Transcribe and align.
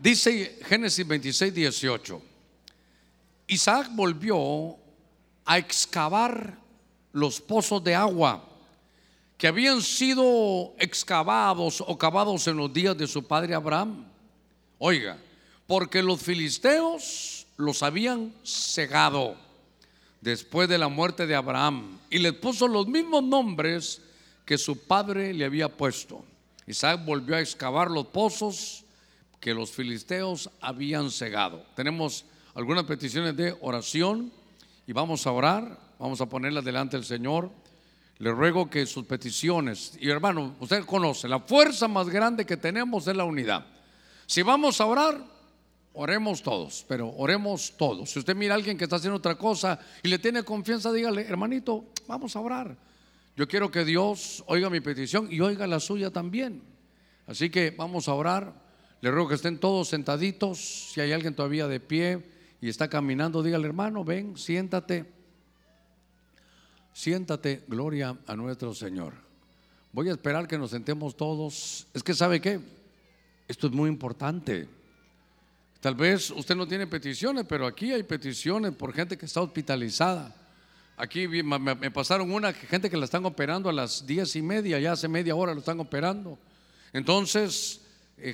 Dice 0.00 0.58
Génesis 0.64 1.06
26, 1.06 1.52
18. 1.52 2.22
Isaac 3.48 3.90
volvió 3.92 4.76
a 5.44 5.58
excavar 5.58 6.56
los 7.12 7.38
pozos 7.38 7.84
de 7.84 7.94
agua 7.94 8.42
que 9.36 9.46
habían 9.46 9.82
sido 9.82 10.72
excavados 10.78 11.84
o 11.86 11.98
cavados 11.98 12.46
en 12.46 12.56
los 12.56 12.72
días 12.72 12.96
de 12.96 13.06
su 13.06 13.24
padre 13.24 13.54
Abraham. 13.54 14.06
Oiga, 14.78 15.18
porque 15.66 16.02
los 16.02 16.22
filisteos 16.22 17.46
los 17.58 17.82
habían 17.82 18.32
cegado 18.42 19.36
después 20.22 20.66
de 20.66 20.78
la 20.78 20.88
muerte 20.88 21.26
de 21.26 21.34
Abraham 21.34 21.98
y 22.08 22.20
les 22.20 22.32
puso 22.32 22.66
los 22.68 22.86
mismos 22.86 23.22
nombres 23.22 24.00
que 24.46 24.56
su 24.56 24.78
padre 24.78 25.34
le 25.34 25.44
había 25.44 25.68
puesto. 25.68 26.24
Isaac 26.66 27.04
volvió 27.04 27.36
a 27.36 27.40
excavar 27.40 27.90
los 27.90 28.06
pozos 28.06 28.84
que 29.40 29.54
los 29.54 29.70
filisteos 29.70 30.50
habían 30.60 31.10
cegado. 31.10 31.64
Tenemos 31.74 32.26
algunas 32.54 32.84
peticiones 32.84 33.36
de 33.36 33.56
oración 33.62 34.30
y 34.86 34.92
vamos 34.92 35.26
a 35.26 35.32
orar, 35.32 35.78
vamos 35.98 36.20
a 36.20 36.28
ponerlas 36.28 36.64
delante 36.64 36.96
del 36.96 37.06
Señor. 37.06 37.50
Le 38.18 38.30
ruego 38.32 38.68
que 38.68 38.84
sus 38.84 39.06
peticiones, 39.06 39.96
y 39.98 40.10
hermano, 40.10 40.54
usted 40.60 40.84
conoce, 40.84 41.26
la 41.26 41.40
fuerza 41.40 41.88
más 41.88 42.10
grande 42.10 42.44
que 42.44 42.58
tenemos 42.58 43.06
es 43.08 43.16
la 43.16 43.24
unidad. 43.24 43.64
Si 44.26 44.42
vamos 44.42 44.78
a 44.82 44.86
orar, 44.86 45.24
oremos 45.94 46.42
todos, 46.42 46.84
pero 46.86 47.08
oremos 47.16 47.72
todos. 47.78 48.10
Si 48.10 48.18
usted 48.18 48.36
mira 48.36 48.52
a 48.54 48.56
alguien 48.56 48.76
que 48.76 48.84
está 48.84 48.96
haciendo 48.96 49.16
otra 49.16 49.36
cosa 49.36 49.80
y 50.02 50.08
le 50.08 50.18
tiene 50.18 50.42
confianza, 50.42 50.92
dígale, 50.92 51.22
hermanito, 51.22 51.86
vamos 52.06 52.36
a 52.36 52.40
orar. 52.40 52.76
Yo 53.36 53.48
quiero 53.48 53.70
que 53.70 53.86
Dios 53.86 54.44
oiga 54.48 54.68
mi 54.68 54.80
petición 54.80 55.28
y 55.30 55.40
oiga 55.40 55.66
la 55.66 55.80
suya 55.80 56.10
también. 56.10 56.62
Así 57.26 57.48
que 57.48 57.70
vamos 57.70 58.06
a 58.06 58.12
orar. 58.12 58.69
Le 59.00 59.10
ruego 59.10 59.28
que 59.28 59.34
estén 59.34 59.58
todos 59.58 59.88
sentaditos. 59.88 60.92
Si 60.92 61.00
hay 61.00 61.12
alguien 61.12 61.34
todavía 61.34 61.66
de 61.66 61.80
pie 61.80 62.22
y 62.60 62.68
está 62.68 62.88
caminando, 62.88 63.42
dígale, 63.42 63.66
hermano, 63.66 64.04
ven, 64.04 64.36
siéntate. 64.36 65.06
Siéntate, 66.92 67.64
gloria 67.66 68.16
a 68.26 68.36
nuestro 68.36 68.74
Señor. 68.74 69.14
Voy 69.92 70.08
a 70.08 70.12
esperar 70.12 70.46
que 70.46 70.58
nos 70.58 70.70
sentemos 70.70 71.16
todos. 71.16 71.86
Es 71.94 72.02
que 72.02 72.14
sabe 72.14 72.40
qué, 72.40 72.60
esto 73.48 73.68
es 73.68 73.72
muy 73.72 73.88
importante. 73.88 74.68
Tal 75.80 75.94
vez 75.94 76.30
usted 76.30 76.54
no 76.54 76.68
tiene 76.68 76.86
peticiones, 76.86 77.46
pero 77.48 77.66
aquí 77.66 77.90
hay 77.92 78.02
peticiones 78.02 78.74
por 78.74 78.92
gente 78.92 79.16
que 79.16 79.24
está 79.24 79.40
hospitalizada. 79.40 80.36
Aquí 80.96 81.26
me 81.26 81.90
pasaron 81.90 82.30
una 82.30 82.52
gente 82.52 82.90
que 82.90 82.96
la 82.98 83.06
están 83.06 83.24
operando 83.24 83.70
a 83.70 83.72
las 83.72 84.06
diez 84.06 84.36
y 84.36 84.42
media, 84.42 84.78
ya 84.78 84.92
hace 84.92 85.08
media 85.08 85.34
hora 85.34 85.54
lo 85.54 85.60
están 85.60 85.80
operando. 85.80 86.38
Entonces, 86.92 87.80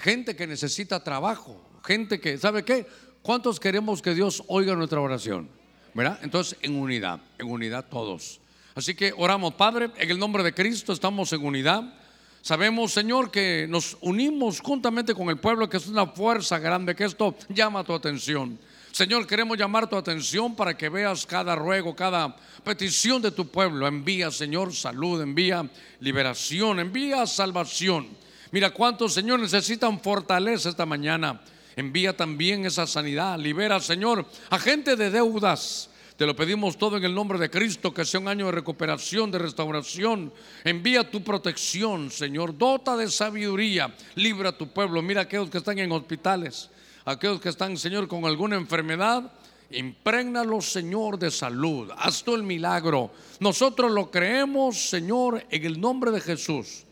gente 0.00 0.36
que 0.36 0.46
necesita 0.46 1.02
trabajo, 1.02 1.60
gente 1.84 2.20
que, 2.20 2.38
¿sabe 2.38 2.64
qué? 2.64 2.86
¿Cuántos 3.22 3.58
queremos 3.58 4.02
que 4.02 4.14
Dios 4.14 4.42
oiga 4.48 4.74
nuestra 4.74 5.00
oración? 5.00 5.48
¿Verdad? 5.94 6.18
Entonces, 6.22 6.58
en 6.62 6.76
unidad, 6.76 7.20
en 7.38 7.50
unidad 7.50 7.86
todos. 7.88 8.40
Así 8.74 8.94
que 8.94 9.12
oramos, 9.16 9.54
Padre, 9.54 9.90
en 9.96 10.10
el 10.10 10.18
nombre 10.18 10.42
de 10.42 10.52
Cristo 10.52 10.92
estamos 10.92 11.32
en 11.32 11.44
unidad. 11.44 11.94
Sabemos, 12.42 12.92
Señor, 12.92 13.30
que 13.30 13.66
nos 13.68 13.96
unimos 14.02 14.60
juntamente 14.60 15.14
con 15.14 15.30
el 15.30 15.38
pueblo, 15.38 15.68
que 15.68 15.78
es 15.78 15.86
una 15.86 16.06
fuerza 16.06 16.58
grande, 16.58 16.94
que 16.94 17.04
esto 17.04 17.34
llama 17.48 17.82
tu 17.82 17.94
atención. 17.94 18.58
Señor, 18.92 19.26
queremos 19.26 19.58
llamar 19.58 19.90
tu 19.90 19.96
atención 19.96 20.54
para 20.54 20.76
que 20.76 20.88
veas 20.88 21.26
cada 21.26 21.56
ruego, 21.56 21.96
cada 21.96 22.36
petición 22.62 23.20
de 23.20 23.30
tu 23.30 23.48
pueblo. 23.48 23.86
Envía, 23.86 24.30
Señor, 24.30 24.74
salud, 24.74 25.20
envía 25.20 25.68
liberación, 26.00 26.78
envía 26.78 27.26
salvación. 27.26 28.06
Mira 28.52 28.70
cuántos, 28.70 29.12
Señor, 29.12 29.40
necesitan 29.40 30.00
fortaleza 30.00 30.68
esta 30.68 30.86
mañana. 30.86 31.40
Envía 31.74 32.16
también 32.16 32.64
esa 32.64 32.86
sanidad. 32.86 33.38
Libera, 33.38 33.80
Señor, 33.80 34.26
a 34.50 34.58
gente 34.58 34.96
de 34.96 35.10
deudas 35.10 35.90
te 36.16 36.24
lo 36.24 36.34
pedimos 36.34 36.78
todo 36.78 36.96
en 36.96 37.04
el 37.04 37.14
nombre 37.14 37.38
de 37.38 37.50
Cristo, 37.50 37.92
que 37.92 38.06
sea 38.06 38.20
un 38.20 38.28
año 38.28 38.46
de 38.46 38.52
recuperación, 38.52 39.30
de 39.30 39.38
restauración. 39.38 40.32
Envía 40.64 41.10
tu 41.10 41.22
protección, 41.22 42.10
Señor. 42.10 42.56
Dota 42.56 42.96
de 42.96 43.10
sabiduría. 43.10 43.94
Libra 44.14 44.48
a 44.48 44.56
tu 44.56 44.68
pueblo. 44.68 45.02
Mira 45.02 45.20
a 45.20 45.24
aquellos 45.24 45.50
que 45.50 45.58
están 45.58 45.78
en 45.78 45.92
hospitales, 45.92 46.70
aquellos 47.04 47.38
que 47.38 47.50
están, 47.50 47.76
Señor, 47.76 48.08
con 48.08 48.24
alguna 48.24 48.56
enfermedad. 48.56 49.30
Impregnalos, 49.70 50.72
Señor, 50.72 51.18
de 51.18 51.30
salud. 51.30 51.90
Haz 51.98 52.24
tú 52.24 52.34
el 52.34 52.44
milagro. 52.44 53.10
Nosotros 53.40 53.92
lo 53.92 54.10
creemos, 54.10 54.88
Señor, 54.88 55.44
en 55.50 55.64
el 55.66 55.78
nombre 55.78 56.12
de 56.12 56.22
Jesús. 56.22 56.85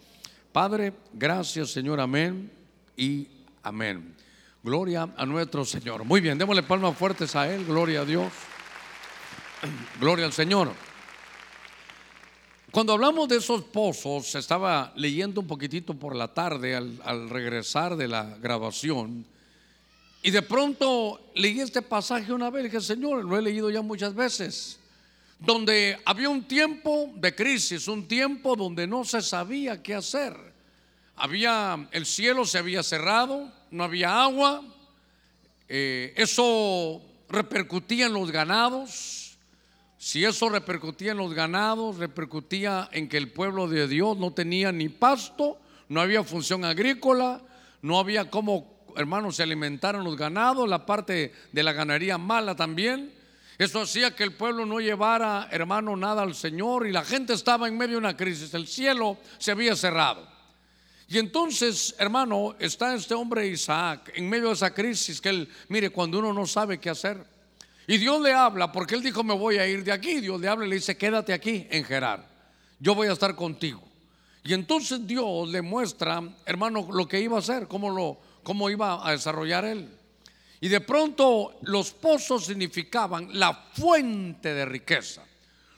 Padre, 0.55 0.93
gracias, 1.13 1.71
Señor. 1.71 1.99
Amén 1.99 2.49
y 2.97 3.27
amén. 3.65 4.15
Gloria 4.63 5.09
a 5.17 5.27
nuestro 5.27 5.65
Señor. 5.65 6.05
Muy 6.05 6.21
bien, 6.21 6.39
démosle 6.39 6.63
palmas 6.63 6.97
fuertes 6.97 7.35
a 7.35 7.53
Él. 7.53 7.65
Gloria 7.65 8.03
a 8.03 8.05
Dios. 8.05 8.33
Gloria 10.01 10.27
al 10.27 10.33
Señor. 10.33 10.71
Cuando 12.71 12.93
hablamos 12.93 13.29
de 13.29 13.39
esos 13.39 13.65
pozos, 13.65 14.33
estaba 14.37 14.93
leyendo 14.95 15.41
un 15.41 15.49
poquitito 15.49 15.93
por 15.95 16.15
la 16.15 16.33
tarde 16.33 16.77
al, 16.77 17.31
regresar 17.31 17.97
de 17.97 18.07
la 18.07 18.37
grabación. 18.41 19.27
Y 20.23 20.31
de 20.31 20.43
pronto 20.43 21.33
leí 21.35 21.59
este 21.59 21.83
pasaje 21.83 22.33
una 22.33 22.49
vez 22.51 22.63
dije, 22.63 22.81
Señor, 22.81 23.25
lo 23.25 23.37
he 23.37 23.43
leído 23.43 23.71
ya 23.71 23.83
muchas 23.83 24.15
veces. 24.15 24.79
Donde 25.39 25.99
había 26.05 26.29
un 26.29 26.45
tiempo 26.45 27.13
de 27.17 27.35
crisis, 27.35 27.89
un 27.89 28.09
tiempo 28.09 28.57
donde 28.57 28.87
no 28.87 29.05
se 29.05 29.21
sabía 29.21 29.83
qué 29.83 29.95
hacer. 29.95 30.35
Había, 31.17 31.89
el 31.93 32.07
cielo 32.07 32.45
se 32.45 32.59
había 32.59 32.83
cerrado, 32.83 33.53
no 33.71 33.85
había 33.85 34.23
agua. 34.23 34.63
Eh, 35.69 36.15
eso 36.17 37.03
repercutía 37.29 38.07
en 38.07 38.13
los 38.13 38.31
ganados 38.31 39.25
si 40.05 40.23
eso 40.23 40.51
repercutía 40.51 41.13
en 41.13 41.17
los 41.17 41.33
ganados, 41.33 41.97
repercutía 41.97 42.91
en 42.93 43.09
que 43.09 43.17
el 43.17 43.33
pueblo 43.33 43.69
de 43.69 43.89
Dios 43.89 44.19
no 44.19 44.35
tenía 44.35 44.71
ni 44.71 44.91
pasto, 44.91 45.59
no 45.89 46.03
había 46.03 46.23
función 46.23 46.63
agrícola, 46.67 47.41
no 47.81 47.99
había 47.99 48.29
cómo, 48.29 48.85
hermanos, 48.99 49.37
se 49.37 49.45
alimentaron 49.45 50.05
los 50.05 50.19
ganados, 50.19 50.69
la 50.69 50.85
parte 50.85 51.33
de 51.53 51.63
la 51.63 51.73
ganadería 51.73 52.19
mala 52.19 52.55
también. 52.55 53.14
Eso 53.59 53.83
hacía 53.83 54.15
que 54.15 54.25
el 54.25 54.33
pueblo 54.33 54.67
no 54.67 54.81
llevara, 54.81 55.49
hermano, 55.51 55.97
nada 55.97 56.23
al 56.23 56.35
Señor 56.35 56.87
y 56.87 56.93
la 56.93 57.05
gente 57.05 57.33
estaba 57.33 57.69
en 57.69 57.77
medio 57.77 57.93
de 57.93 57.99
una 57.99 58.17
crisis. 58.17 58.53
El 58.55 58.67
cielo 58.67 59.19
se 59.39 59.53
había 59.53 59.77
cerrado. 59.77 60.27
Y 61.09 61.19
entonces, 61.19 61.95
hermano, 61.99 62.57
está 62.59 62.95
este 62.95 63.15
hombre 63.15 63.47
Isaac 63.47 64.13
en 64.15 64.29
medio 64.29 64.49
de 64.49 64.55
esa 64.55 64.75
crisis 64.75 65.21
que 65.21 65.29
él, 65.29 65.49
mire, 65.69 65.91
cuando 65.91 66.19
uno 66.19 66.33
no 66.33 66.47
sabe 66.47 66.79
qué 66.79 66.91
hacer, 66.91 67.25
y 67.87 67.99
Dios 67.99 68.21
le 68.23 68.33
habla, 68.33 68.73
porque 68.73 68.95
él 68.95 69.03
dijo, 69.03 69.23
me 69.23 69.35
voy 69.35 69.59
a 69.59 69.67
ir 69.67 69.85
de 69.85 69.93
aquí. 69.93 70.21
Dios 70.21 70.41
le 70.41 70.49
habla 70.49 70.65
y 70.65 70.71
le 70.71 70.77
dice, 70.77 70.97
quédate 70.97 71.33
aquí 71.33 71.67
en 71.71 71.85
Gerar. 71.85 72.27
Yo 72.81 72.95
voy 72.95 73.09
a 73.09 73.13
estar 73.13 73.35
contigo. 73.35 73.83
Y 74.43 74.55
entonces 74.55 75.07
Dios 75.07 75.49
le 75.49 75.63
muestra, 75.63 76.23
hermano, 76.47 76.89
lo 76.93 77.07
que 77.07 77.21
iba 77.21 77.37
a 77.37 77.41
hacer, 77.41 77.69
cómo, 77.69 77.91
lo, 77.91 78.19
cómo 78.43 78.71
iba 78.71 79.07
a 79.07 79.13
desarrollar 79.13 79.65
él. 79.65 79.89
Y 80.65 80.69
de 80.69 80.81
pronto 80.81 81.59
los 81.65 81.93
pozos 81.93 82.47
significaban 82.47 83.29
la 83.39 83.53
fuente 83.53 84.55
de 84.55 84.65
riqueza. 84.65 85.23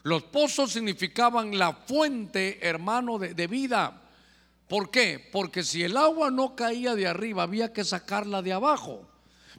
Los 0.04 0.22
pozos 0.22 0.74
significaban 0.74 1.58
la 1.58 1.72
fuente, 1.72 2.60
hermano, 2.62 3.18
de, 3.18 3.46
vida. 3.48 4.00
¿Por 4.68 4.92
qué? 4.92 5.28
Porque 5.32 5.64
si 5.64 5.82
el 5.82 5.96
agua 5.96 6.30
no 6.30 6.54
caía 6.54 6.94
de 6.94 7.08
arriba, 7.08 7.42
había 7.42 7.72
que 7.72 7.82
sacarla 7.82 8.42
de 8.42 8.52
abajo. 8.52 9.04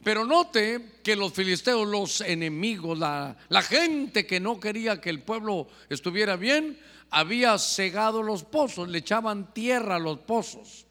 Pero 0.02 0.24
note 0.24 1.00
que 1.02 1.14
los 1.14 1.34
filisteos, 1.34 1.86
los 1.86 2.22
enemigos, 2.22 2.98
la, 2.98 3.36
gente 3.60 4.26
que 4.26 4.40
no 4.40 4.58
quería 4.58 4.98
que 4.98 5.10
el 5.10 5.20
pueblo 5.20 5.68
estuviera 5.90 6.36
bien, 6.36 6.80
había 7.10 7.58
cegado 7.58 8.22
los 8.22 8.44
pozos, 8.44 8.88
le 8.88 8.96
echaban 8.96 9.52
tierra 9.52 9.96
a 9.96 9.98
los 9.98 10.20
pozos. 10.20 10.87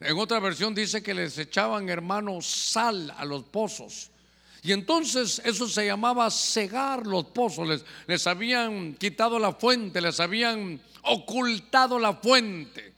En 0.00 0.18
otra 0.18 0.40
versión 0.40 0.74
dice 0.74 1.02
que 1.02 1.14
les 1.14 1.36
echaban, 1.38 1.88
hermanos, 1.88 2.46
sal 2.46 3.14
a 3.16 3.24
los 3.24 3.44
pozos. 3.44 4.10
Y 4.62 4.72
entonces 4.72 5.40
eso 5.44 5.68
se 5.68 5.86
llamaba 5.86 6.30
cegar 6.30 7.06
los 7.06 7.26
pozos. 7.26 7.68
Les, 7.68 7.84
les 8.06 8.26
habían 8.26 8.94
quitado 8.94 9.38
la 9.38 9.52
fuente, 9.52 10.00
les 10.00 10.18
habían 10.20 10.80
ocultado 11.02 11.98
la 11.98 12.14
fuente 12.14 12.90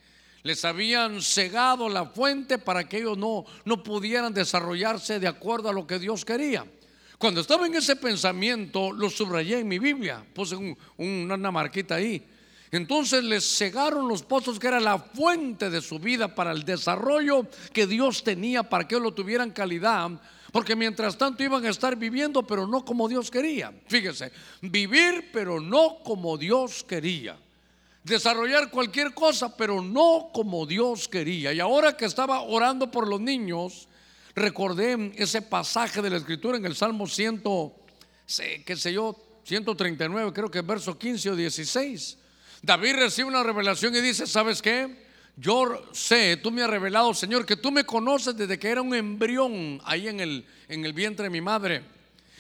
les 0.43 0.65
habían 0.65 1.23
cegado 1.23 1.89
la 1.89 2.07
fuente 2.07 2.59
para 2.59 2.89
que 2.89 2.99
ellos 2.99 3.17
no, 3.17 3.45
no 3.65 3.83
pudieran 3.83 4.35
desarrollarse 4.35 5.21
de 5.21 5.29
acuerdo 5.29 5.69
a 5.69 5.73
lo 5.73 5.87
que 5.87 5.99
Dios 5.99 6.25
quería. 6.25 6.67
Cuando 7.19 7.41
estaba 7.41 7.67
en 7.67 7.75
ese 7.77 7.95
pensamiento, 7.95 8.91
lo 8.91 9.09
subrayé 9.09 9.61
en 9.61 9.69
mi 9.69 9.79
Biblia, 9.79 10.25
puse 10.35 10.57
una 10.97 11.51
marquita 11.53 11.95
ahí. 11.95 12.27
Entonces 12.73 13.23
les 13.23 13.45
cegaron 13.57 14.09
los 14.09 14.23
pozos 14.23 14.59
que 14.59 14.67
era 14.67 14.81
la 14.81 14.99
fuente 14.99 15.69
de 15.69 15.83
su 15.83 15.99
vida 15.99 16.35
para 16.35 16.53
el 16.53 16.65
desarrollo 16.65 17.47
que 17.73 17.87
Dios 17.87 18.25
tenía 18.25 18.63
para 18.63 18.89
que 18.89 18.99
lo 18.99 19.13
tuvieran 19.13 19.51
calidad. 19.51 20.11
Porque 20.51 20.75
mientras 20.75 21.17
tanto 21.17 21.43
iban 21.43 21.65
a 21.67 21.71
estar 21.71 21.97
viviendo, 21.97 22.43
pero 22.43 22.67
no 22.67 22.83
como 22.85 23.09
Dios 23.09 23.31
quería. 23.31 23.73
Fíjese, 23.87 24.33
vivir, 24.63 25.31
pero 25.33 25.61
no 25.61 25.99
como 26.03 26.37
Dios 26.39 26.83
quería 26.83 27.37
desarrollar 28.05 28.71
cualquier 28.71 29.15
cosa, 29.15 29.55
pero 29.57 29.83
no 29.83 30.31
como 30.33 30.67
Dios 30.67 31.09
quería. 31.09 31.53
Y 31.53 31.61
ahora 31.61 31.97
que 31.97 32.07
estaba 32.07 32.41
orando 32.41 32.91
por 32.91 33.07
los 33.07 33.21
niños, 33.21 33.87
recordé 34.35 35.13
ese 35.17 35.43
pasaje 35.43 36.03
de 36.03 36.11
la 36.11 36.17
escritura 36.17 36.57
en 36.57 36.65
el 36.65 36.75
Salmo 36.75 37.07
100, 37.07 37.43
qué 38.65 38.77
sé 38.77 38.93
yo, 38.93 39.17
139, 39.45 40.33
creo 40.33 40.51
que 40.51 40.63
verso 40.63 40.99
15 40.99 41.31
o 41.31 41.37
16. 41.37 42.19
David 42.63 42.95
recibe 42.95 43.29
una 43.29 43.43
revelación 43.43 43.95
y 43.97 44.01
dice, 44.01 44.27
¿sabes 44.27 44.63
qué? 44.63 45.03
Yo 45.37 45.83
sé, 45.93 46.37
tú 46.37 46.51
me 46.51 46.63
has 46.63 46.71
revelado, 46.71 47.13
Señor, 47.13 47.45
que 47.45 47.57
tú 47.57 47.73
me 47.73 47.85
conoces 47.85 48.37
desde 48.37 48.59
que 48.59 48.69
era 48.69 48.83
un 48.83 48.95
embrión 48.95 49.81
ahí 49.85 50.07
en 50.07 50.21
el, 50.21 50.47
en 50.69 50.85
el 50.85 50.93
vientre 50.93 51.25
de 51.25 51.31
mi 51.31 51.41
madre. 51.41 51.83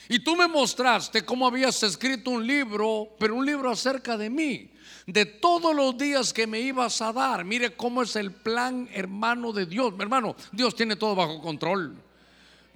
Y 0.08 0.20
tú 0.20 0.36
me 0.36 0.46
mostraste 0.46 1.24
cómo 1.24 1.46
habías 1.46 1.82
escrito 1.82 2.30
un 2.30 2.46
libro, 2.46 3.08
pero 3.18 3.34
un 3.34 3.46
libro 3.46 3.70
acerca 3.70 4.16
de 4.16 4.28
mí, 4.30 4.70
de 5.06 5.24
todos 5.24 5.74
los 5.74 5.96
días 5.96 6.32
que 6.32 6.46
me 6.46 6.60
ibas 6.60 7.00
a 7.00 7.12
dar. 7.12 7.44
Mire 7.44 7.74
cómo 7.74 8.02
es 8.02 8.14
el 8.16 8.30
plan 8.30 8.88
hermano 8.92 9.52
de 9.52 9.66
Dios. 9.66 9.92
Mi 9.94 10.02
hermano, 10.02 10.36
Dios 10.52 10.76
tiene 10.76 10.96
todo 10.96 11.14
bajo 11.14 11.40
control. 11.40 11.96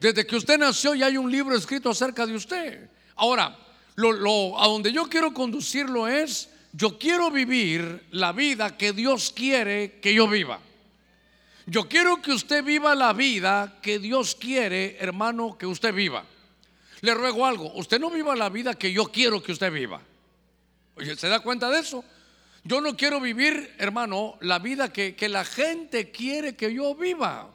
Desde 0.00 0.26
que 0.26 0.36
usted 0.36 0.58
nació 0.58 0.94
ya 0.94 1.06
hay 1.06 1.16
un 1.16 1.30
libro 1.30 1.54
escrito 1.54 1.90
acerca 1.90 2.26
de 2.26 2.34
usted. 2.34 2.90
Ahora, 3.16 3.56
lo, 3.96 4.60
a 4.60 4.66
donde 4.66 4.92
yo 4.92 5.08
quiero 5.08 5.32
conducirlo 5.32 6.08
es, 6.08 6.48
yo 6.72 6.98
quiero 6.98 7.30
vivir 7.30 8.06
la 8.10 8.32
vida 8.32 8.76
que 8.76 8.92
Dios 8.92 9.32
quiere 9.34 9.98
que 10.00 10.12
yo 10.14 10.28
viva. 10.28 10.60
Yo 11.66 11.88
quiero 11.88 12.22
que 12.22 12.32
usted 12.32 12.62
viva 12.62 12.94
la 12.94 13.12
vida 13.12 13.78
que 13.82 13.98
Dios 13.98 14.36
quiere, 14.36 14.96
hermano, 15.00 15.58
que 15.58 15.66
usted 15.66 15.92
viva. 15.92 16.24
Le 17.00 17.14
ruego 17.14 17.44
algo, 17.44 17.72
usted 17.74 17.98
no 17.98 18.10
viva 18.10 18.36
la 18.36 18.48
vida 18.48 18.74
que 18.74 18.92
yo 18.92 19.06
quiero 19.06 19.42
que 19.42 19.52
usted 19.52 19.72
viva. 19.72 20.00
Oye, 20.96 21.16
¿se 21.16 21.28
da 21.28 21.40
cuenta 21.40 21.68
de 21.70 21.80
eso? 21.80 22.04
Yo 22.62 22.80
no 22.80 22.96
quiero 22.96 23.20
vivir, 23.20 23.74
hermano, 23.78 24.36
la 24.40 24.58
vida 24.58 24.92
que, 24.92 25.14
que 25.14 25.28
la 25.28 25.44
gente 25.44 26.10
quiere 26.10 26.56
que 26.56 26.72
yo 26.72 26.94
viva. 26.94 27.50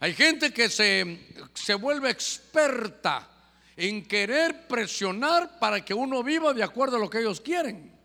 Hay 0.00 0.14
gente 0.14 0.52
que 0.52 0.70
se, 0.70 1.26
se 1.54 1.74
vuelve 1.74 2.10
experta 2.10 3.28
en 3.76 4.04
querer 4.06 4.66
presionar 4.66 5.58
para 5.58 5.84
que 5.84 5.94
uno 5.94 6.22
viva 6.22 6.52
de 6.54 6.62
acuerdo 6.62 6.96
a 6.96 7.00
lo 7.00 7.10
que 7.10 7.18
ellos 7.18 7.40
quieren. 7.40 7.97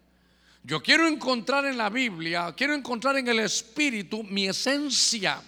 Yo 0.63 0.81
quiero 0.81 1.07
encontrar 1.07 1.65
en 1.65 1.77
la 1.77 1.89
Biblia, 1.89 2.53
quiero 2.55 2.73
encontrar 2.73 3.17
en 3.17 3.27
el 3.27 3.39
Espíritu 3.39 4.23
mi 4.23 4.47
esencia. 4.47 5.41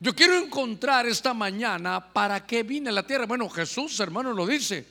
Yo 0.00 0.14
quiero 0.14 0.36
encontrar 0.38 1.06
esta 1.06 1.32
mañana 1.32 2.12
para 2.12 2.44
qué 2.46 2.62
vine 2.62 2.90
a 2.90 2.92
la 2.92 3.06
tierra. 3.06 3.26
Bueno, 3.26 3.48
Jesús, 3.48 4.00
hermano, 4.00 4.32
lo 4.32 4.46
dice. 4.46 4.86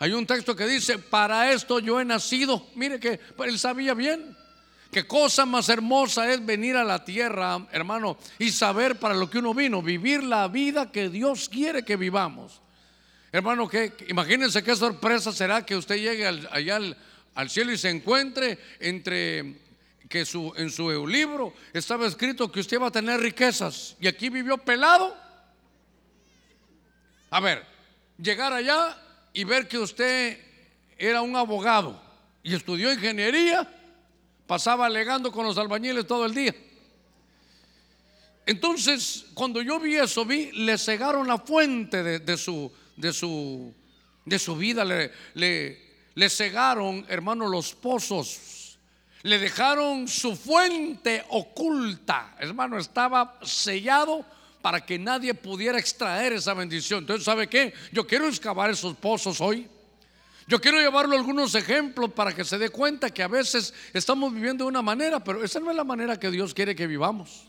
Hay 0.00 0.12
un 0.12 0.26
texto 0.26 0.56
que 0.56 0.66
dice, 0.66 0.98
para 0.98 1.52
esto 1.52 1.78
yo 1.78 2.00
he 2.00 2.04
nacido. 2.04 2.66
Mire 2.74 2.98
que 2.98 3.20
él 3.44 3.58
sabía 3.58 3.94
bien. 3.94 4.36
Qué 4.90 5.06
cosa 5.06 5.44
más 5.44 5.68
hermosa 5.68 6.32
es 6.32 6.44
venir 6.44 6.76
a 6.76 6.82
la 6.82 7.04
tierra, 7.04 7.66
hermano, 7.72 8.16
y 8.38 8.50
saber 8.50 8.98
para 8.98 9.14
lo 9.14 9.28
que 9.28 9.38
uno 9.38 9.52
vino, 9.52 9.82
vivir 9.82 10.24
la 10.24 10.48
vida 10.48 10.90
que 10.90 11.10
Dios 11.10 11.48
quiere 11.48 11.84
que 11.84 11.96
vivamos. 11.96 12.62
Hermano, 13.30 13.68
que 13.68 13.92
imagínense 14.08 14.62
qué 14.62 14.74
sorpresa 14.74 15.30
será 15.32 15.66
que 15.66 15.76
usted 15.76 15.96
llegue 15.96 16.26
allá 16.26 16.76
al, 16.76 16.96
cielo 17.50 17.72
y 17.72 17.78
se 17.78 17.90
encuentre 17.90 18.58
entre 18.80 19.56
que 20.08 20.24
su, 20.24 20.52
en 20.56 20.70
su 20.70 21.06
libro 21.06 21.54
estaba 21.72 22.06
escrito 22.06 22.50
que 22.50 22.60
usted 22.60 22.80
va 22.80 22.88
a 22.88 22.90
tener 22.90 23.20
riquezas 23.20 23.96
y 24.00 24.06
aquí 24.06 24.28
vivió 24.28 24.58
pelado. 24.58 25.16
A 27.30 27.40
ver, 27.40 27.64
llegar 28.16 28.52
allá 28.52 28.96
y 29.32 29.44
ver 29.44 29.68
que 29.68 29.78
usted 29.78 30.38
era 30.96 31.22
un 31.22 31.36
abogado 31.36 32.02
y 32.42 32.54
estudió 32.54 32.92
ingeniería, 32.92 33.68
pasaba 34.46 34.86
alegando 34.86 35.30
con 35.30 35.44
los 35.44 35.58
albañiles 35.58 36.06
todo 36.06 36.24
el 36.24 36.34
día. 36.34 36.54
Entonces, 38.46 39.26
cuando 39.34 39.60
yo 39.60 39.78
vi 39.78 39.96
eso, 39.96 40.24
vi, 40.24 40.50
le 40.52 40.78
cegaron 40.78 41.26
la 41.28 41.38
fuente 41.38 42.02
de 42.02 42.36
su 42.38 42.72
de 42.98 43.12
su, 43.12 43.72
de 44.24 44.38
su 44.38 44.56
vida, 44.56 44.84
le, 44.84 45.87
cegaron, 46.28 47.04
hermano, 47.08 47.48
los 47.48 47.74
pozos, 47.74 48.78
le 49.22 49.38
dejaron 49.38 50.08
su 50.08 50.36
fuente 50.36 51.24
oculta, 51.28 52.34
hermano, 52.38 52.78
estaba 52.78 53.38
sellado 53.42 54.24
para 54.62 54.84
que 54.84 54.98
nadie 54.98 55.34
pudiera 55.34 55.78
extraer 55.78 56.32
esa 56.32 56.54
bendición. 56.54 57.00
Entonces, 57.00 57.24
¿sabe 57.24 57.48
qué? 57.48 57.72
Yo 57.92 58.06
quiero 58.06 58.28
excavar 58.28 58.70
esos 58.70 58.96
pozos 58.96 59.40
hoy. 59.40 59.68
Yo 60.46 60.60
quiero 60.60 60.80
llevarlo 60.80 61.14
algunos 61.14 61.54
ejemplos 61.54 62.10
para 62.12 62.34
que 62.34 62.44
se 62.44 62.58
dé 62.58 62.70
cuenta 62.70 63.10
que 63.10 63.22
a 63.22 63.28
veces 63.28 63.74
estamos 63.92 64.32
viviendo 64.32 64.64
de 64.64 64.68
una 64.70 64.82
manera, 64.82 65.22
pero 65.22 65.44
esa 65.44 65.60
no 65.60 65.70
es 65.70 65.76
la 65.76 65.84
manera 65.84 66.18
que 66.18 66.30
Dios 66.30 66.54
quiere 66.54 66.74
que 66.74 66.86
vivamos. 66.86 67.48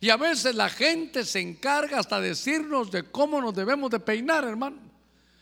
Y 0.00 0.10
a 0.10 0.16
veces 0.16 0.54
la 0.54 0.68
gente 0.68 1.24
se 1.24 1.40
encarga 1.40 1.98
hasta 1.98 2.20
decirnos 2.20 2.90
de 2.90 3.02
cómo 3.02 3.40
nos 3.40 3.54
debemos 3.54 3.90
de 3.90 3.98
peinar, 3.98 4.44
hermano. 4.44 4.76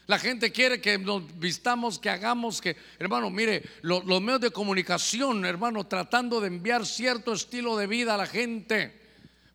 La 0.06 0.18
gente 0.18 0.52
quiere 0.52 0.80
que 0.80 0.98
nos 0.98 1.22
vistamos, 1.38 1.98
que 1.98 2.10
hagamos, 2.10 2.60
que, 2.60 2.76
hermano, 2.98 3.30
mire, 3.30 3.62
los, 3.80 4.04
medios 4.04 4.40
de 4.40 4.50
comunicación, 4.50 5.44
hermano, 5.46 5.86
tratando 5.86 6.40
de 6.40 6.48
enviar 6.48 6.84
cierto 6.84 7.32
estilo 7.32 7.76
de 7.76 7.86
vida 7.86 8.14
a 8.14 8.18
la 8.18 8.26
gente. 8.26 9.00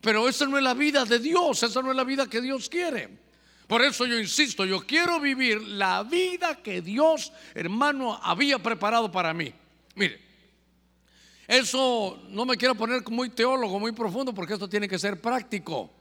Pero 0.01 0.27
esa 0.27 0.45
no 0.45 0.57
es 0.57 0.63
la 0.63 0.73
vida 0.73 1.05
de 1.05 1.19
Dios, 1.19 1.61
esa 1.61 1.81
no 1.81 1.91
es 1.91 1.95
la 1.95 2.03
vida 2.03 2.27
que 2.27 2.41
Dios 2.41 2.67
quiere. 2.67 3.09
Por 3.67 3.83
eso 3.83 4.07
yo 4.07 4.17
insisto, 4.17 4.65
yo 4.65 4.87
quiero 4.87 5.19
vivir 5.19 5.61
la 5.61 6.01
vida 6.01 6.55
que 6.63 6.81
Dios, 6.81 7.31
hermano, 7.53 8.19
había 8.23 8.57
preparado 8.57 9.11
para 9.11 9.31
mí. 9.31 9.53
Mire, 9.93 10.19
eso 11.47 12.23
no 12.29 12.45
me 12.45 12.57
quiero 12.57 12.73
poner 12.73 13.07
muy 13.09 13.29
teólogo, 13.29 13.79
muy 13.79 13.91
profundo, 13.91 14.33
porque 14.33 14.53
esto 14.53 14.67
tiene 14.67 14.87
que 14.87 14.97
ser 14.97 15.21
práctico. 15.21 15.91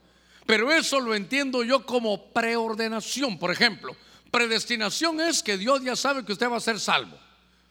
Pero 0.47 0.71
eso 0.71 0.99
lo 0.99 1.13
entiendo 1.13 1.63
yo 1.63 1.85
como 1.85 2.31
preordenación. 2.33 3.37
Por 3.37 3.51
ejemplo, 3.51 3.95
Predestinación 4.31 5.19
es 5.21 5.41
que 5.41 5.57
Dios 5.57 5.81
ya 5.83 5.95
sabe 5.95 6.23
que 6.23 6.33
usted 6.33 6.49
va 6.49 6.57
a 6.57 6.61
ser 6.61 6.79
salvo. 6.79 7.17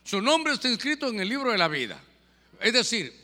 Su 0.04 0.20
nombre 0.20 0.54
está 0.54 0.68
inscrito 0.68 1.08
en 1.08 1.20
el 1.20 1.28
libro 1.28 1.52
de 1.52 1.58
la 1.58 1.68
vida. 1.68 2.00
Es 2.60 2.72
decir, 2.72 3.14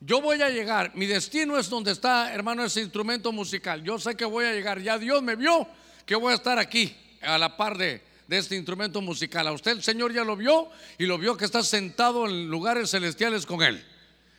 yo 0.00 0.20
voy 0.22 0.40
a 0.40 0.48
llegar, 0.48 0.92
mi 0.94 1.06
destino 1.06 1.58
es 1.58 1.68
donde 1.68 1.92
está, 1.92 2.32
hermano, 2.32 2.64
ese 2.64 2.80
instrumento 2.80 3.32
musical. 3.32 3.82
Yo 3.82 3.98
sé 3.98 4.16
que 4.16 4.24
voy 4.24 4.46
a 4.46 4.52
llegar, 4.52 4.80
ya 4.80 4.98
Dios 4.98 5.22
me 5.22 5.36
vio 5.36 5.68
que 6.06 6.14
voy 6.14 6.32
a 6.32 6.36
estar 6.36 6.58
aquí 6.58 6.96
a 7.20 7.36
la 7.36 7.56
par 7.56 7.76
de, 7.76 8.02
este 8.28 8.56
instrumento 8.56 9.00
musical. 9.02 9.46
A 9.48 9.52
usted 9.52 9.72
el 9.72 9.82
Señor 9.82 10.12
ya 10.12 10.24
lo 10.24 10.36
vio 10.36 10.68
y 10.98 11.04
lo 11.04 11.18
vio 11.18 11.36
que 11.36 11.44
está 11.44 11.62
sentado 11.62 12.26
en 12.26 12.48
lugares 12.48 12.90
celestiales 12.90 13.44
con 13.44 13.62
Él. 13.62 13.84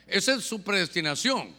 Esa 0.08 0.34
es 0.34 0.44
su 0.44 0.64
predestinación. 0.64 1.54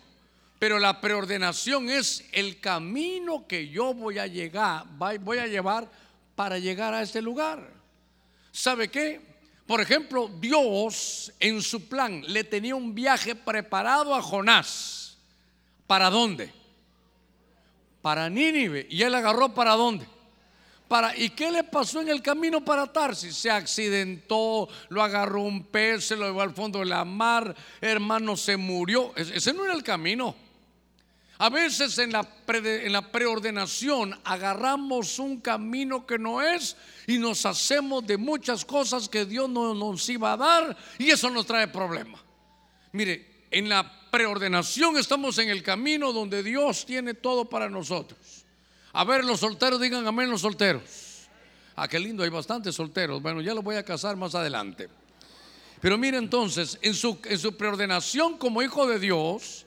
Pero 0.59 0.79
la 0.79 1.01
preordenación 1.01 1.91
es 1.91 2.25
el 2.33 2.61
camino 2.61 3.47
que 3.47 3.69
yo 3.69 3.95
voy 3.95 4.19
a 4.19 4.27
llegar, 4.27 4.87
voy 4.97 5.39
a 5.39 5.47
llevar 5.47 5.91
para 6.35 6.59
llegar 6.59 6.95
a 6.95 7.03
este 7.03 7.21
lugar. 7.23 7.69
¿Sabe 8.51 8.89
qué? 8.89 9.21
Por 9.67 9.81
ejemplo, 9.81 10.29
Dios 10.41 11.33
en 11.39 11.63
su 11.63 11.89
plan 11.89 12.23
le 12.27 12.45
tenía 12.45 12.75
un 12.75 12.95
viaje 12.95 13.35
preparado 13.35 14.15
a 14.15 14.23
Jonás. 14.23 15.19
¿Para 15.87 16.11
dónde? 16.11 16.53
Para 18.01 18.29
Nínive. 18.29 18.87
¿Y 18.91 19.03
él 19.03 19.15
agarró 19.15 19.55
para 19.55 19.73
dónde? 19.73 20.07
Para, 20.89 21.17
¿Y 21.17 21.31
qué 21.31 21.51
le 21.51 21.65
pasó 21.65 22.03
en 22.03 22.11
el 22.11 22.21
camino 22.21 22.63
para 22.63 22.93
Tarsis? 22.93 23.35
Se 23.35 23.51
accidentó, 23.51 24.69
lo 24.91 25.03
agarró 25.03 25.43
un 25.43 25.65
pez, 25.65 26.05
se 26.07 26.17
lo 26.17 26.27
llevó 26.27 26.43
al 26.43 26.55
fondo 26.55 26.81
de 26.81 26.87
la 26.87 27.05
mar, 27.05 27.55
hermano, 27.81 28.37
se 28.37 28.59
murió. 28.59 29.15
Ese 29.17 29.55
no 29.55 29.65
era 29.65 29.73
el 29.73 29.83
camino. 29.83 30.35
A 31.43 31.51
veces 31.51 31.99
en 31.99 32.13
la, 32.13 32.25
en 32.47 32.93
la 32.93 33.11
preordenación 33.11 34.17
agarramos 34.23 35.19
un 35.19 35.41
camino 35.41 36.07
que 36.07 36.17
no 36.17 36.41
es 36.41 36.77
y 37.09 37.19
nos 37.19 37.45
hacemos 37.45 38.07
de 38.07 38.17
muchas 38.17 38.65
cosas 38.65 39.09
que 39.09 39.25
Dios 39.27 39.51
no 39.51 39.75
nos 39.75 40.09
iba 40.09 40.35
a 40.35 40.37
dar 40.37 40.77
y 41.01 41.11
eso 41.11 41.29
nos 41.31 41.45
trae 41.45 41.67
problema. 41.67 42.23
Mire, 42.93 43.47
en 43.51 43.69
la 43.69 44.09
preordenación 44.09 44.97
estamos 44.97 45.37
en 45.39 45.49
el 45.49 45.65
camino 45.65 46.13
donde 46.13 46.45
Dios 46.45 46.87
tiene 46.87 47.15
todo 47.15 47.45
para 47.47 47.69
nosotros. 47.69 48.45
A 48.93 49.03
ver, 49.03 49.25
los 49.25 49.41
solteros 49.41 49.81
digan 49.81 50.07
amén 50.07 50.31
los 50.31 50.43
solteros. 50.43 51.27
Ah, 51.75 51.89
qué 51.89 51.99
lindo, 51.99 52.23
hay 52.23 52.31
bastantes 52.31 52.77
solteros. 52.77 53.21
Bueno, 53.21 53.41
ya 53.41 53.53
los 53.53 53.65
voy 53.65 53.75
a 53.75 53.85
casar 53.85 54.15
más 54.15 54.37
adelante. 54.37 54.89
Pero 55.81 55.99
mire 55.99 56.19
entonces, 56.19 56.79
en 56.83 56.95
su 56.95 57.57
preordenación 57.57 58.39
como 58.39 58.63
hijo 58.63 58.87
de 58.87 59.01
Dios, 59.01 59.67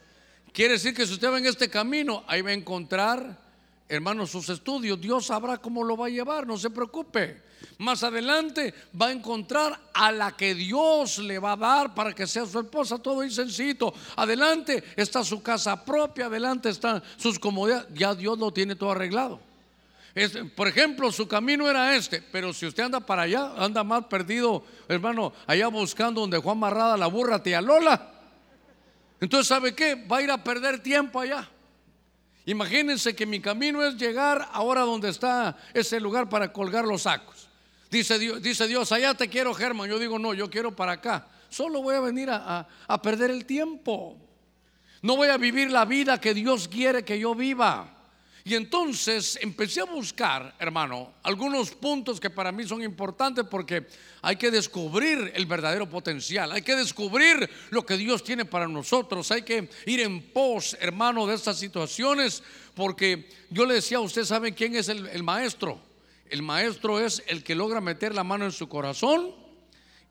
Quiere 0.55 0.75
decir 0.75 0.93
que 0.93 1.05
si 1.05 1.11
usted 1.11 1.29
va 1.29 1.37
en 1.37 1.47
este 1.47 1.69
camino, 1.69 2.23
ahí 2.27 2.41
va 2.41 2.51
a 2.51 2.53
encontrar, 2.53 3.37
hermanos, 3.89 4.31
sus 4.31 4.47
estudios. 4.47 5.01
Dios 5.01 5.25
sabrá 5.25 5.57
cómo 5.57 5.83
lo 5.83 5.97
va 5.97 6.05
a 6.05 6.09
llevar, 6.09 6.47
no 6.47 6.57
se 6.57 6.69
preocupe. 6.69 7.41
Más 7.77 8.03
adelante 8.03 8.73
va 8.99 9.07
a 9.07 9.11
encontrar 9.11 9.77
a 9.93 10.13
la 10.13 10.31
que 10.31 10.55
Dios 10.55 11.17
le 11.17 11.39
va 11.39 11.51
a 11.51 11.57
dar 11.57 11.93
para 11.93 12.13
que 12.13 12.25
sea 12.25 12.45
su 12.45 12.57
esposa, 12.57 12.97
todo 12.97 13.21
es 13.21 13.35
sencillo. 13.35 13.93
Adelante 14.15 14.81
está 14.95 15.25
su 15.25 15.43
casa 15.43 15.83
propia, 15.83 16.27
adelante 16.27 16.69
están 16.69 17.03
sus 17.17 17.37
comodidades. 17.37 17.87
Ya 17.93 18.15
Dios 18.15 18.39
lo 18.39 18.49
tiene 18.53 18.77
todo 18.77 18.91
arreglado. 18.91 19.41
por 20.55 20.69
ejemplo, 20.69 21.11
su 21.11 21.27
camino 21.27 21.69
era 21.69 21.97
este, 21.97 22.21
pero 22.21 22.53
si 22.53 22.65
usted 22.65 22.83
anda 22.83 23.01
para 23.01 23.23
allá, 23.23 23.51
anda 23.57 23.83
más 23.83 24.05
perdido, 24.05 24.63
hermano, 24.87 25.33
allá 25.47 25.67
buscando 25.67 26.21
donde 26.21 26.37
Juan 26.37 26.57
Marrada 26.57 26.95
la 26.95 27.07
burra 27.07 27.43
tía 27.43 27.59
Lola. 27.59 28.14
Entonces, 29.19 29.47
¿sabe 29.47 29.73
qué? 29.73 29.95
Va 29.95 30.17
a 30.17 30.21
ir 30.21 30.31
a 30.31 30.43
perder 30.43 30.79
tiempo 30.79 31.19
allá. 31.19 31.49
Imagínense 32.45 33.15
que 33.15 33.25
mi 33.25 33.39
camino 33.39 33.83
es 33.83 33.95
llegar 33.95 34.47
ahora 34.51 34.81
donde 34.81 35.09
está 35.09 35.57
ese 35.73 35.99
lugar 35.99 36.29
para 36.29 36.53
colgar 36.53 36.85
los 36.85 37.03
sacos. 37.03 37.49
Dice 37.89 38.19
Dios, 38.19 38.41
dice 38.41 38.67
Dios 38.67 38.91
allá 38.91 39.13
te 39.13 39.29
quiero, 39.29 39.53
Germán. 39.53 39.89
Yo 39.89 39.97
digo, 39.97 40.19
no, 40.19 40.33
yo 40.33 40.49
quiero 40.49 40.75
para 40.75 40.93
acá. 40.93 41.27
Solo 41.49 41.81
voy 41.81 41.95
a 41.95 42.01
venir 42.01 42.29
a, 42.29 42.67
a 42.87 43.01
perder 43.01 43.31
el 43.31 43.45
tiempo. 43.45 44.17
No 45.01 45.15
voy 45.15 45.29
a 45.29 45.37
vivir 45.37 45.71
la 45.71 45.85
vida 45.85 46.19
que 46.19 46.33
Dios 46.33 46.67
quiere 46.67 47.03
que 47.03 47.17
yo 47.17 47.33
viva. 47.33 47.94
Y 48.47 48.53
entonces 48.53 49.39
empecé 49.41 49.81
a 49.81 49.85
buscar, 49.85 50.53
hermano, 50.59 51.13
algunos 51.23 51.71
puntos 51.71 52.19
que 52.19 52.29
para 52.29 52.51
mí 52.51 52.63
son 52.63 52.83
importantes 52.83 53.43
porque 53.49 53.87
hay 54.21 54.35
que 54.35 54.51
descubrir 54.51 55.31
el 55.33 55.47
verdadero 55.47 55.89
potencial, 55.89 56.51
hay 56.51 56.61
que 56.61 56.75
descubrir 56.75 57.49
lo 57.71 57.83
que 57.83 57.97
Dios 57.97 58.23
tiene 58.23 58.45
para 58.45 58.67
nosotros, 58.67 59.31
hay 59.31 59.41
que 59.41 59.67
ir 59.87 59.99
en 59.99 60.21
pos, 60.21 60.77
hermano, 60.79 61.25
de 61.25 61.33
estas 61.33 61.57
situaciones, 61.57 62.43
porque 62.75 63.27
yo 63.49 63.65
le 63.65 63.73
decía 63.73 63.97
a 63.97 64.01
usted, 64.01 64.23
¿saben 64.23 64.53
quién 64.53 64.75
es 64.75 64.89
el, 64.89 65.23
maestro? 65.23 65.79
El 66.29 66.43
maestro 66.43 66.99
es 66.99 67.23
el 67.25 67.43
que 67.43 67.55
logra 67.55 67.81
meter 67.81 68.13
la 68.13 68.23
mano 68.23 68.45
en 68.45 68.51
su 68.51 68.69
corazón 68.69 69.33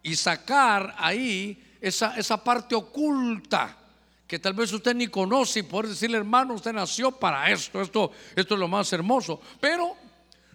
y 0.03 0.17
sacar 0.17 0.93
ahí 0.99 1.77
esa, 1.81 2.17
esa 2.17 2.43
parte 2.43 2.75
oculta 2.75 3.79
que 4.35 4.41
tal 4.41 4.55
vez 4.55 4.73
usted 4.73 4.97
ni 4.97 5.07
conoce 5.07 5.61
y 5.61 5.63
poder 5.63 5.91
decirle, 5.91 6.17
hermano, 6.17 6.55
usted 6.55 6.73
nació 6.73 7.13
para 7.13 7.49
esto, 7.53 7.81
esto, 7.81 8.11
esto 8.35 8.55
es 8.55 8.59
lo 8.59 8.67
más 8.67 8.93
hermoso. 8.93 9.41
Pero 9.61 9.95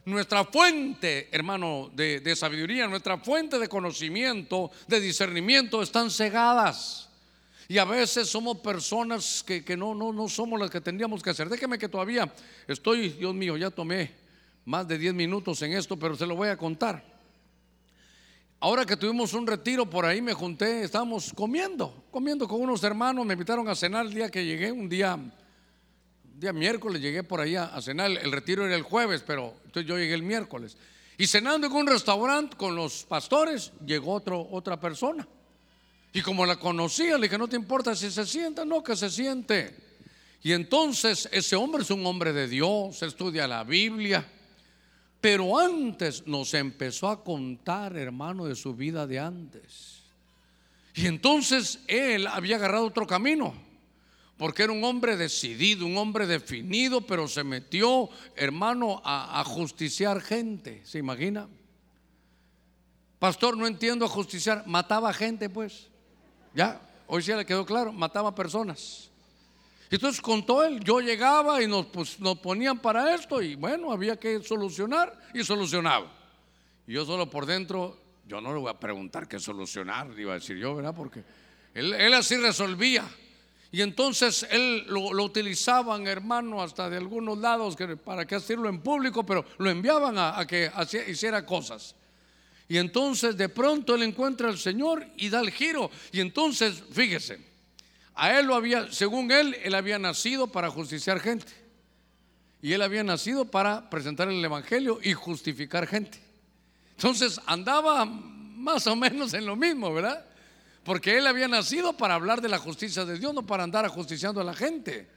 nuestra 0.03 0.43
fuente, 0.43 1.29
hermano, 1.31 1.89
de, 1.93 2.35
sabiduría, 2.35 2.89
nuestra 2.89 3.17
fuente 3.19 3.57
de 3.57 3.69
conocimiento, 3.69 4.69
de 4.85 4.99
discernimiento, 4.99 5.81
están 5.81 6.11
cegadas. 6.11 7.07
Y 7.69 7.77
a 7.77 7.85
veces 7.85 8.27
somos 8.27 8.57
personas 8.57 9.45
que, 9.47 9.63
que 9.63 9.77
no, 9.77 9.95
no, 9.95 10.11
no 10.11 10.27
somos 10.27 10.59
las 10.59 10.69
que 10.69 10.81
tendríamos 10.81 11.23
que 11.23 11.29
hacer. 11.29 11.47
Déjeme 11.47 11.77
que 11.77 11.87
todavía 11.87 12.29
estoy, 12.67 13.11
Dios 13.11 13.33
mío, 13.33 13.55
ya 13.55 13.69
tomé 13.69 14.11
más 14.65 14.89
de 14.89 14.97
10 14.97 15.13
minutos 15.13 15.61
en 15.61 15.71
esto, 15.71 15.95
pero 15.95 16.17
se 16.17 16.25
lo 16.25 16.35
voy 16.35 16.49
a 16.49 16.57
contar. 16.57 17.08
Ahora 18.61 18.85
que 18.85 18.97
tuvimos 18.97 19.33
un 19.33 19.47
retiro 19.47 19.89
por 19.89 20.05
ahí, 20.05 20.21
me 20.21 20.33
junté, 20.33 20.83
estábamos 20.83 21.31
comiendo, 21.33 22.03
comiendo 22.11 22.45
con 22.45 22.59
unos 22.59 22.83
hermanos, 22.83 23.25
me 23.25 23.31
invitaron 23.33 23.69
a 23.69 23.75
cenar 23.75 24.05
el 24.05 24.13
día 24.13 24.29
que 24.29 24.43
llegué, 24.43 24.69
un 24.69 24.89
día, 24.89 25.17
día 26.35 26.51
miércoles 26.51 27.01
llegué 27.01 27.23
por 27.23 27.39
ahí 27.39 27.55
a, 27.55 27.81
cenar, 27.81 28.11
el 28.11 28.31
retiro 28.33 28.65
era 28.65 28.75
el 28.75 28.81
jueves, 28.81 29.23
pero 29.25 29.53
entonces 29.63 29.87
yo 29.87 29.97
llegué 29.97 30.13
el 30.13 30.23
miércoles. 30.23 30.75
Y 31.17 31.27
cenando 31.27 31.67
en 31.67 31.73
un 31.73 31.87
restaurante 31.87 32.57
con 32.57 32.75
los 32.75 33.05
pastores, 33.05 33.71
llegó 33.85 34.13
otro, 34.13 34.45
otra 34.51 34.77
persona. 34.77 35.25
Y 36.11 36.21
como 36.21 36.45
la 36.45 36.57
conocía, 36.57 37.17
le 37.17 37.27
dije, 37.27 37.37
no 37.37 37.47
te 37.47 37.55
importa 37.55 37.95
si 37.95 38.11
se 38.11 38.25
sienta, 38.25 38.65
no, 38.65 38.83
que 38.83 38.97
se 38.97 39.09
siente. 39.09 39.73
Y 40.43 40.51
entonces 40.51 41.29
ese 41.31 41.55
hombre 41.55 41.83
es 41.83 41.91
un 41.91 42.05
hombre 42.05 42.33
de 42.33 42.49
Dios, 42.49 43.03
estudia 43.03 43.47
la 43.47 43.63
Biblia 43.63 44.25
pero 45.21 45.59
antes 45.59 46.25
nos 46.27 46.53
empezó 46.53 47.09
a 47.09 47.23
contar, 47.23 47.97
hermano, 47.97 48.45
de 48.45 48.55
su 48.55 48.73
vida 48.73 49.05
de 49.05 49.19
antes. 49.19 50.03
Y 50.95 51.07
entonces 51.07 51.79
él 51.87 52.27
había 52.27 52.55
agarrado 52.55 52.85
otro 52.85 53.05
camino, 53.05 53.53
porque 54.37 54.63
era 54.63 54.71
un 54.71 54.83
hombre 54.83 55.17
decidido, 55.17 55.85
un 55.85 55.97
hombre 55.97 56.25
definido, 56.25 57.01
pero 57.01 57.27
se 57.27 57.43
metió, 57.43 58.09
hermano, 58.35 59.01
a, 59.03 59.43
justiciar 59.45 60.21
gente. 60.21 60.81
¿Se 60.85 60.97
imagina? 60.97 61.47
Pastor, 63.19 63.57
no 63.57 63.67
entiendo 63.67 64.05
a 64.05 64.09
justiciar. 64.09 64.65
Mataba 64.65 65.11
gente, 65.13 65.49
pues. 65.49 65.87
Ya, 66.53 66.81
hoy 67.07 67.21
sí 67.21 67.33
le 67.33 67.45
quedó 67.45 67.65
claro, 67.65 67.91
mataba 67.91 68.33
personas. 68.33 69.08
Entonces 69.91 70.21
contó 70.21 70.63
él, 70.63 70.83
yo 70.83 70.99
llegaba 70.99 71.61
y 71.63 71.67
nos, 71.67 71.87
pues, 71.87 72.19
nos 72.19 72.37
ponían 72.37 72.79
para 72.79 73.15
esto 73.15 73.41
y 73.41 73.55
bueno, 73.55 73.91
había 73.91 74.17
que 74.17 74.41
solucionar 74.43 75.17
y 75.33 75.43
solucionaba. 75.43 76.11
Y 76.85 76.93
yo 76.93 77.05
solo 77.05 77.29
por 77.29 77.45
dentro, 77.45 77.97
yo 78.27 78.39
no 78.39 78.53
le 78.53 78.59
voy 78.59 78.69
a 78.69 78.79
preguntar 78.79 79.27
qué 79.27 79.39
solucionar, 79.39 80.07
iba 80.17 80.33
a 80.33 80.35
decir 80.35 80.57
yo, 80.57 80.75
¿verdad? 80.75 80.93
Porque 80.95 81.23
él, 81.73 82.13
así 82.13 82.37
resolvía. 82.37 83.03
Y 83.71 83.81
entonces 83.81 84.47
él 84.51 84.85
lo, 84.87 85.23
utilizaban, 85.23 86.05
hermano, 86.07 86.61
hasta 86.61 86.89
de 86.89 86.97
algunos 86.97 87.37
lados 87.37 87.75
que, 87.75 87.97
para 87.97 88.25
que 88.25 88.35
hacerlo 88.35 88.69
en 88.69 88.81
público, 88.81 89.25
pero 89.25 89.45
lo 89.57 89.69
enviaban 89.69 90.15
a, 90.17 90.45
que 90.47 90.71
hiciera 91.07 91.45
cosas. 91.45 91.95
Y 92.67 92.77
entonces 92.77 93.35
de 93.37 93.49
pronto 93.49 93.95
él 93.95 94.03
encuentra 94.03 94.49
al 94.49 94.57
Señor 94.57 95.05
y 95.17 95.29
da 95.29 95.39
el 95.41 95.51
giro. 95.51 95.89
Y 96.11 96.19
entonces, 96.19 96.83
fíjese, 96.91 97.48
a 98.19 98.37
él 98.37 98.47
lo 98.47 98.55
había, 98.55 98.91
según 98.91 99.31
él, 99.31 99.55
él 99.63 99.73
había 99.73 99.97
nacido 99.97 100.47
para 100.47 100.69
justiciar 100.69 101.19
gente. 101.19 101.51
Y 102.61 102.73
él 102.73 102.81
había 102.81 103.03
nacido 103.03 103.45
para 103.45 103.89
presentar 103.89 104.27
el 104.27 104.43
Evangelio 104.43 104.99
y 105.01 105.13
justificar 105.13 105.87
gente. 105.87 106.19
Entonces 106.91 107.39
andaba 107.45 108.03
más 108.03 108.85
o 108.87 108.95
menos 108.95 109.33
en 109.33 109.45
lo 109.45 109.55
mismo, 109.55 109.93
¿verdad? 109.93 110.25
Porque 110.83 111.17
él 111.17 111.27
había 111.27 111.47
nacido 111.47 111.95
para 111.95 112.15
hablar 112.15 112.41
de 112.41 112.49
la 112.49 112.57
justicia 112.57 113.05
de 113.05 113.17
Dios, 113.17 113.33
no 113.33 113.45
para 113.45 113.63
andar 113.63 113.85
ajusticiando 113.85 114.41
a 114.41 114.43
la 114.43 114.53
gente. 114.53 115.09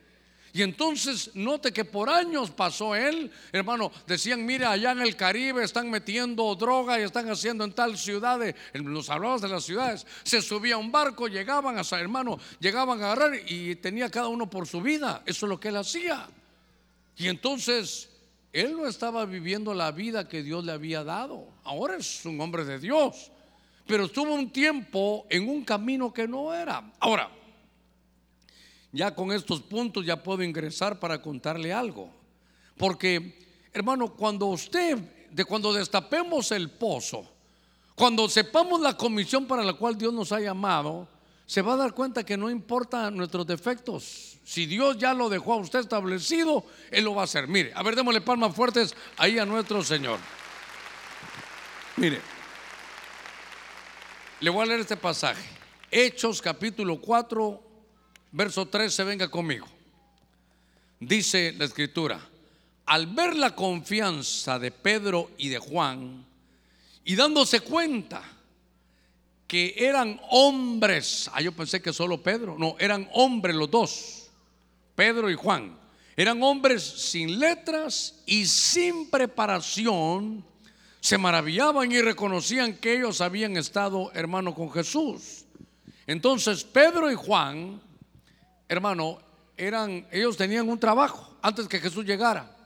Y 0.54 0.60
entonces 0.60 1.30
note 1.34 1.72
que 1.72 1.84
por 1.84 2.10
años 2.10 2.50
pasó 2.50 2.94
él, 2.94 3.30
hermano, 3.52 3.90
decían, 4.06 4.44
mira, 4.44 4.70
allá 4.70 4.92
en 4.92 5.00
el 5.00 5.16
Caribe 5.16 5.64
están 5.64 5.90
metiendo 5.90 6.54
droga 6.56 7.00
y 7.00 7.04
están 7.04 7.30
haciendo 7.30 7.64
en 7.64 7.72
tal 7.72 7.96
ciudad, 7.96 8.38
nos 8.74 9.08
hablabas 9.08 9.40
de 9.40 9.48
las 9.48 9.64
ciudades, 9.64 10.06
se 10.22 10.42
subía 10.42 10.76
un 10.76 10.92
barco, 10.92 11.26
llegaban 11.26 11.78
a, 11.78 11.82
hermano, 11.98 12.38
llegaban 12.60 13.00
a 13.00 13.12
agarrar 13.12 13.32
y 13.46 13.76
tenía 13.76 14.10
cada 14.10 14.28
uno 14.28 14.50
por 14.50 14.66
su 14.66 14.82
vida, 14.82 15.22
eso 15.24 15.46
es 15.46 15.50
lo 15.50 15.58
que 15.58 15.68
él 15.68 15.76
hacía. 15.76 16.28
Y 17.16 17.28
entonces 17.28 18.10
él 18.52 18.76
no 18.76 18.86
estaba 18.86 19.24
viviendo 19.24 19.72
la 19.72 19.90
vida 19.90 20.28
que 20.28 20.42
Dios 20.42 20.64
le 20.66 20.72
había 20.72 21.02
dado, 21.02 21.48
ahora 21.64 21.96
es 21.96 22.26
un 22.26 22.38
hombre 22.42 22.66
de 22.66 22.78
Dios, 22.78 23.32
pero 23.86 24.04
estuvo 24.04 24.34
un 24.34 24.50
tiempo 24.50 25.26
en 25.30 25.48
un 25.48 25.64
camino 25.64 26.12
que 26.12 26.28
no 26.28 26.52
era. 26.52 26.92
Ahora, 27.00 27.30
ya 28.92 29.14
con 29.14 29.32
estos 29.32 29.60
puntos 29.62 30.04
ya 30.04 30.22
puedo 30.22 30.42
ingresar 30.42 31.00
para 31.00 31.20
contarle 31.20 31.72
algo. 31.72 32.10
Porque, 32.76 33.38
hermano, 33.72 34.12
cuando 34.12 34.46
usted, 34.46 34.98
de 35.30 35.44
cuando 35.44 35.72
destapemos 35.72 36.52
el 36.52 36.70
pozo, 36.70 37.26
cuando 37.94 38.28
sepamos 38.28 38.80
la 38.80 38.96
comisión 38.96 39.46
para 39.46 39.64
la 39.64 39.72
cual 39.72 39.96
Dios 39.96 40.12
nos 40.12 40.30
ha 40.32 40.40
llamado, 40.40 41.08
se 41.46 41.62
va 41.62 41.74
a 41.74 41.76
dar 41.76 41.94
cuenta 41.94 42.24
que 42.24 42.36
no 42.36 42.50
importa 42.50 43.10
nuestros 43.10 43.46
defectos. 43.46 44.38
Si 44.44 44.66
Dios 44.66 44.98
ya 44.98 45.14
lo 45.14 45.28
dejó 45.28 45.54
a 45.54 45.56
usted 45.56 45.80
establecido, 45.80 46.64
Él 46.90 47.04
lo 47.04 47.14
va 47.14 47.22
a 47.22 47.24
hacer. 47.24 47.48
Mire, 47.48 47.72
a 47.74 47.82
ver, 47.82 47.96
démosle 47.96 48.20
palmas 48.20 48.54
fuertes 48.54 48.94
ahí 49.16 49.38
a 49.38 49.46
nuestro 49.46 49.82
Señor. 49.82 50.18
Mire, 51.96 52.20
le 54.40 54.50
voy 54.50 54.62
a 54.62 54.66
leer 54.66 54.80
este 54.80 54.96
pasaje. 54.96 55.42
Hechos 55.90 56.40
capítulo 56.40 57.00
4, 57.00 57.71
Verso 58.32 58.66
13, 58.66 59.04
venga 59.04 59.28
conmigo. 59.28 59.66
Dice 60.98 61.52
la 61.58 61.66
escritura, 61.66 62.18
al 62.86 63.06
ver 63.08 63.36
la 63.36 63.54
confianza 63.54 64.58
de 64.58 64.70
Pedro 64.70 65.30
y 65.36 65.50
de 65.50 65.58
Juan, 65.58 66.24
y 67.04 67.14
dándose 67.14 67.60
cuenta 67.60 68.22
que 69.46 69.74
eran 69.76 70.18
hombres, 70.30 71.30
ah, 71.34 71.42
yo 71.42 71.52
pensé 71.52 71.82
que 71.82 71.92
solo 71.92 72.22
Pedro, 72.22 72.56
no, 72.58 72.74
eran 72.78 73.06
hombres 73.12 73.54
los 73.54 73.70
dos, 73.70 74.30
Pedro 74.94 75.28
y 75.28 75.34
Juan, 75.34 75.76
eran 76.16 76.42
hombres 76.42 76.82
sin 76.82 77.38
letras 77.38 78.22
y 78.24 78.46
sin 78.46 79.10
preparación, 79.10 80.42
se 81.00 81.18
maravillaban 81.18 81.92
y 81.92 82.00
reconocían 82.00 82.76
que 82.76 82.96
ellos 82.96 83.20
habían 83.20 83.58
estado, 83.58 84.10
hermano, 84.14 84.54
con 84.54 84.70
Jesús. 84.70 85.44
Entonces 86.06 86.64
Pedro 86.64 87.10
y 87.10 87.14
Juan 87.14 87.80
hermano, 88.72 89.18
eran, 89.56 90.06
ellos 90.10 90.36
tenían 90.36 90.68
un 90.68 90.78
trabajo 90.78 91.36
antes 91.42 91.68
que 91.68 91.78
Jesús 91.78 92.04
llegara. 92.04 92.56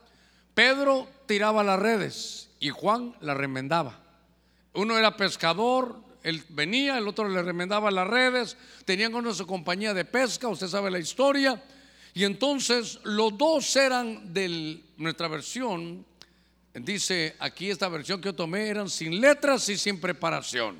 Pedro 0.53 1.07
tiraba 1.25 1.63
las 1.63 1.79
redes 1.79 2.49
y 2.59 2.69
Juan 2.69 3.15
las 3.19 3.37
remendaba. 3.37 3.99
Uno 4.73 4.97
era 4.97 5.17
pescador, 5.17 5.99
él 6.23 6.43
venía, 6.49 6.97
el 6.97 7.07
otro 7.07 7.27
le 7.27 7.41
remendaba 7.43 7.91
las 7.91 8.07
redes, 8.07 8.57
tenían 8.85 9.13
una 9.15 9.33
su 9.33 9.45
compañía 9.45 9.93
de 9.93 10.05
pesca, 10.05 10.47
usted 10.47 10.67
sabe 10.67 10.89
la 10.89 10.99
historia. 10.99 11.61
Y 12.13 12.23
entonces 12.23 12.99
los 13.03 13.37
dos 13.37 13.75
eran 13.75 14.33
de 14.33 14.81
nuestra 14.97 15.27
versión, 15.27 16.05
dice 16.73 17.35
aquí 17.39 17.69
esta 17.69 17.89
versión 17.89 18.21
que 18.21 18.29
yo 18.29 18.35
tomé, 18.35 18.67
eran 18.67 18.89
sin 18.89 19.19
letras 19.21 19.69
y 19.69 19.77
sin 19.77 19.99
preparación. 19.99 20.77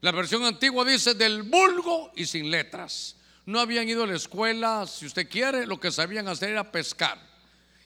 La 0.00 0.12
versión 0.12 0.44
antigua 0.44 0.84
dice 0.84 1.14
del 1.14 1.42
vulgo 1.42 2.12
y 2.16 2.26
sin 2.26 2.50
letras 2.50 3.16
no 3.44 3.60
habían 3.60 3.88
ido 3.88 4.04
a 4.04 4.06
la 4.06 4.16
escuela, 4.16 4.86
si 4.86 5.06
usted 5.06 5.28
quiere, 5.28 5.66
lo 5.66 5.80
que 5.80 5.90
sabían 5.90 6.28
hacer 6.28 6.50
era 6.50 6.70
pescar. 6.70 7.18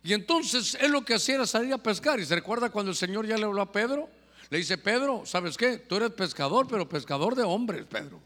Y 0.02 0.12
entonces 0.12 0.76
él 0.80 0.92
lo 0.92 1.04
que 1.04 1.14
hacía 1.14 1.36
era 1.36 1.46
salir 1.46 1.72
a 1.72 1.78
pescar. 1.78 2.20
Y 2.20 2.26
se 2.26 2.34
recuerda 2.34 2.70
cuando 2.70 2.90
el 2.90 2.96
Señor 2.96 3.26
ya 3.26 3.36
le 3.36 3.44
habló 3.44 3.62
a 3.62 3.72
Pedro, 3.72 4.08
le 4.50 4.58
dice, 4.58 4.78
Pedro, 4.78 5.24
¿sabes 5.26 5.56
qué? 5.56 5.78
Tú 5.78 5.96
eres 5.96 6.10
pescador, 6.12 6.68
pero 6.68 6.88
pescador 6.88 7.34
de 7.34 7.42
hombres, 7.42 7.84
Pedro. 7.86 8.20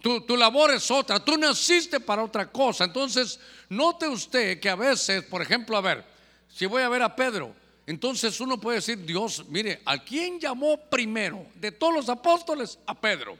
Tu, 0.00 0.20
tu, 0.22 0.36
labor 0.36 0.72
es 0.72 0.90
otra, 0.90 1.20
tú 1.20 1.36
naciste 1.36 2.00
para 2.00 2.22
otra 2.24 2.50
cosa. 2.50 2.84
Entonces, 2.84 3.40
note 3.68 4.06
usted 4.08 4.60
que 4.60 4.68
a 4.68 4.76
veces, 4.76 5.24
por 5.24 5.42
ejemplo, 5.42 5.76
a 5.76 5.80
ver, 5.80 6.04
si 6.48 6.66
voy 6.66 6.82
a 6.82 6.88
ver 6.88 7.02
a 7.02 7.16
Pedro, 7.16 7.54
entonces 7.86 8.40
uno 8.40 8.60
puede 8.60 8.78
decir, 8.78 9.04
Dios, 9.04 9.44
mire, 9.48 9.82
¿a 9.84 9.98
quién 9.98 10.38
llamó 10.38 10.76
primero 10.76 11.46
de 11.56 11.72
todos 11.72 11.94
los 11.94 12.08
apóstoles? 12.08 12.78
A 12.86 12.94
Pedro. 12.94 13.36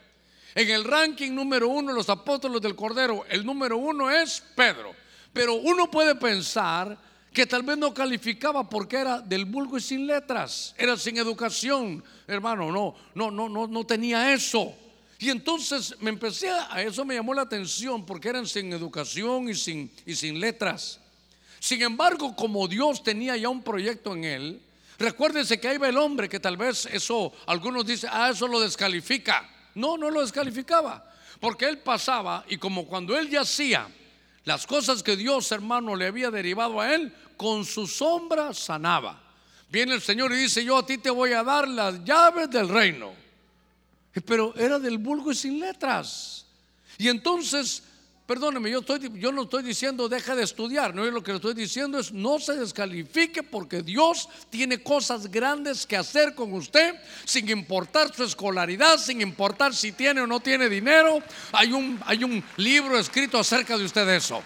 En 0.55 0.69
el 0.69 0.85
ranking 0.85 1.33
número 1.33 1.69
uno, 1.69 1.93
los 1.93 2.09
apóstoles 2.09 2.61
del 2.61 2.77
Cordero, 2.77 3.25
el 3.29 3.45
número 3.45 3.79
uno 3.79 4.11
es 4.11 4.43
Pedro. 4.55 4.95
Pero 5.33 5.55
uno 5.55 5.91
puede 5.91 6.15
pensar 6.15 6.99
que 7.33 7.47
tal 7.47 7.63
vez 7.63 7.79
no 7.79 7.95
calificaba 7.95 8.69
porque 8.69 8.97
era 8.97 9.21
del 9.21 9.47
vulgo 9.47 9.79
y 9.79 9.81
sin 9.81 10.07
letras, 10.07 10.75
era 10.77 10.97
sin 10.99 11.17
educación, 11.17 12.05
hermano, 12.27 12.71
no, 12.71 12.95
no, 13.15 13.31
no, 13.31 13.49
no, 13.49 13.67
no 13.67 13.87
tenía 13.87 14.35
eso. 14.35 14.75
Y 15.19 15.31
entonces 15.31 15.97
me 16.01 16.11
empecé 16.11 16.51
a 16.51 16.83
eso 16.83 17.05
me 17.05 17.15
llamó 17.15 17.33
la 17.33 17.43
atención 17.43 18.05
porque 18.05 18.29
eran 18.29 18.47
sin 18.47 18.73
educación 18.73 19.49
y 19.49 19.55
sin, 19.55 19.91
y 20.05 20.15
sin 20.15 20.39
letras. 20.41 21.01
Sin 21.61 21.81
embargo, 21.81 22.35
como 22.35 22.67
Dios 22.67 23.03
tenía 23.03 23.37
ya 23.37 23.49
un 23.49 23.63
proyecto 23.63 24.15
en 24.15 24.25
él, 24.25 24.63
recuérdense 24.99 25.61
que 25.61 25.69
ahí 25.69 25.79
va 25.79 25.89
el 25.89 25.97
hombre 25.97 26.29
que 26.29 26.41
tal 26.41 26.57
vez 26.57 26.87
eso, 26.87 27.33
algunos 27.47 27.87
dicen, 27.87 28.11
ah, 28.13 28.31
eso 28.31 28.49
lo 28.49 28.61
descalifica. 28.61 29.49
No, 29.75 29.97
no 29.97 30.11
lo 30.11 30.21
descalificaba, 30.21 31.05
porque 31.41 31.69
él 31.69 31.79
pasaba 31.79 32.45
y 32.49 32.57
como 32.59 32.87
cuando 32.87 33.17
él 33.17 33.29
ya 33.29 33.43
hacía 33.43 33.89
las 34.45 34.67
cosas 34.67 35.03
que 35.03 35.17
Dios, 35.17 35.53
hermano, 35.53 35.95
le 35.95 36.07
había 36.07 36.31
derivado 36.31 36.81
a 36.81 36.95
él, 36.95 37.15
con 37.37 37.65
su 37.65 37.87
sombra 37.87 38.53
sanaba. 38.53 39.21
Viene 39.71 39.95
el 39.95 40.03
Señor 40.03 40.33
y 40.33 40.37
dice, 40.37 40.65
yo 40.65 40.79
a 40.79 40.87
ti 40.87 40.99
te 40.99 41.11
voy 41.11 41.33
a 41.33 41.43
dar 41.43 41.67
las 41.69 42.05
llaves 42.05 42.51
del 42.51 42.69
reino. 42.69 43.15
Pero 44.27 44.55
era 44.57 44.79
del 44.79 44.99
vulgo 44.99 45.33
y 45.33 45.35
sin 45.35 45.61
letras. 45.61 46.45
Y 46.99 47.09
entonces, 47.09 47.83
perdóneme, 48.33 48.71
yo, 48.71 48.79
estoy, 48.79 49.11
yo 49.17 49.31
no 49.31 49.43
estoy 49.43 49.63
diciendo 49.63 50.09
deja 50.09 50.35
de 50.35 50.43
estudiar, 50.43 50.95
no, 50.95 51.05
lo 51.05 51.23
que 51.23 51.35
estoy 51.35 51.53
diciendo 51.53 51.99
es 51.99 52.15
no 52.15 52.39
se 52.39 52.57
descalifique 52.57 53.43
porque 53.43 53.83
Dios 53.83 54.27
tiene 54.49 54.83
cosas 54.83 55.31
grandes 55.31 55.87
que 55.87 55.99
hacer 55.99 56.35
con 56.35 56.55
usted, 56.55 56.95
sin 57.27 57.51
importar 57.51 58.11
su 58.15 58.25
escolaridad, 58.25 58.97
sin 58.97 59.21
importar 59.21 59.75
si 59.75 59.93
tiene 59.93 60.23
o 60.23 60.27
no 60.27 60.41
tiene 60.41 60.71
dinero. 60.71 61.19
Hay 61.53 61.75
un, 61.75 62.01
hay 62.07 62.25
un 62.25 62.43
libro 62.57 62.99
escrito 62.99 63.39
acerca 63.39 63.77
de 63.77 63.85
usted 63.85 64.09
eso. 64.09 64.43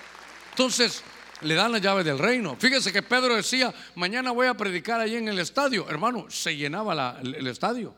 Entonces, 0.50 1.04
le 1.42 1.54
dan 1.54 1.70
la 1.70 1.78
llave 1.78 2.02
del 2.02 2.18
reino. 2.18 2.56
Fíjese 2.56 2.92
que 2.92 3.04
Pedro 3.04 3.36
decía, 3.36 3.72
mañana 3.94 4.32
voy 4.32 4.48
a 4.48 4.54
predicar 4.54 5.00
ahí 5.00 5.14
en 5.14 5.28
el 5.28 5.38
estadio. 5.38 5.88
Hermano, 5.88 6.28
se 6.28 6.56
llenaba 6.56 7.20
el, 7.22 7.46
estadio. 7.46 7.94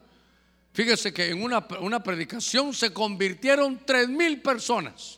Fíjese 0.75 1.15
que 1.15 1.31
en 1.31 1.43
una, 1.43 1.67
una 1.81 2.03
predicación 2.03 2.75
se 2.75 2.93
convirtieron 2.93 3.81
tres 3.87 4.07
mil 4.07 4.43
personas. 4.43 5.18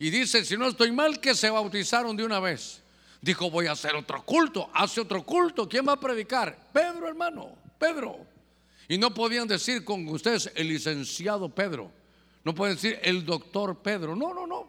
Y 0.00 0.08
dice, 0.10 0.44
si 0.46 0.56
no 0.56 0.66
estoy 0.66 0.90
mal, 0.90 1.20
que 1.20 1.34
se 1.34 1.50
bautizaron 1.50 2.16
de 2.16 2.24
una 2.24 2.40
vez. 2.40 2.80
Dijo, 3.20 3.50
voy 3.50 3.66
a 3.66 3.72
hacer 3.72 3.94
otro 3.94 4.24
culto. 4.24 4.70
Hace 4.72 5.02
otro 5.02 5.22
culto. 5.22 5.68
¿Quién 5.68 5.86
va 5.86 5.92
a 5.92 6.00
predicar? 6.00 6.70
Pedro, 6.72 7.06
hermano. 7.06 7.50
Pedro. 7.78 8.26
Y 8.88 8.96
no 8.96 9.12
podían 9.12 9.46
decir 9.46 9.84
con 9.84 10.08
ustedes 10.08 10.50
el 10.54 10.68
licenciado 10.68 11.50
Pedro. 11.50 11.92
No 12.44 12.54
pueden 12.54 12.76
decir 12.76 12.98
el 13.02 13.26
doctor 13.26 13.82
Pedro. 13.82 14.16
No, 14.16 14.32
no, 14.32 14.46
no. 14.46 14.68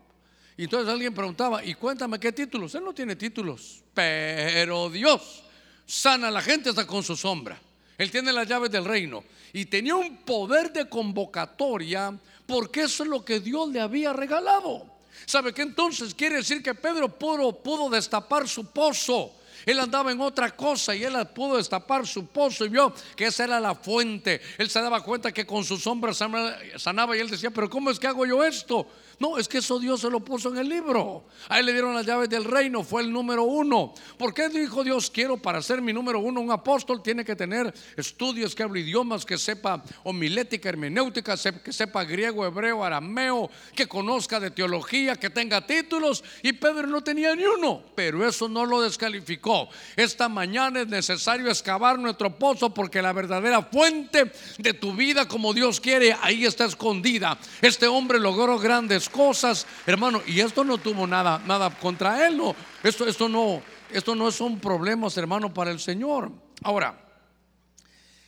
Y 0.58 0.66
entonces 0.66 0.90
alguien 0.90 1.14
preguntaba, 1.14 1.64
y 1.64 1.76
cuéntame 1.76 2.20
qué 2.20 2.34
títulos. 2.34 2.76
Él 2.76 2.84
no 2.84 2.94
tiene 2.94 3.16
títulos, 3.16 3.82
pero 3.94 4.90
Dios 4.90 5.44
sana 5.86 6.28
a 6.28 6.32
la 6.32 6.42
gente 6.42 6.70
hasta 6.70 6.86
con 6.86 7.04
su 7.04 7.16
sombra. 7.16 7.58
Él 7.98 8.12
tiene 8.12 8.34
las 8.34 8.48
llaves 8.48 8.70
del 8.70 8.84
reino 8.84 9.24
y 9.54 9.64
tenía 9.64 9.96
un 9.96 10.18
poder 10.18 10.74
de 10.74 10.90
convocatoria 10.90 12.20
porque 12.46 12.82
eso 12.82 13.04
es 13.04 13.10
lo 13.10 13.24
que 13.24 13.40
Dios 13.40 13.70
le 13.70 13.80
había 13.80 14.12
regalado. 14.12 14.91
¿Sabe 15.26 15.54
qué 15.54 15.62
entonces 15.62 16.14
quiere 16.14 16.38
decir 16.38 16.62
que 16.62 16.74
Pedro 16.74 17.10
pudo, 17.10 17.54
pudo 17.54 17.90
destapar 17.90 18.48
su 18.48 18.66
pozo? 18.66 19.34
Él 19.66 19.80
andaba 19.80 20.12
en 20.12 20.20
otra 20.22 20.56
cosa 20.56 20.96
y 20.96 21.04
él 21.04 21.16
pudo 21.36 21.58
destapar 21.58 22.08
su 22.08 22.26
pozo 22.28 22.66
y 22.66 22.70
vio 22.70 22.94
que 23.16 23.26
esa 23.28 23.44
era 23.44 23.60
la 23.60 23.76
fuente. 23.76 24.42
Él 24.58 24.70
se 24.70 24.82
daba 24.82 25.04
cuenta 25.04 25.32
que 25.32 25.46
con 25.46 25.64
su 25.64 25.78
sombra 25.78 26.14
sanaba 26.14 27.16
y 27.16 27.20
él 27.20 27.30
decía, 27.30 27.52
pero 27.52 27.70
¿cómo 27.70 27.92
es 27.92 28.00
que 28.00 28.08
hago 28.08 28.26
yo 28.26 28.44
esto? 28.44 28.88
No, 29.22 29.38
es 29.38 29.48
que 29.48 29.60
eso 29.60 29.78
Dios 29.78 30.02
se 30.02 30.10
lo 30.10 30.22
puso 30.22 30.50
en 30.50 30.58
el 30.58 30.68
libro. 30.68 31.26
A 31.48 31.60
él 31.60 31.68
le 31.68 31.74
dieron 31.74 31.94
las 31.94 32.08
llaves 32.08 32.28
del 32.28 32.44
reino, 32.44 32.84
fue 32.84 33.04
el 33.04 33.12
número 33.14 33.44
uno. 33.44 33.94
¿Por 34.18 34.34
qué 34.34 34.50
dijo 34.50 34.84
Dios, 34.84 35.12
quiero 35.12 35.38
para 35.38 35.62
ser 35.62 35.80
mi 35.80 35.94
número 35.94 36.20
uno? 36.20 36.42
Un 36.42 36.50
apóstol 36.50 37.04
tiene 37.04 37.24
que 37.24 37.36
tener 37.36 37.72
estudios, 37.96 38.56
que 38.56 38.64
hable 38.64 38.80
idiomas, 38.80 39.24
que 39.24 39.38
sepa 39.38 39.84
homilética, 40.06 40.70
hermenéutica, 40.70 41.36
que 41.64 41.72
sepa 41.72 42.04
griego, 42.04 42.48
hebreo, 42.48 42.84
arameo, 42.84 43.52
que 43.76 43.86
conozca 43.86 44.40
de 44.40 44.50
teología, 44.50 45.16
que 45.16 45.30
tenga 45.30 45.68
títulos. 45.68 46.24
Y 46.42 46.54
Pedro 46.54 46.88
no 46.88 47.04
tenía 47.04 47.36
ni 47.36 47.44
uno, 47.44 47.84
pero 47.94 48.28
eso 48.28 48.50
no 48.50 48.66
lo 48.66 48.82
descalificó. 48.82 49.70
Esta 49.96 50.30
mañana 50.30 50.82
es 50.82 50.88
necesario 50.88 51.52
excavar 51.52 52.00
nuestro 52.00 52.40
pozo 52.40 52.74
porque 52.74 53.04
la 53.04 53.14
verdadera 53.14 53.62
fuente 53.62 54.32
de 54.58 54.74
tu 54.74 54.94
vida 54.94 55.28
como 55.28 55.54
Dios 55.54 55.80
quiere, 55.80 56.18
ahí 56.24 56.44
está 56.44 56.66
escondida. 56.66 57.38
Este 57.62 57.86
hombre 57.86 58.18
logró 58.18 58.58
grandes 58.58 59.11
cosas, 59.12 59.68
hermano, 59.86 60.22
y 60.26 60.40
esto 60.40 60.64
no 60.64 60.78
tuvo 60.78 61.06
nada, 61.06 61.42
nada 61.46 61.70
contra 61.70 62.26
él, 62.26 62.38
no. 62.38 62.56
Esto, 62.84 63.08
esto 63.08 63.30
no, 63.30 63.62
esto 63.92 64.16
no 64.16 64.32
son 64.32 64.60
problemas, 64.60 65.16
hermano, 65.18 65.54
para 65.54 65.72
el 65.72 65.80
Señor. 65.80 66.32
Ahora, 66.64 66.98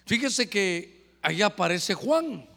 fíjese 0.05 0.49
que 0.49 1.17
ahí 1.21 1.41
aparece 1.41 1.93
Juan. 1.93 2.47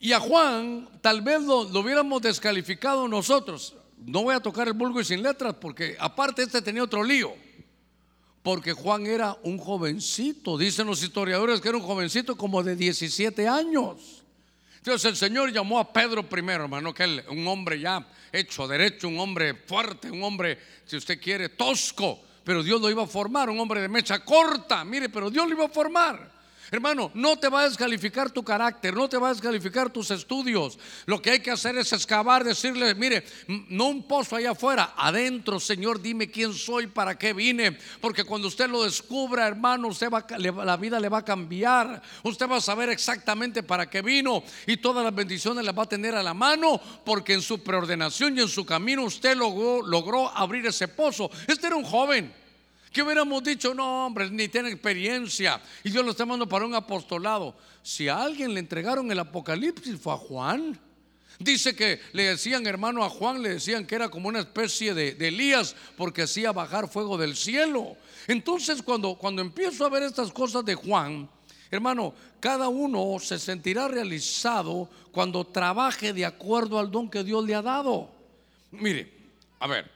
Y 0.00 0.12
a 0.12 0.18
Juan 0.18 0.88
tal 1.00 1.20
vez 1.22 1.42
lo, 1.42 1.64
lo, 1.64 1.80
hubiéramos 1.80 2.20
descalificado 2.22 3.06
nosotros. 3.06 3.76
No 3.98 4.24
voy 4.24 4.34
a 4.34 4.40
tocar 4.40 4.66
el 4.66 4.74
vulgo 4.74 5.00
y 5.00 5.04
sin 5.04 5.22
letras 5.22 5.54
porque 5.60 5.96
aparte 6.00 6.42
este 6.42 6.60
tenía 6.60 6.82
otro 6.82 7.04
lío. 7.04 7.32
Porque 8.42 8.72
Juan 8.72 9.06
era 9.06 9.38
un 9.44 9.58
jovencito, 9.58 10.58
dicen 10.58 10.88
los 10.88 11.00
historiadores 11.04 11.60
que 11.60 11.68
era 11.68 11.78
un 11.78 11.84
jovencito 11.84 12.36
como 12.36 12.64
de 12.64 12.74
17 12.74 13.46
años. 13.46 14.21
Entonces 14.82 15.12
el 15.12 15.16
Señor 15.16 15.52
llamó 15.52 15.78
a 15.78 15.92
Pedro 15.92 16.28
primero, 16.28 16.64
hermano, 16.64 16.92
que 16.92 17.04
él, 17.04 17.24
un 17.28 17.46
hombre 17.46 17.78
ya 17.78 18.04
hecho 18.32 18.66
derecho, 18.66 19.06
un 19.06 19.20
hombre 19.20 19.54
fuerte, 19.54 20.10
un 20.10 20.24
hombre, 20.24 20.58
si 20.84 20.96
usted 20.96 21.20
quiere, 21.20 21.50
tosco, 21.50 22.20
pero 22.42 22.64
Dios 22.64 22.80
lo 22.80 22.90
iba 22.90 23.04
a 23.04 23.06
formar, 23.06 23.48
un 23.48 23.60
hombre 23.60 23.80
de 23.80 23.88
mecha 23.88 24.24
corta, 24.24 24.84
mire, 24.84 25.08
pero 25.08 25.30
Dios 25.30 25.46
lo 25.46 25.54
iba 25.54 25.66
a 25.66 25.68
formar. 25.68 26.31
Hermano, 26.72 27.10
no 27.12 27.36
te 27.36 27.50
va 27.50 27.60
a 27.60 27.68
descalificar 27.68 28.30
tu 28.30 28.42
carácter, 28.42 28.94
no 28.94 29.06
te 29.06 29.18
va 29.18 29.28
a 29.28 29.34
descalificar 29.34 29.90
tus 29.90 30.10
estudios. 30.10 30.78
Lo 31.04 31.20
que 31.20 31.32
hay 31.32 31.40
que 31.40 31.50
hacer 31.50 31.76
es 31.76 31.92
excavar, 31.92 32.44
decirle, 32.44 32.94
mire, 32.94 33.24
no 33.68 33.88
un 33.88 34.04
pozo 34.04 34.36
allá 34.36 34.52
afuera, 34.52 34.94
adentro, 34.96 35.60
Señor, 35.60 36.00
dime 36.00 36.30
quién 36.30 36.54
soy, 36.54 36.86
para 36.86 37.18
qué 37.18 37.34
vine. 37.34 37.76
Porque 38.00 38.24
cuando 38.24 38.48
usted 38.48 38.70
lo 38.70 38.84
descubra, 38.84 39.46
hermano, 39.46 39.88
usted 39.88 40.08
va, 40.08 40.24
la 40.64 40.78
vida 40.78 40.98
le 40.98 41.10
va 41.10 41.18
a 41.18 41.24
cambiar. 41.26 42.00
Usted 42.22 42.48
va 42.48 42.56
a 42.56 42.62
saber 42.62 42.88
exactamente 42.88 43.62
para 43.62 43.90
qué 43.90 44.00
vino 44.00 44.42
y 44.66 44.78
todas 44.78 45.04
las 45.04 45.14
bendiciones 45.14 45.66
las 45.66 45.78
va 45.78 45.82
a 45.82 45.88
tener 45.90 46.14
a 46.14 46.22
la 46.22 46.32
mano, 46.32 46.80
porque 47.04 47.34
en 47.34 47.42
su 47.42 47.62
preordenación 47.62 48.38
y 48.38 48.40
en 48.40 48.48
su 48.48 48.64
camino 48.64 49.02
usted 49.02 49.36
logró, 49.36 49.86
logró 49.86 50.34
abrir 50.34 50.64
ese 50.64 50.88
pozo. 50.88 51.30
Este 51.46 51.66
era 51.66 51.76
un 51.76 51.84
joven. 51.84 52.41
Que 52.92 53.02
hubiéramos 53.02 53.42
dicho, 53.42 53.72
no, 53.72 54.06
hombre, 54.06 54.30
ni 54.30 54.48
tiene 54.48 54.68
experiencia. 54.70 55.60
Y 55.82 55.90
Dios 55.90 56.04
lo 56.04 56.10
está 56.10 56.26
mandando 56.26 56.48
para 56.48 56.66
un 56.66 56.74
apostolado. 56.74 57.56
Si 57.82 58.08
a 58.08 58.22
alguien 58.22 58.52
le 58.52 58.60
entregaron 58.60 59.10
el 59.10 59.18
Apocalipsis 59.18 59.98
fue 59.98 60.12
a 60.12 60.16
Juan. 60.16 60.78
Dice 61.38 61.74
que 61.74 62.00
le 62.12 62.24
decían, 62.24 62.66
hermano, 62.66 63.02
a 63.02 63.08
Juan 63.08 63.42
le 63.42 63.54
decían 63.54 63.86
que 63.86 63.94
era 63.94 64.10
como 64.10 64.28
una 64.28 64.40
especie 64.40 64.94
de, 64.94 65.16
Elías 65.18 65.74
porque 65.96 66.22
hacía 66.22 66.52
bajar 66.52 66.88
fuego 66.88 67.16
del 67.16 67.34
cielo. 67.34 67.96
Entonces, 68.28 68.82
cuando, 68.82 69.14
cuando 69.14 69.40
empiezo 69.42 69.86
a 69.86 69.88
ver 69.88 70.02
estas 70.02 70.30
cosas 70.30 70.64
de 70.64 70.74
Juan, 70.74 71.28
hermano, 71.70 72.14
cada 72.38 72.68
uno 72.68 73.16
se 73.18 73.38
sentirá 73.38 73.88
realizado 73.88 74.88
cuando 75.10 75.44
trabaje 75.44 76.12
de 76.12 76.26
acuerdo 76.26 76.78
al 76.78 76.90
don 76.90 77.08
que 77.08 77.24
Dios 77.24 77.44
le 77.44 77.54
ha 77.54 77.62
dado. 77.62 78.10
Mire, 78.70 79.10
a 79.58 79.66
ver, 79.66 79.90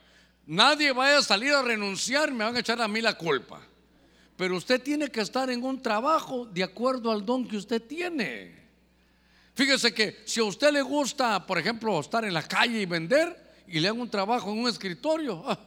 Nadie 0.47 0.93
vaya 0.93 1.19
a 1.19 1.23
salir 1.23 1.53
a 1.53 1.63
renunciar, 1.63 2.33
me 2.33 2.45
van 2.45 2.55
a 2.57 2.61
echar 2.61 2.81
a 2.81 2.87
mí 2.87 3.01
la 3.01 3.19
culpa. 3.19 3.61
Pero 4.37 4.57
usted 4.57 4.81
tiene 4.81 5.09
que 5.09 5.21
estar 5.21 5.51
en 5.51 5.65
un 5.65 5.83
trabajo 5.83 6.47
de 6.47 6.63
acuerdo 6.63 7.11
al 7.11 7.25
don 7.25 7.49
que 7.49 7.57
usted 7.57 7.83
tiene. 7.83 8.55
Fíjese 9.55 9.93
que 9.93 10.23
si 10.25 10.41
a 10.41 10.45
usted 10.45 10.71
le 10.71 10.83
gusta, 10.83 11.45
por 11.45 11.59
ejemplo, 11.59 11.99
estar 11.99 12.25
en 12.25 12.35
la 12.35 12.43
calle 12.43 12.81
y 12.81 12.87
vender 12.87 13.55
y 13.67 13.81
le 13.81 13.89
hago 13.89 14.01
un 14.01 14.11
trabajo 14.11 14.53
en 14.53 14.59
un 14.59 14.69
escritorio, 14.69 15.43
ah, 15.47 15.59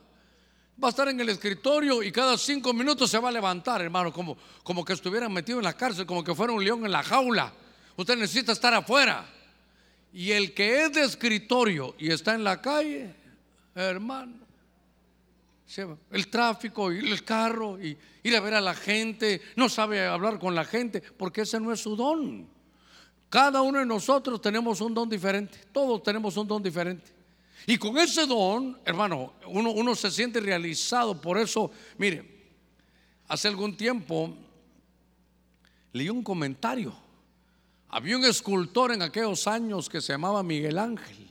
va 0.82 0.88
a 0.88 0.92
estar 0.92 1.10
en 1.10 1.20
el 1.20 1.28
escritorio 1.28 2.02
y 2.04 2.12
cada 2.12 2.38
cinco 2.38 2.72
minutos 2.72 3.10
se 3.10 3.18
va 3.18 3.30
a 3.30 3.32
levantar, 3.32 3.82
hermano, 3.82 4.14
como, 4.14 4.38
como 4.64 4.86
que 4.86 4.94
estuviera 4.94 5.28
metido 5.28 5.58
en 5.58 5.66
la 5.66 5.76
cárcel, 5.76 6.06
como 6.06 6.24
que 6.24 6.36
fuera 6.36 6.54
un 6.54 6.64
león 6.64 6.86
en 6.86 6.92
la 6.92 7.04
jaula. 7.04 7.52
Usted 7.98 8.16
necesita 8.16 8.54
estar 8.54 8.74
afuera. 8.74 9.28
Y 10.14 10.32
el 10.32 10.54
que 10.54 10.84
es 10.84 10.94
de 10.94 11.02
escritorio 11.02 11.96
y 11.98 12.12
está 12.12 12.34
en 12.34 12.44
la 12.44 12.62
calle, 12.62 13.14
hermano, 13.76 14.49
el 16.12 16.28
tráfico 16.30 16.92
y 16.92 16.98
el 17.12 17.24
carro 17.24 17.80
y 17.82 17.98
ir 18.24 18.36
a 18.36 18.40
ver 18.40 18.56
a 18.56 18.62
la 18.62 18.74
gente, 18.74 19.42
no 19.56 19.70
sabe 19.70 20.06
hablar 20.06 20.40
con 20.40 20.56
la 20.56 20.66
gente, 20.66 21.02
porque 21.02 21.42
ese 21.42 21.60
no 21.60 21.72
es 21.72 21.80
su 21.80 21.96
don. 21.96 22.48
Cada 23.30 23.62
uno 23.62 23.80
de 23.80 23.86
nosotros 23.86 24.42
tenemos 24.42 24.82
un 24.82 24.94
don 24.94 25.08
diferente. 25.08 25.60
Todos 25.72 26.02
tenemos 26.02 26.36
un 26.38 26.48
don 26.48 26.64
diferente. 26.64 27.12
Y 27.68 27.78
con 27.78 27.98
ese 28.00 28.26
don, 28.26 28.80
hermano, 28.84 29.34
uno, 29.48 29.72
uno 29.72 29.94
se 29.94 30.10
siente 30.10 30.40
realizado. 30.40 31.20
Por 31.22 31.38
eso, 31.38 31.70
mire, 32.00 32.26
hace 33.28 33.48
algún 33.48 33.78
tiempo 33.78 34.36
leí 35.94 36.10
un 36.10 36.24
comentario. 36.24 36.96
Había 37.90 38.18
un 38.18 38.26
escultor 38.26 38.92
en 38.92 39.04
aquellos 39.04 39.46
años 39.46 39.88
que 39.88 40.02
se 40.02 40.14
llamaba 40.14 40.42
Miguel 40.42 40.80
Ángel. 40.80 41.30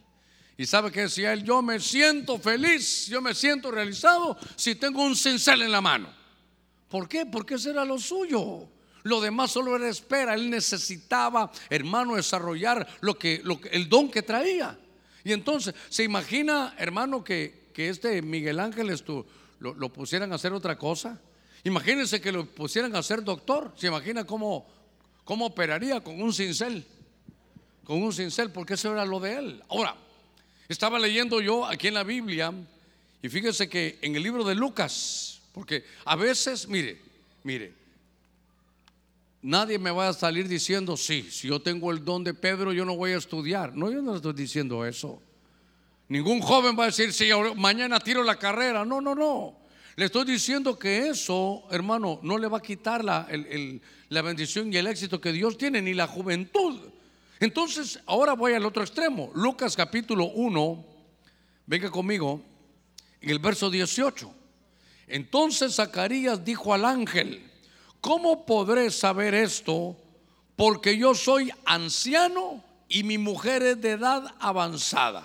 Y 0.59 0.67
sabe 0.67 0.91
que 0.91 1.03
decía 1.03 1.33
él, 1.33 1.45
yo 1.45 1.63
me 1.63 1.79
siento 1.79 2.37
feliz, 2.37 3.07
yo 3.07 3.23
me 3.23 3.33
siento 3.33 3.71
realizado 3.71 4.37
si 4.57 4.75
tengo 4.75 5.05
un 5.05 5.15
cincel 5.15 5.63
en 5.63 5.71
la 5.71 5.81
mano. 5.81 6.13
¿Por 6.89 7.09
qué? 7.09 7.25
Porque 7.25 7.55
ese 7.55 7.71
era 7.71 7.85
lo 7.85 7.97
suyo. 7.97 8.69
Lo 9.05 9.21
demás 9.21 9.53
solo 9.53 9.77
era 9.77 9.89
espera. 9.89 10.35
Él 10.35 10.51
necesitaba, 10.51 11.53
hermano, 11.71 12.17
desarrollar 12.17 12.89
lo 13.01 13.17
que, 13.17 13.41
lo 13.45 13.61
el 13.71 13.89
don 13.89 14.11
que 14.11 14.23
traía. 14.23 14.77
Y 15.23 15.33
entonces, 15.33 15.77
¿se 15.91 16.03
imagina, 16.03 16.75
hermano, 16.77 17.23
que, 17.23 17.71
que 17.73 17.89
este 17.89 18.21
Miguel 18.21 18.59
Ángel 18.59 18.93
lo, 19.61 19.75
lo, 19.75 19.93
pusieran 19.93 20.33
a 20.33 20.35
hacer 20.35 20.53
otra 20.53 20.77
cosa? 20.77 21.21
Imagínense 21.63 22.21
que 22.21 22.33
lo 22.33 22.47
pusieran 22.47 22.97
a 22.97 23.03
ser 23.05 23.23
doctor. 23.23 23.73
¿Se 23.77 23.87
imagina 23.87 24.25
cómo, 24.25 24.67
cómo 25.23 25.47
operaría 25.47 26.01
con 26.01 26.21
un 26.21 26.33
cincel? 26.33 26.85
Con 27.85 28.03
un 28.03 28.13
cincel, 28.13 28.51
porque 28.51 28.75
eso 28.75 28.91
era 28.91 29.05
lo 29.05 29.21
de 29.21 29.37
él. 29.37 29.63
Ahora, 29.69 29.95
estaba 30.69 30.99
leyendo 30.99 31.41
yo 31.41 31.67
aquí 31.67 31.89
en 31.89 31.95
la 31.95 32.05
Biblia 32.05 32.53
y 33.23 33.29
fíjese 33.29 33.69
que 33.69 33.99
en 34.03 34.15
el 34.15 34.23
libro 34.23 34.45
de 34.45 34.55
Lucas, 34.55 35.41
porque 35.53 35.85
a 36.05 36.15
veces, 36.15 36.69
mire, 36.69 37.01
mire, 37.43 37.73
nadie 39.43 39.79
me 39.79 39.91
va 39.91 40.09
a 40.09 40.13
salir 40.13 40.47
diciendo, 40.47 40.97
sí, 40.97 41.29
si 41.31 41.49
yo 41.49 41.61
tengo 41.61 41.91
el 41.91 42.05
don 42.05 42.23
de 42.23 42.35
Pedro, 42.35 42.73
yo 42.73 42.85
no 42.85 42.97
voy 42.97 43.13
a 43.13 43.17
estudiar. 43.17 43.75
No, 43.75 43.91
yo 43.91 44.03
no 44.03 44.17
estoy 44.17 44.35
diciendo 44.35 44.85
eso. 44.85 45.21
Ningún 46.09 46.41
joven 46.41 46.79
va 46.79 46.85
a 46.85 46.87
decir, 46.87 47.13
sí, 47.13 47.29
mañana 47.57 48.01
tiro 48.01 48.23
la 48.23 48.37
carrera. 48.37 48.85
No, 48.85 49.01
no, 49.01 49.15
no. 49.15 49.57
Le 49.97 50.05
estoy 50.05 50.25
diciendo 50.25 50.79
que 50.79 51.09
eso, 51.09 51.65
hermano, 51.71 52.21
no 52.23 52.39
le 52.39 52.47
va 52.47 52.59
a 52.59 52.63
quitar 52.63 53.05
la, 53.05 53.27
la 54.09 54.23
bendición 54.23 54.73
y 54.73 54.77
el 54.77 54.87
éxito 54.87 55.21
que 55.21 55.33
Dios 55.33 55.59
tiene, 55.59 55.83
ni 55.83 55.93
la 55.93 56.07
juventud. 56.07 56.79
Entonces, 57.41 58.01
ahora 58.07 58.33
voy 58.35 58.55
al 58.55 58.67
otro 58.67 58.83
extremo. 58.83 59.31
Lucas 59.35 59.77
capítulo 59.77 60.25
1, 60.25 60.85
venga 61.67 61.91
conmigo, 61.91 62.43
en 63.21 63.31
el 63.31 63.39
verso 63.39 63.71
18. 63.71 64.35
Entonces 65.07 65.77
Zacarías 65.77 66.45
dijo 66.45 66.75
al 66.75 66.85
ángel, 66.85 67.43
¿cómo 68.01 68.45
podré 68.45 68.91
saber 68.91 69.35
esto? 69.35 69.97
Porque 70.57 70.99
yo 70.99 71.15
soy 71.15 71.51
anciano 71.65 72.63
y 72.89 73.05
mi 73.05 73.19
mujer 73.19 73.63
es 73.63 73.81
de 73.81 73.93
edad 73.93 74.35
avanzada. 74.41 75.25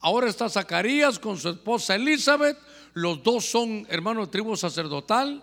Ahora 0.00 0.28
está 0.28 0.48
Zacarías 0.48 1.18
con 1.18 1.38
su 1.38 1.48
esposa 1.48 1.94
Elizabeth, 1.94 2.58
los 2.92 3.22
dos 3.22 3.46
son 3.46 3.86
hermanos 3.88 4.28
de 4.28 4.32
tribu 4.32 4.56
sacerdotal 4.56 5.42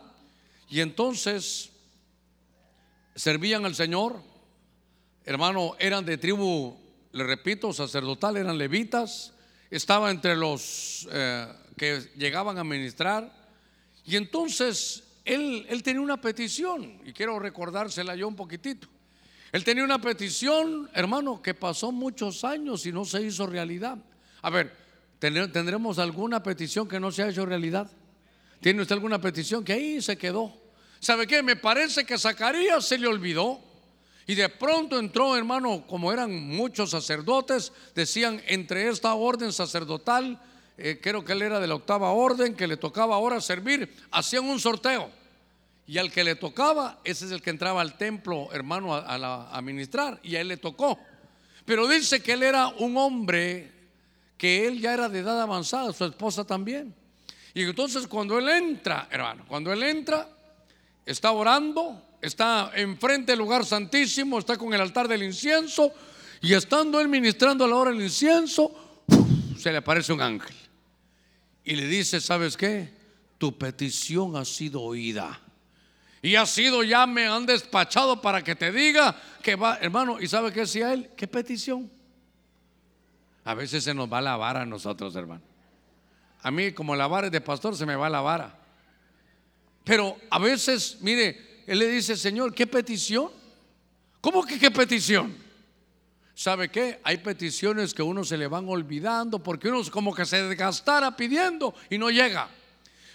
y 0.70 0.80
entonces 0.80 1.72
servían 3.16 3.66
al 3.66 3.76
Señor 3.76 4.33
hermano, 5.26 5.76
eran 5.80 6.06
de 6.06 6.18
tribu, 6.18 6.78
le 7.12 7.24
repito, 7.24 7.74
sacerdotal, 7.74 8.38
eran 8.38 8.58
levitas, 8.58 9.34
estaba 9.70 10.12
entre 10.12 10.36
los 10.36 11.08
eh, 11.12 11.48
que 11.78 12.02
llegaban 12.18 12.58
a 12.58 12.64
ministrar. 12.64 13.32
Y 14.06 14.16
entonces 14.16 15.04
él, 15.26 15.66
él 15.70 15.84
tenía 15.84 16.02
una 16.02 16.20
petición, 16.20 17.00
y 17.06 17.14
quiero 17.14 17.40
recordársela 17.40 18.16
yo 18.16 18.28
un 18.28 18.36
poquitito. 18.36 18.88
Él 19.54 19.64
tenía 19.64 19.84
una 19.84 20.02
petición, 20.02 20.90
hermano, 20.94 21.42
que 21.42 21.54
pasó 21.54 21.92
muchos 21.92 22.44
años 22.44 22.86
y 22.88 22.92
no 22.92 23.06
se 23.06 23.22
hizo 23.22 23.46
realidad. 23.46 24.00
A 24.42 24.50
ver, 24.50 24.76
¿tendremos 25.20 26.00
alguna 26.00 26.42
petición 26.42 26.88
que 26.88 27.00
no 27.00 27.12
se 27.12 27.22
ha 27.22 27.30
hecho 27.30 27.46
realidad? 27.46 27.90
¿Tiene 28.60 28.82
usted 28.82 28.96
alguna 28.96 29.22
petición 29.22 29.64
que 29.64 29.74
ahí 29.74 30.02
se 30.02 30.18
quedó? 30.18 30.52
¿Sabe 31.00 31.28
qué? 31.28 31.44
Me 31.44 31.56
parece 31.56 32.04
que 32.04 32.18
Zacarías 32.18 32.86
se 32.86 32.98
le 32.98 33.08
olvidó. 33.08 33.62
Y 34.26 34.36
de 34.36 34.50
pronto 34.50 34.98
entró, 34.98 35.36
hermano, 35.36 35.86
como 35.88 36.12
eran 36.12 36.48
muchos 36.48 36.92
sacerdotes, 36.92 37.74
decían 37.94 38.42
entre 38.48 38.88
esta 38.88 39.14
orden 39.14 39.52
sacerdotal, 39.52 40.42
eh, 40.78 41.00
creo 41.02 41.26
que 41.26 41.34
él 41.34 41.42
era 41.42 41.60
de 41.60 41.68
la 41.68 41.76
octava 41.76 42.12
orden, 42.12 42.56
que 42.56 42.68
le 42.68 42.78
tocaba 42.78 43.16
ahora 43.16 43.42
servir, 43.42 43.94
hacían 44.12 44.46
un 44.46 44.60
sorteo. 44.60 45.10
Y 45.86 45.98
al 45.98 46.12
que 46.12 46.24
le 46.24 46.36
tocaba, 46.36 47.00
ese 47.04 47.26
es 47.26 47.32
el 47.32 47.42
que 47.42 47.50
entraba 47.50 47.82
al 47.82 47.98
templo, 47.98 48.50
hermano, 48.54 48.96
a, 48.96 49.58
a 49.58 49.62
ministrar, 49.62 50.20
y 50.24 50.38
a 50.38 50.42
él 50.42 50.48
le 50.48 50.58
tocó. 50.58 50.98
Pero 51.66 51.88
dice 51.88 52.22
que 52.22 52.34
él 52.34 52.44
era 52.44 52.70
un 52.70 52.96
hombre 52.96 53.72
que 54.38 54.68
él 54.68 54.80
ya 54.80 54.94
era 54.94 55.10
de 55.10 55.20
edad 55.20 55.42
avanzada, 55.42 55.92
su 55.94 56.06
esposa 56.06 56.46
también. 56.46 56.96
Y 57.54 57.64
entonces 57.64 58.08
cuando 58.08 58.38
él 58.40 58.50
entra, 58.50 59.08
hermano, 59.12 59.46
cuando 59.48 59.72
él 59.72 59.84
entra, 59.84 60.28
está 61.06 61.32
orando, 61.32 62.02
está 62.24 62.72
enfrente 62.76 63.34
del 63.34 63.40
lugar 63.40 63.66
santísimo, 63.66 64.40
está 64.40 64.58
con 64.58 64.74
el 64.74 64.80
altar 64.80 65.10
del 65.10 65.24
incienso 65.24 65.92
y 66.42 66.54
estando 66.54 67.02
él 67.02 67.10
ministrando 67.10 67.66
a 67.66 67.68
la 67.68 67.76
hora 67.76 67.92
del 67.92 68.02
incienso, 68.02 69.04
se 69.60 69.72
le 69.72 69.80
aparece 69.80 70.14
un 70.14 70.22
ángel 70.22 70.56
y 71.66 71.76
le 71.76 71.86
dice, 71.86 72.22
¿sabes 72.22 72.56
qué? 72.56 72.94
Tu 73.38 73.58
petición 73.58 74.38
ha 74.38 74.46
sido 74.46 74.82
oída. 74.82 75.42
Y 76.22 76.36
ha 76.36 76.46
sido, 76.46 76.84
ya 76.84 77.06
me 77.06 77.28
han 77.28 77.46
despachado 77.46 78.22
para 78.22 78.42
que 78.42 78.56
te 78.56 78.72
diga 78.72 79.14
que 79.42 79.58
va, 79.58 79.78
hermano, 79.82 80.22
¿y 80.22 80.28
sabe 80.28 80.54
qué 80.54 80.62
decía 80.62 80.94
él? 80.94 81.10
¿Qué 81.18 81.28
petición? 81.28 81.92
A 83.44 83.54
veces 83.54 83.84
se 83.84 83.94
nos 83.94 84.12
va 84.12 84.22
la 84.22 84.38
vara 84.38 84.62
a 84.62 84.66
nosotros, 84.66 85.14
hermano. 85.18 85.42
A 86.42 86.52
mí, 86.52 86.72
como 86.72 86.96
la 86.96 87.08
vara 87.08 87.28
es 87.28 87.34
de 87.34 87.42
pastor, 87.42 87.76
se 87.76 87.86
me 87.86 87.98
va 87.98 88.10
la 88.10 88.22
vara. 88.22 88.58
Pero 89.84 90.16
a 90.30 90.40
veces, 90.40 91.00
mire, 91.02 91.53
él 91.68 91.80
le 91.80 91.88
dice, 91.88 92.16
Señor, 92.16 92.54
¿qué 92.54 92.68
petición? 92.68 93.30
¿Cómo 94.22 94.44
que 94.44 94.60
qué 94.60 94.72
petición? 94.72 95.36
¿Sabe 96.36 96.70
qué? 96.70 97.00
Hay 97.04 97.18
peticiones 97.18 97.94
que 97.94 98.02
uno 98.02 98.24
se 98.24 98.38
le 98.38 98.48
van 98.48 98.68
olvidando 98.68 99.42
porque 99.42 99.70
uno 99.70 99.82
como 99.92 100.14
que 100.14 100.26
se 100.26 100.42
desgastara 100.42 101.16
pidiendo 101.16 101.76
y 101.90 101.98
no 101.98 102.10
llega. 102.10 102.50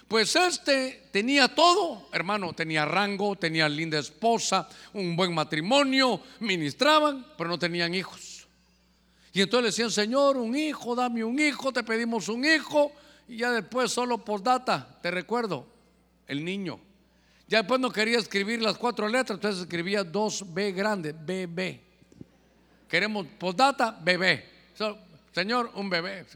Pues 0.07 0.35
este 0.35 1.09
tenía 1.11 1.47
todo, 1.53 2.09
hermano, 2.11 2.53
tenía 2.53 2.85
rango, 2.85 3.35
tenía 3.35 3.69
linda 3.69 3.99
esposa, 3.99 4.67
un 4.93 5.15
buen 5.15 5.33
matrimonio, 5.33 6.21
ministraban, 6.39 7.27
pero 7.37 7.49
no 7.49 7.59
tenían 7.59 7.93
hijos. 7.93 8.47
Y 9.33 9.41
entonces 9.41 9.63
le 9.63 9.67
decían, 9.69 9.91
Señor, 9.91 10.37
un 10.37 10.55
hijo, 10.55 10.95
dame 10.95 11.23
un 11.23 11.39
hijo, 11.39 11.71
te 11.71 11.83
pedimos 11.83 12.27
un 12.29 12.43
hijo, 12.43 12.91
y 13.27 13.37
ya 13.37 13.51
después 13.51 13.91
solo 13.91 14.17
por 14.17 14.41
data, 14.41 14.97
te 15.03 15.11
recuerdo, 15.11 15.67
el 16.25 16.43
niño. 16.43 16.79
Ya 17.49 17.57
después 17.57 17.81
no 17.81 17.91
quería 17.91 18.19
escribir 18.19 18.61
las 18.61 18.77
cuatro 18.77 19.07
letras, 19.07 19.37
entonces 19.37 19.63
escribía 19.63 20.03
dos 20.03 20.53
B 20.53 20.71
grandes, 20.71 21.15
BB. 21.15 21.79
Queremos 22.87 23.25
postdata, 23.39 23.97
bebé. 23.99 24.47
señor, 25.33 25.71
un 25.73 25.89
bebé. 25.89 26.27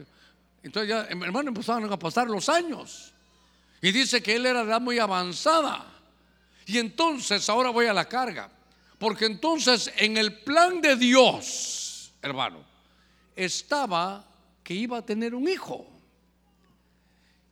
Entonces 0.60 0.88
ya, 0.88 1.02
hermano, 1.04 1.50
empezaron 1.50 1.90
a 1.92 1.96
pasar 1.96 2.28
los 2.28 2.48
años. 2.48 3.12
Y 3.80 3.92
dice 3.92 4.20
que 4.20 4.34
él 4.34 4.44
era 4.44 4.64
de 4.64 4.70
edad 4.70 4.80
muy 4.80 4.98
avanzada. 4.98 5.86
Y 6.66 6.78
entonces, 6.78 7.48
ahora 7.48 7.70
voy 7.70 7.86
a 7.86 7.92
la 7.92 8.08
carga. 8.08 8.50
Porque 8.98 9.26
entonces 9.26 9.92
en 9.96 10.16
el 10.16 10.40
plan 10.40 10.80
de 10.80 10.96
Dios, 10.96 12.12
hermano, 12.22 12.64
estaba 13.36 14.24
que 14.64 14.74
iba 14.74 14.98
a 14.98 15.02
tener 15.06 15.32
un 15.32 15.48
hijo. 15.48 15.93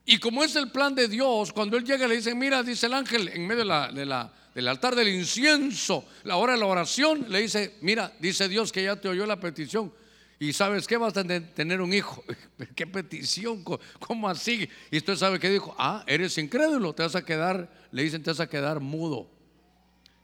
Y 0.04 0.18
como 0.18 0.42
es 0.42 0.56
el 0.56 0.70
plan 0.70 0.94
de 0.94 1.08
Dios, 1.08 1.52
cuando 1.52 1.76
Él 1.76 1.84
llega 1.84 2.08
le 2.08 2.16
dice, 2.16 2.34
mira, 2.34 2.62
dice 2.62 2.86
el 2.86 2.94
ángel, 2.94 3.28
en 3.28 3.46
medio 3.46 3.64
de 3.64 4.28
del 4.54 4.68
altar 4.68 4.94
del 4.94 5.08
incienso, 5.08 6.04
la 6.24 6.36
hora 6.36 6.52
de 6.52 6.58
la 6.58 6.66
oración, 6.66 7.26
le 7.28 7.40
dice, 7.40 7.76
mira, 7.80 8.12
dice 8.18 8.48
Dios 8.48 8.70
que 8.70 8.82
ya 8.82 8.96
te 8.96 9.08
oyó 9.08 9.24
la 9.24 9.40
petición. 9.40 9.92
Y 10.38 10.52
sabes 10.52 10.88
que 10.88 10.96
vas 10.96 11.16
a 11.16 11.24
tener 11.24 11.80
un 11.80 11.94
hijo. 11.94 12.24
¿Qué 12.74 12.86
petición? 12.86 13.64
¿Cómo 14.00 14.28
así? 14.28 14.68
Y 14.90 14.98
usted 14.98 15.14
sabe 15.14 15.38
que 15.38 15.48
dijo, 15.48 15.74
ah, 15.78 16.02
eres 16.06 16.36
incrédulo, 16.36 16.92
te 16.92 17.04
vas 17.04 17.14
a 17.14 17.24
quedar, 17.24 17.70
le 17.92 18.02
dicen, 18.02 18.22
te 18.22 18.30
vas 18.30 18.40
a 18.40 18.48
quedar 18.48 18.80
mudo. 18.80 19.30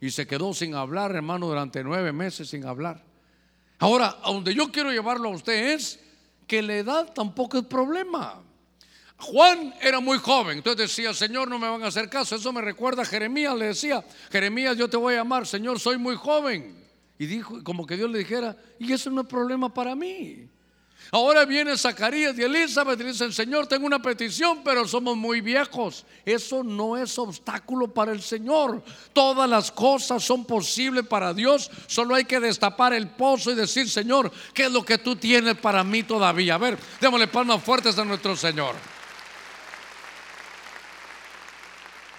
Y 0.00 0.10
se 0.10 0.26
quedó 0.26 0.52
sin 0.52 0.74
hablar, 0.74 1.14
hermano, 1.14 1.46
durante 1.46 1.82
nueve 1.84 2.12
meses 2.12 2.48
sin 2.48 2.66
hablar. 2.66 3.04
Ahora, 3.78 4.18
a 4.22 4.32
donde 4.32 4.54
yo 4.54 4.72
quiero 4.72 4.90
llevarlo 4.90 5.28
a 5.28 5.32
usted 5.32 5.74
es 5.74 6.00
que 6.48 6.62
la 6.62 6.76
edad 6.76 7.12
tampoco 7.14 7.58
es 7.58 7.64
problema. 7.64 8.42
Juan 9.18 9.74
era 9.81 9.98
muy 9.98 10.18
joven, 10.18 10.59
entonces 10.59 10.88
decía, 10.88 11.12
Señor, 11.12 11.48
no 11.48 11.59
me 11.59 11.68
van 11.68 11.83
a 11.83 11.88
hacer 11.88 12.09
caso. 12.09 12.37
Eso 12.37 12.52
me 12.52 12.61
recuerda 12.61 13.02
a 13.02 13.04
Jeremías, 13.04 13.57
le 13.57 13.66
decía, 13.66 14.04
Jeremías, 14.31 14.76
yo 14.76 14.88
te 14.88 14.96
voy 14.96 15.16
a 15.16 15.22
amar, 15.22 15.46
Señor, 15.46 15.81
soy 15.81 15.98
muy 15.98 16.14
joven. 16.14 16.76
Y 17.18 17.26
dijo, 17.26 17.62
como 17.64 17.85
que 17.85 17.96
Dios 17.96 18.11
le 18.11 18.18
dijera, 18.18 18.57
y 18.78 18.92
eso 18.92 19.11
no 19.11 19.22
es 19.22 19.26
problema 19.26 19.74
para 19.74 19.96
mí. 19.96 20.48
Ahora 21.11 21.44
viene 21.46 21.76
Zacarías 21.76 22.38
y 22.38 22.42
Elizabeth 22.42 23.00
y 23.00 23.04
dicen, 23.04 23.33
Señor, 23.33 23.66
tengo 23.66 23.87
una 23.87 24.00
petición, 24.00 24.61
pero 24.62 24.87
somos 24.87 25.16
muy 25.16 25.40
viejos. 25.40 26.04
Eso 26.24 26.62
no 26.62 26.96
es 26.96 27.18
obstáculo 27.18 27.92
para 27.92 28.12
el 28.12 28.20
Señor. 28.20 28.83
Todas 29.12 29.48
las 29.48 29.72
cosas 29.72 30.22
son 30.22 30.44
posibles 30.44 31.07
para 31.07 31.33
Dios. 31.33 31.70
Solo 31.87 32.14
hay 32.14 32.24
que 32.24 32.40
destapar 32.40 32.92
el 32.92 33.09
pozo 33.09 33.50
y 33.50 33.54
decir, 33.54 33.88
Señor, 33.88 34.31
¿qué 34.52 34.64
es 34.64 34.72
lo 34.72 34.85
que 34.85 34.98
tú 34.98 35.16
tienes 35.16 35.57
para 35.57 35.83
mí 35.83 36.02
todavía? 36.02 36.57
A 36.57 36.59
ver, 36.59 36.78
démosle 37.00 37.26
palmas 37.26 37.62
fuertes 37.64 37.98
a 37.98 38.04
nuestro 38.04 38.37
Señor. 38.37 38.74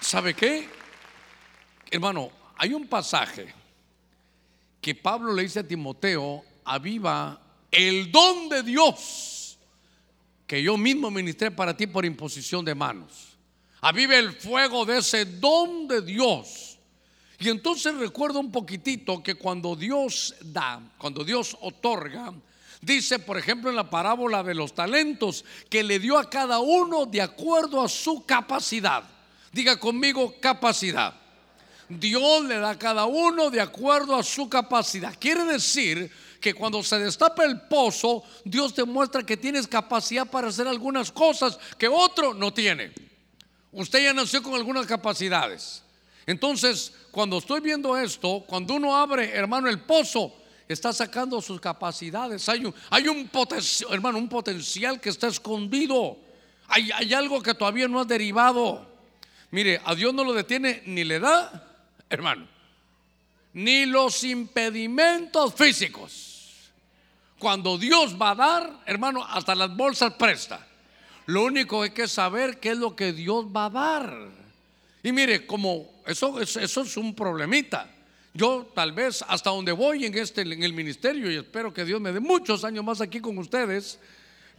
¿Sabe 0.01 0.33
qué? 0.33 0.67
Hermano, 1.91 2.31
hay 2.57 2.73
un 2.73 2.87
pasaje 2.87 3.53
que 4.81 4.95
Pablo 4.95 5.33
le 5.33 5.43
dice 5.43 5.59
a 5.59 5.67
Timoteo, 5.67 6.43
aviva 6.65 7.39
el 7.71 8.11
don 8.11 8.49
de 8.49 8.63
Dios 8.63 9.39
que 10.49 10.63
yo 10.63 10.77
mismo 10.77 11.11
ministré 11.11 11.51
para 11.51 11.77
ti 11.77 11.85
por 11.85 12.05
imposición 12.05 12.65
de 12.65 12.73
manos. 12.73 13.37
Avive 13.81 14.17
el 14.17 14.33
fuego 14.33 14.83
de 14.83 14.97
ese 14.97 15.25
don 15.25 15.87
de 15.87 16.01
Dios. 16.01 16.79
Y 17.37 17.49
entonces 17.49 17.93
recuerdo 17.95 18.39
un 18.39 18.51
poquitito 18.51 19.21
que 19.21 19.35
cuando 19.35 19.75
Dios 19.75 20.35
da, 20.41 20.81
cuando 20.97 21.23
Dios 21.23 21.55
otorga, 21.61 22.33
dice, 22.81 23.19
por 23.19 23.37
ejemplo, 23.37 23.69
en 23.69 23.75
la 23.75 23.91
parábola 23.91 24.41
de 24.41 24.55
los 24.55 24.73
talentos, 24.73 25.45
que 25.69 25.83
le 25.83 25.99
dio 25.99 26.17
a 26.17 26.29
cada 26.29 26.59
uno 26.59 27.05
de 27.05 27.21
acuerdo 27.21 27.83
a 27.83 27.87
su 27.87 28.25
capacidad. 28.25 29.03
Diga 29.51 29.77
conmigo 29.77 30.35
capacidad. 30.39 31.13
Dios 31.89 32.45
le 32.45 32.59
da 32.59 32.71
a 32.71 32.79
cada 32.79 33.05
uno 33.05 33.49
de 33.49 33.59
acuerdo 33.59 34.15
a 34.15 34.23
su 34.23 34.47
capacidad. 34.47 35.15
Quiere 35.19 35.43
decir 35.43 36.11
que 36.39 36.53
cuando 36.53 36.83
se 36.83 36.99
destapa 36.99 37.43
el 37.43 37.61
pozo, 37.61 38.23
Dios 38.45 38.73
te 38.73 38.83
muestra 38.83 39.23
que 39.23 39.37
tienes 39.37 39.67
capacidad 39.67 40.29
para 40.29 40.49
hacer 40.49 40.67
algunas 40.67 41.11
cosas 41.11 41.57
que 41.77 41.87
otro 41.87 42.33
no 42.33 42.53
tiene. 42.53 42.93
Usted 43.71 44.03
ya 44.03 44.13
nació 44.13 44.43
con 44.43 44.53
algunas 44.53 44.85
capacidades. 44.85 45.83
Entonces, 46.27 46.93
cuando 47.11 47.39
estoy 47.39 47.59
viendo 47.59 47.97
esto, 47.97 48.43
cuando 48.47 48.75
uno 48.75 48.95
abre, 48.95 49.31
hermano, 49.31 49.67
el 49.67 49.79
pozo, 49.81 50.35
está 50.67 50.93
sacando 50.93 51.41
sus 51.41 51.59
capacidades. 51.59 52.47
Hay 52.47 53.07
un, 53.07 53.27
potencial, 53.29 53.91
hermano, 53.91 54.19
un 54.19 54.29
potencial 54.29 55.01
que 55.01 55.09
está 55.09 55.27
escondido. 55.27 56.17
Hay, 56.67 56.91
hay 56.91 57.13
algo 57.15 57.41
que 57.41 57.55
todavía 57.55 57.87
no 57.87 57.99
ha 57.99 58.05
derivado. 58.05 58.88
Mire, 59.51 59.81
a 59.83 59.95
Dios 59.95 60.13
no 60.13 60.23
lo 60.23 60.33
detiene 60.33 60.83
ni 60.85 61.03
le 61.03 61.19
da, 61.19 61.67
hermano, 62.09 62.47
ni 63.53 63.85
los 63.85 64.23
impedimentos 64.23 65.53
físicos. 65.53 66.71
Cuando 67.39 67.77
Dios 67.77 68.15
va 68.21 68.31
a 68.31 68.35
dar, 68.35 68.83
hermano, 68.85 69.25
hasta 69.25 69.55
las 69.55 69.75
bolsas 69.75 70.13
presta. 70.13 70.67
Lo 71.25 71.43
único 71.43 71.83
hay 71.83 71.91
que 71.91 72.07
saber 72.07 72.59
qué 72.59 72.71
es 72.71 72.77
lo 72.77 72.95
que 72.95 73.13
Dios 73.13 73.45
va 73.45 73.65
a 73.65 73.69
dar. 73.69 74.29
Y 75.01 75.11
mire, 75.11 75.45
como 75.45 76.01
eso, 76.05 76.39
eso 76.41 76.81
es 76.81 76.97
un 76.97 77.15
problemita. 77.15 77.89
Yo 78.33 78.71
tal 78.75 78.91
vez 78.91 79.23
hasta 79.27 79.49
donde 79.49 79.71
voy 79.71 80.05
en 80.05 80.17
este 80.17 80.41
en 80.41 80.63
el 80.63 80.73
ministerio 80.73 81.31
y 81.31 81.35
espero 81.35 81.73
que 81.73 81.85
Dios 81.85 81.99
me 81.99 82.11
dé 82.11 82.19
muchos 82.19 82.63
años 82.63 82.83
más 82.83 83.01
aquí 83.01 83.19
con 83.19 83.37
ustedes. 83.37 83.99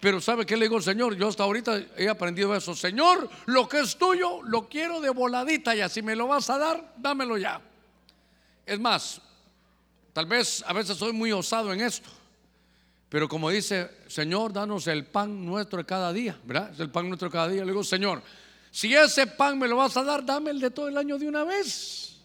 Pero 0.00 0.20
¿sabe 0.20 0.46
qué 0.46 0.56
le 0.56 0.64
digo, 0.64 0.80
Señor? 0.80 1.14
Yo 1.14 1.28
hasta 1.28 1.42
ahorita 1.42 1.78
he 1.96 2.08
aprendido 2.08 2.56
eso. 2.56 2.74
Señor, 2.74 3.28
lo 3.46 3.68
que 3.68 3.80
es 3.80 3.96
tuyo 3.96 4.42
lo 4.42 4.66
quiero 4.68 5.00
de 5.00 5.10
voladita 5.10 5.74
ya. 5.74 5.88
Si 5.90 6.00
me 6.00 6.16
lo 6.16 6.26
vas 6.26 6.48
a 6.48 6.56
dar, 6.56 6.94
dámelo 6.96 7.36
ya. 7.36 7.60
Es 8.64 8.80
más, 8.80 9.20
tal 10.14 10.24
vez 10.24 10.64
a 10.66 10.72
veces 10.72 10.96
soy 10.96 11.12
muy 11.12 11.32
osado 11.32 11.72
en 11.72 11.82
esto. 11.82 12.08
Pero 13.10 13.28
como 13.28 13.50
dice, 13.50 13.90
Señor, 14.06 14.52
danos 14.52 14.86
el 14.86 15.04
pan 15.04 15.44
nuestro 15.44 15.78
de 15.78 15.84
cada 15.84 16.12
día, 16.12 16.38
¿verdad? 16.44 16.70
Es 16.72 16.80
el 16.80 16.90
pan 16.90 17.08
nuestro 17.08 17.28
de 17.28 17.32
cada 17.32 17.48
día. 17.48 17.62
Le 17.62 17.72
digo, 17.72 17.84
Señor, 17.84 18.22
si 18.70 18.94
ese 18.94 19.26
pan 19.26 19.58
me 19.58 19.68
lo 19.68 19.76
vas 19.76 19.96
a 19.96 20.04
dar, 20.04 20.24
dame 20.24 20.50
el 20.50 20.60
de 20.60 20.70
todo 20.70 20.88
el 20.88 20.96
año 20.96 21.18
de 21.18 21.28
una 21.28 21.44
vez. 21.44 22.16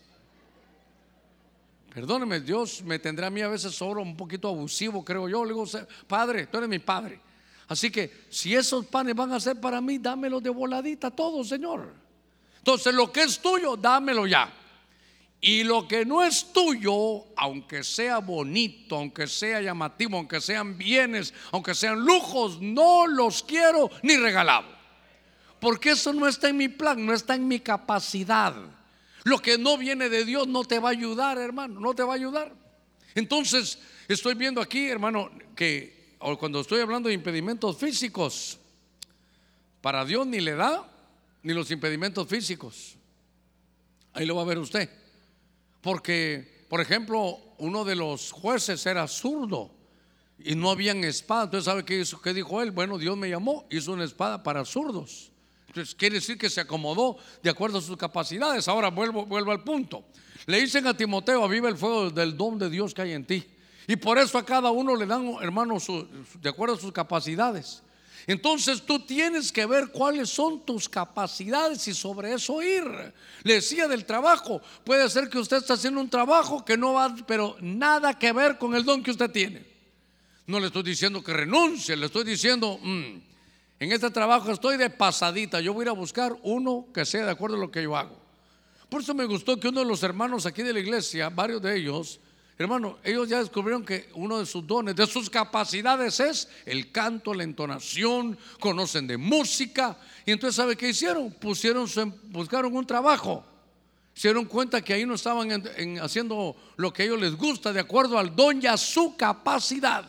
Perdóneme, 1.93 2.39
Dios 2.39 2.83
me 2.83 2.99
tendrá 2.99 3.27
a 3.27 3.29
mí 3.29 3.41
a 3.41 3.47
veces 3.47 3.73
solo 3.73 4.01
un 4.01 4.15
poquito 4.15 4.47
abusivo, 4.47 5.03
creo 5.03 5.27
yo. 5.27 5.43
Le 5.43 5.53
digo, 5.53 5.65
Padre, 6.07 6.47
tú 6.47 6.57
eres 6.57 6.69
mi 6.69 6.79
Padre. 6.79 7.24
Así 7.67 7.89
que 7.89 8.25
si 8.29 8.55
esos 8.55 8.85
panes 8.85 9.15
van 9.15 9.31
a 9.31 9.39
ser 9.39 9.59
para 9.59 9.81
mí, 9.81 9.97
dámelos 9.97 10.41
de 10.43 10.49
voladita 10.49 11.09
todo, 11.09 11.43
Señor. 11.43 11.93
Entonces, 12.57 12.93
lo 12.93 13.11
que 13.11 13.23
es 13.23 13.39
tuyo, 13.39 13.75
dámelo 13.75 14.27
ya. 14.27 14.51
Y 15.41 15.63
lo 15.63 15.87
que 15.87 16.05
no 16.05 16.23
es 16.23 16.51
tuyo, 16.51 17.25
aunque 17.35 17.83
sea 17.83 18.19
bonito, 18.19 18.95
aunque 18.95 19.27
sea 19.27 19.61
llamativo, 19.61 20.17
aunque 20.17 20.41
sean 20.41 20.77
bienes, 20.77 21.33
aunque 21.51 21.75
sean 21.75 21.99
lujos, 21.99 22.59
no 22.61 23.05
los 23.05 23.43
quiero 23.43 23.91
ni 24.01 24.17
regalado. 24.17 24.67
Porque 25.59 25.91
eso 25.91 26.13
no 26.13 26.27
está 26.27 26.49
en 26.49 26.57
mi 26.57 26.67
plan, 26.67 27.05
no 27.05 27.13
está 27.13 27.35
en 27.35 27.47
mi 27.47 27.59
capacidad. 27.59 28.55
Lo 29.23 29.39
que 29.39 29.57
no 29.57 29.77
viene 29.77 30.09
de 30.09 30.25
Dios 30.25 30.47
no 30.47 30.63
te 30.63 30.79
va 30.79 30.89
a 30.89 30.91
ayudar, 30.93 31.37
hermano, 31.37 31.79
no 31.79 31.93
te 31.93 32.03
va 32.03 32.13
a 32.13 32.15
ayudar. 32.15 32.53
Entonces, 33.13 33.79
estoy 34.07 34.33
viendo 34.35 34.61
aquí, 34.61 34.87
hermano, 34.87 35.31
que 35.55 35.94
cuando 36.39 36.59
estoy 36.61 36.81
hablando 36.81 37.09
de 37.09 37.15
impedimentos 37.15 37.77
físicos, 37.77 38.57
para 39.81 40.03
Dios 40.03 40.25
ni 40.25 40.39
le 40.39 40.55
da 40.55 40.91
ni 41.43 41.53
los 41.53 41.69
impedimentos 41.69 42.27
físicos. 42.27 42.95
Ahí 44.13 44.25
lo 44.25 44.35
va 44.35 44.41
a 44.41 44.45
ver 44.45 44.57
usted. 44.57 44.89
Porque, 45.81 46.65
por 46.67 46.81
ejemplo, 46.81 47.37
uno 47.59 47.85
de 47.85 47.95
los 47.95 48.31
jueces 48.31 48.83
era 48.87 49.07
zurdo 49.07 49.69
y 50.39 50.55
no 50.55 50.71
habían 50.71 51.03
espada. 51.03 51.43
Entonces, 51.43 51.65
¿sabe 51.65 51.85
qué 51.85 52.33
dijo 52.33 52.61
él? 52.63 52.71
Bueno, 52.71 52.97
Dios 52.97 53.15
me 53.15 53.29
llamó, 53.29 53.67
hizo 53.69 53.91
una 53.91 54.03
espada 54.03 54.41
para 54.41 54.65
zurdos. 54.65 55.31
Entonces, 55.67 55.93
quiere 55.93 56.15
decir 56.15 56.39
que 56.39 56.49
se 56.49 56.61
acomodó 56.61 57.17
de 57.43 57.51
acuerdo 57.51 57.77
a 57.77 57.81
sus 57.81 57.97
capacidades. 57.97 58.67
Ahora 58.67 58.89
vuelvo, 58.89 59.27
vuelvo 59.27 59.51
al 59.51 59.63
punto. 59.63 60.05
Le 60.47 60.59
dicen 60.59 60.87
a 60.87 60.97
Timoteo, 60.97 61.43
aviva 61.43 61.69
el 61.69 61.77
fuego 61.77 62.09
del 62.09 62.35
don 62.35 62.57
de 62.57 62.71
Dios 62.71 62.95
que 62.95 63.03
hay 63.03 63.11
en 63.11 63.25
ti. 63.25 63.45
Y 63.87 63.95
por 63.95 64.17
eso 64.17 64.37
a 64.37 64.45
cada 64.45 64.71
uno 64.71 64.95
le 64.95 65.05
dan, 65.05 65.35
hermanos, 65.41 65.87
de 66.41 66.49
acuerdo 66.49 66.75
a 66.75 66.79
sus 66.79 66.91
capacidades. 66.91 67.83
Entonces 68.27 68.81
tú 68.81 68.99
tienes 68.99 69.51
que 69.51 69.65
ver 69.67 69.89
cuáles 69.89 70.29
son 70.29 70.65
tus 70.65 70.89
capacidades 70.89 71.87
y 71.87 71.93
sobre 71.93 72.33
eso 72.33 72.61
ir. 72.61 73.13
Le 73.43 73.55
decía 73.55 73.87
del 73.87 74.05
trabajo, 74.05 74.61
puede 74.83 75.07
ser 75.09 75.29
que 75.29 75.37
usted 75.37 75.57
está 75.57 75.75
haciendo 75.75 76.01
un 76.01 76.09
trabajo 76.09 76.65
que 76.65 76.75
no 76.75 76.93
va, 76.93 77.15
pero 77.27 77.55
nada 77.61 78.17
que 78.17 78.31
ver 78.31 78.57
con 78.57 78.73
el 78.73 78.83
don 78.83 79.03
que 79.03 79.11
usted 79.11 79.29
tiene. 79.29 79.63
No 80.47 80.59
le 80.59 80.67
estoy 80.67 80.83
diciendo 80.83 81.23
que 81.23 81.33
renuncie, 81.33 81.95
le 81.95 82.07
estoy 82.07 82.23
diciendo, 82.23 82.79
mm, 82.81 83.17
en 83.79 83.91
este 83.91 84.09
trabajo 84.09 84.51
estoy 84.51 84.77
de 84.77 84.89
pasadita, 84.89 85.59
yo 85.59 85.73
voy 85.73 85.83
a 85.83 85.85
ir 85.85 85.89
a 85.89 85.93
buscar 85.93 86.35
uno 86.43 86.87
que 86.93 87.05
sea 87.05 87.25
de 87.25 87.31
acuerdo 87.31 87.57
a 87.57 87.59
lo 87.59 87.69
que 87.69 87.83
yo 87.83 87.95
hago. 87.95 88.17
Por 88.89 89.01
eso 89.01 89.13
me 89.13 89.25
gustó 89.25 89.59
que 89.59 89.67
uno 89.67 89.81
de 89.81 89.85
los 89.85 90.01
hermanos 90.01 90.45
aquí 90.45 90.63
de 90.63 90.73
la 90.73 90.79
iglesia, 90.79 91.29
varios 91.29 91.61
de 91.61 91.77
ellos, 91.77 92.19
Hermano, 92.57 92.99
ellos 93.03 93.27
ya 93.27 93.39
descubrieron 93.39 93.83
que 93.83 94.09
uno 94.13 94.39
de 94.39 94.45
sus 94.45 94.65
dones, 94.65 94.95
de 94.95 95.05
sus 95.07 95.29
capacidades 95.29 96.21
es 96.21 96.47
el 96.65 96.89
canto, 96.89 97.33
la 97.33 97.43
entonación, 97.43 98.37
conocen 98.61 99.07
de 99.07 99.17
música. 99.17 99.97
Y 100.25 100.31
entonces, 100.31 100.55
¿sabe 100.55 100.77
qué 100.77 100.89
hicieron? 100.89 101.31
Pusieron, 101.31 101.85
buscaron 102.29 102.73
un 102.75 102.85
trabajo. 102.85 103.43
Se 104.13 104.29
dieron 104.29 104.45
cuenta 104.45 104.81
que 104.81 104.93
ahí 104.93 105.05
no 105.05 105.15
estaban 105.15 105.49
haciendo 106.01 106.55
lo 106.77 106.93
que 106.93 107.03
a 107.03 107.05
ellos 107.07 107.19
les 107.19 107.35
gusta 107.35 107.73
de 107.73 107.81
acuerdo 107.81 108.17
al 108.17 108.33
don 108.33 108.61
y 108.61 108.67
a 108.67 108.77
su 108.77 109.17
capacidad. 109.17 110.05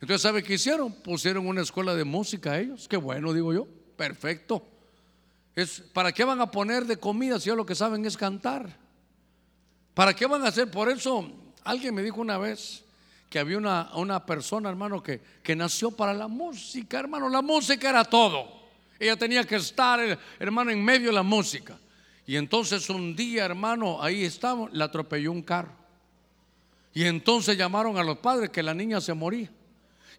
Entonces, 0.00 0.22
¿sabe 0.22 0.44
qué 0.44 0.54
hicieron? 0.54 0.92
Pusieron 0.92 1.48
una 1.48 1.62
escuela 1.62 1.96
de 1.96 2.04
música 2.04 2.52
a 2.52 2.60
ellos. 2.60 2.86
Qué 2.86 2.96
bueno, 2.96 3.32
digo 3.32 3.52
yo. 3.52 3.66
Perfecto. 3.96 4.64
Es, 5.56 5.80
¿Para 5.92 6.12
qué 6.12 6.22
van 6.22 6.40
a 6.40 6.48
poner 6.48 6.84
de 6.84 6.98
comida 6.98 7.40
si 7.40 7.48
ya 7.48 7.56
lo 7.56 7.66
que 7.66 7.74
saben 7.74 8.04
es 8.04 8.16
cantar? 8.16 8.78
¿Para 9.94 10.14
qué 10.14 10.26
van 10.26 10.44
a 10.44 10.48
hacer? 10.48 10.70
Por 10.70 10.88
eso 10.88 11.28
Alguien 11.66 11.94
me 11.94 12.02
dijo 12.02 12.20
una 12.20 12.38
vez 12.38 12.84
que 13.28 13.38
había 13.38 13.58
una, 13.58 13.90
una 13.94 14.24
persona, 14.24 14.68
hermano, 14.68 15.02
que, 15.02 15.20
que 15.42 15.56
nació 15.56 15.90
para 15.90 16.14
la 16.14 16.28
música, 16.28 16.98
hermano. 16.98 17.28
La 17.28 17.42
música 17.42 17.90
era 17.90 18.04
todo. 18.04 18.48
Ella 18.98 19.16
tenía 19.16 19.44
que 19.44 19.56
estar, 19.56 20.18
hermano, 20.38 20.70
en 20.70 20.84
medio 20.84 21.08
de 21.08 21.14
la 21.14 21.22
música. 21.22 21.76
Y 22.26 22.36
entonces 22.36 22.88
un 22.88 23.14
día, 23.14 23.44
hermano, 23.44 24.02
ahí 24.02 24.24
estaba, 24.24 24.68
la 24.72 24.86
atropelló 24.86 25.32
un 25.32 25.42
carro. 25.42 25.72
Y 26.94 27.04
entonces 27.04 27.58
llamaron 27.58 27.98
a 27.98 28.02
los 28.02 28.18
padres 28.18 28.50
que 28.50 28.62
la 28.62 28.72
niña 28.72 29.00
se 29.00 29.12
moría. 29.12 29.50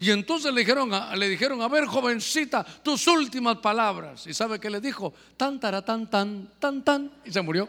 Y 0.00 0.10
entonces 0.10 0.52
le 0.52 0.60
dijeron, 0.60 0.90
le 1.16 1.28
dijeron, 1.28 1.60
a 1.60 1.68
ver, 1.68 1.86
jovencita, 1.86 2.64
tus 2.64 3.06
últimas 3.08 3.56
palabras. 3.58 4.26
¿Y 4.26 4.34
sabe 4.34 4.60
qué 4.60 4.70
le 4.70 4.80
dijo? 4.80 5.12
Tan, 5.36 5.58
tan, 5.58 5.84
tan, 5.84 6.50
tan, 6.58 6.84
tan. 6.84 7.12
Y 7.24 7.32
se 7.32 7.42
murió. 7.42 7.68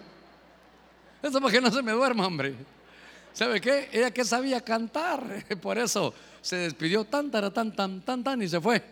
Que 1.21 1.61
no 1.61 1.71
se 1.71 1.81
me 1.81 1.91
duerma, 1.91 2.27
hombre. 2.27 2.55
¿Sabe 3.33 3.61
qué? 3.61 3.89
Ella 3.91 4.11
que 4.11 4.25
sabía 4.25 4.61
cantar, 4.61 5.45
por 5.61 5.77
eso 5.77 6.13
se 6.41 6.57
despidió 6.57 7.05
tan, 7.05 7.31
tan, 7.31 7.53
tan, 7.53 8.01
tan, 8.01 8.23
tan, 8.23 8.41
y 8.41 8.47
se 8.47 8.59
fue. 8.59 8.83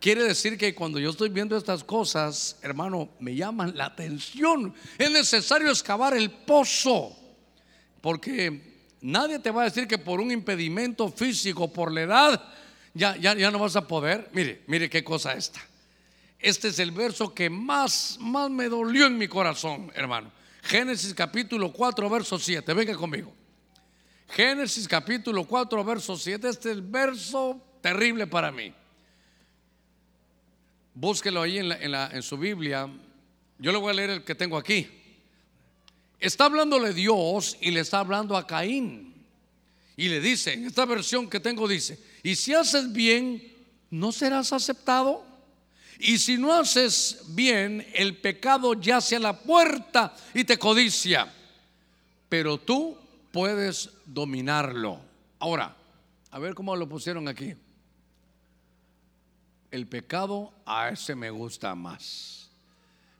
Quiere 0.00 0.22
decir 0.22 0.56
que 0.56 0.74
cuando 0.74 1.00
yo 1.00 1.10
estoy 1.10 1.28
viendo 1.28 1.56
estas 1.56 1.82
cosas, 1.82 2.56
hermano, 2.62 3.08
me 3.18 3.34
llaman 3.34 3.76
la 3.76 3.86
atención. 3.86 4.72
Es 4.96 5.10
necesario 5.10 5.70
excavar 5.70 6.14
el 6.14 6.30
pozo, 6.30 7.16
porque 8.00 8.86
nadie 9.00 9.40
te 9.40 9.50
va 9.50 9.62
a 9.62 9.64
decir 9.64 9.88
que 9.88 9.98
por 9.98 10.20
un 10.20 10.30
impedimento 10.30 11.08
físico, 11.10 11.72
por 11.72 11.90
la 11.90 12.02
edad, 12.02 12.44
ya, 12.94 13.16
ya, 13.16 13.34
ya 13.34 13.50
no 13.50 13.58
vas 13.58 13.74
a 13.74 13.88
poder. 13.88 14.28
Mire, 14.32 14.62
mire 14.68 14.88
qué 14.88 15.02
cosa 15.02 15.32
esta. 15.34 15.60
Este 16.38 16.68
es 16.68 16.78
el 16.78 16.92
verso 16.92 17.34
que 17.34 17.50
más, 17.50 18.18
más 18.20 18.48
me 18.50 18.68
dolió 18.68 19.06
en 19.06 19.18
mi 19.18 19.26
corazón, 19.26 19.90
hermano. 19.96 20.30
Génesis 20.68 21.14
capítulo 21.14 21.72
4, 21.72 22.10
verso 22.10 22.38
7. 22.38 22.74
Venga 22.74 22.94
conmigo. 22.94 23.32
Génesis 24.28 24.86
capítulo 24.86 25.44
4, 25.44 25.82
verso 25.82 26.14
7. 26.14 26.46
Este 26.46 26.68
es 26.68 26.76
el 26.76 26.82
verso 26.82 27.58
terrible 27.80 28.26
para 28.26 28.52
mí. 28.52 28.74
Búsquelo 30.92 31.40
ahí 31.40 31.56
en, 31.56 31.72
en, 31.72 32.22
su 32.22 32.36
Biblia. 32.36 32.86
Yo 33.58 33.72
le 33.72 33.78
voy 33.78 33.90
a 33.90 33.94
leer 33.94 34.10
el 34.10 34.24
que 34.24 34.34
tengo 34.34 34.58
aquí. 34.58 34.86
Está 36.20 36.44
hablándole 36.44 36.92
Dios 36.92 37.56
y 37.62 37.70
le 37.70 37.80
está 37.80 38.00
hablando 38.00 38.36
a 38.36 38.46
Caín. 38.46 39.14
Y 39.96 40.10
le 40.10 40.20
dice, 40.20 40.52
en 40.52 40.66
esta 40.66 40.84
versión 40.84 41.30
que 41.30 41.40
tengo 41.40 41.66
dice, 41.66 41.98
y 42.22 42.36
si 42.36 42.52
haces 42.52 42.92
bien, 42.92 43.42
¿no 43.90 44.12
serás 44.12 44.52
aceptado? 44.52 45.24
Y 45.98 46.18
si 46.18 46.38
no 46.38 46.52
haces 46.52 47.24
bien, 47.28 47.84
el 47.92 48.16
pecado 48.16 48.74
yace 48.74 49.16
a 49.16 49.20
la 49.20 49.38
puerta 49.38 50.14
y 50.32 50.44
te 50.44 50.56
codicia. 50.56 51.32
Pero 52.28 52.58
tú 52.58 52.96
puedes 53.32 53.90
dominarlo. 54.06 55.00
Ahora, 55.40 55.74
a 56.30 56.38
ver 56.38 56.54
cómo 56.54 56.76
lo 56.76 56.88
pusieron 56.88 57.26
aquí. 57.26 57.54
El 59.70 59.86
pecado 59.86 60.52
a 60.64 60.90
ese 60.90 61.14
me 61.14 61.30
gusta 61.30 61.74
más. 61.74 62.48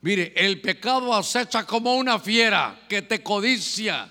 Mire, 0.01 0.33
el 0.37 0.61
pecado 0.61 1.13
acecha 1.13 1.67
como 1.67 1.97
una 1.97 2.19
fiera 2.21 2.87
que 2.89 3.03
te 3.03 3.23
codicia. 3.23 4.11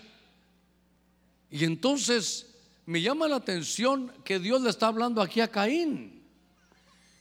Y 1.50 1.64
entonces 1.64 2.48
me 2.86 3.02
llama 3.02 3.28
la 3.28 3.38
atención 3.38 4.12
que 4.26 4.40
Dios 4.40 4.62
le 4.62 4.70
está 4.70 4.88
hablando 4.88 5.22
aquí 5.22 5.40
a 5.40 5.48
Caín. 5.48 6.17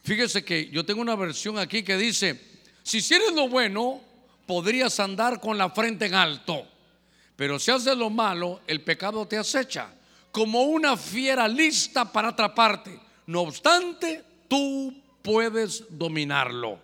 Fíjese 0.07 0.45
que 0.45 0.69
yo 0.69 0.85
tengo 0.85 1.01
una 1.01 1.17
versión 1.17 1.59
aquí 1.59 1.83
que 1.83 1.97
dice, 1.97 2.39
si 2.81 2.99
hicieres 2.99 3.33
lo 3.33 3.49
bueno, 3.49 3.99
podrías 4.45 4.97
andar 5.01 5.41
con 5.41 5.57
la 5.57 5.69
frente 5.71 6.05
en 6.05 6.13
alto, 6.13 6.65
pero 7.35 7.59
si 7.59 7.71
haces 7.71 7.97
lo 7.97 8.09
malo, 8.09 8.61
el 8.67 8.79
pecado 8.85 9.27
te 9.27 9.37
acecha, 9.37 9.93
como 10.31 10.61
una 10.61 10.95
fiera 10.95 11.45
lista 11.45 12.09
para 12.09 12.29
atraparte. 12.29 12.97
No 13.25 13.41
obstante, 13.41 14.23
tú 14.47 14.95
puedes 15.21 15.83
dominarlo. 15.89 16.79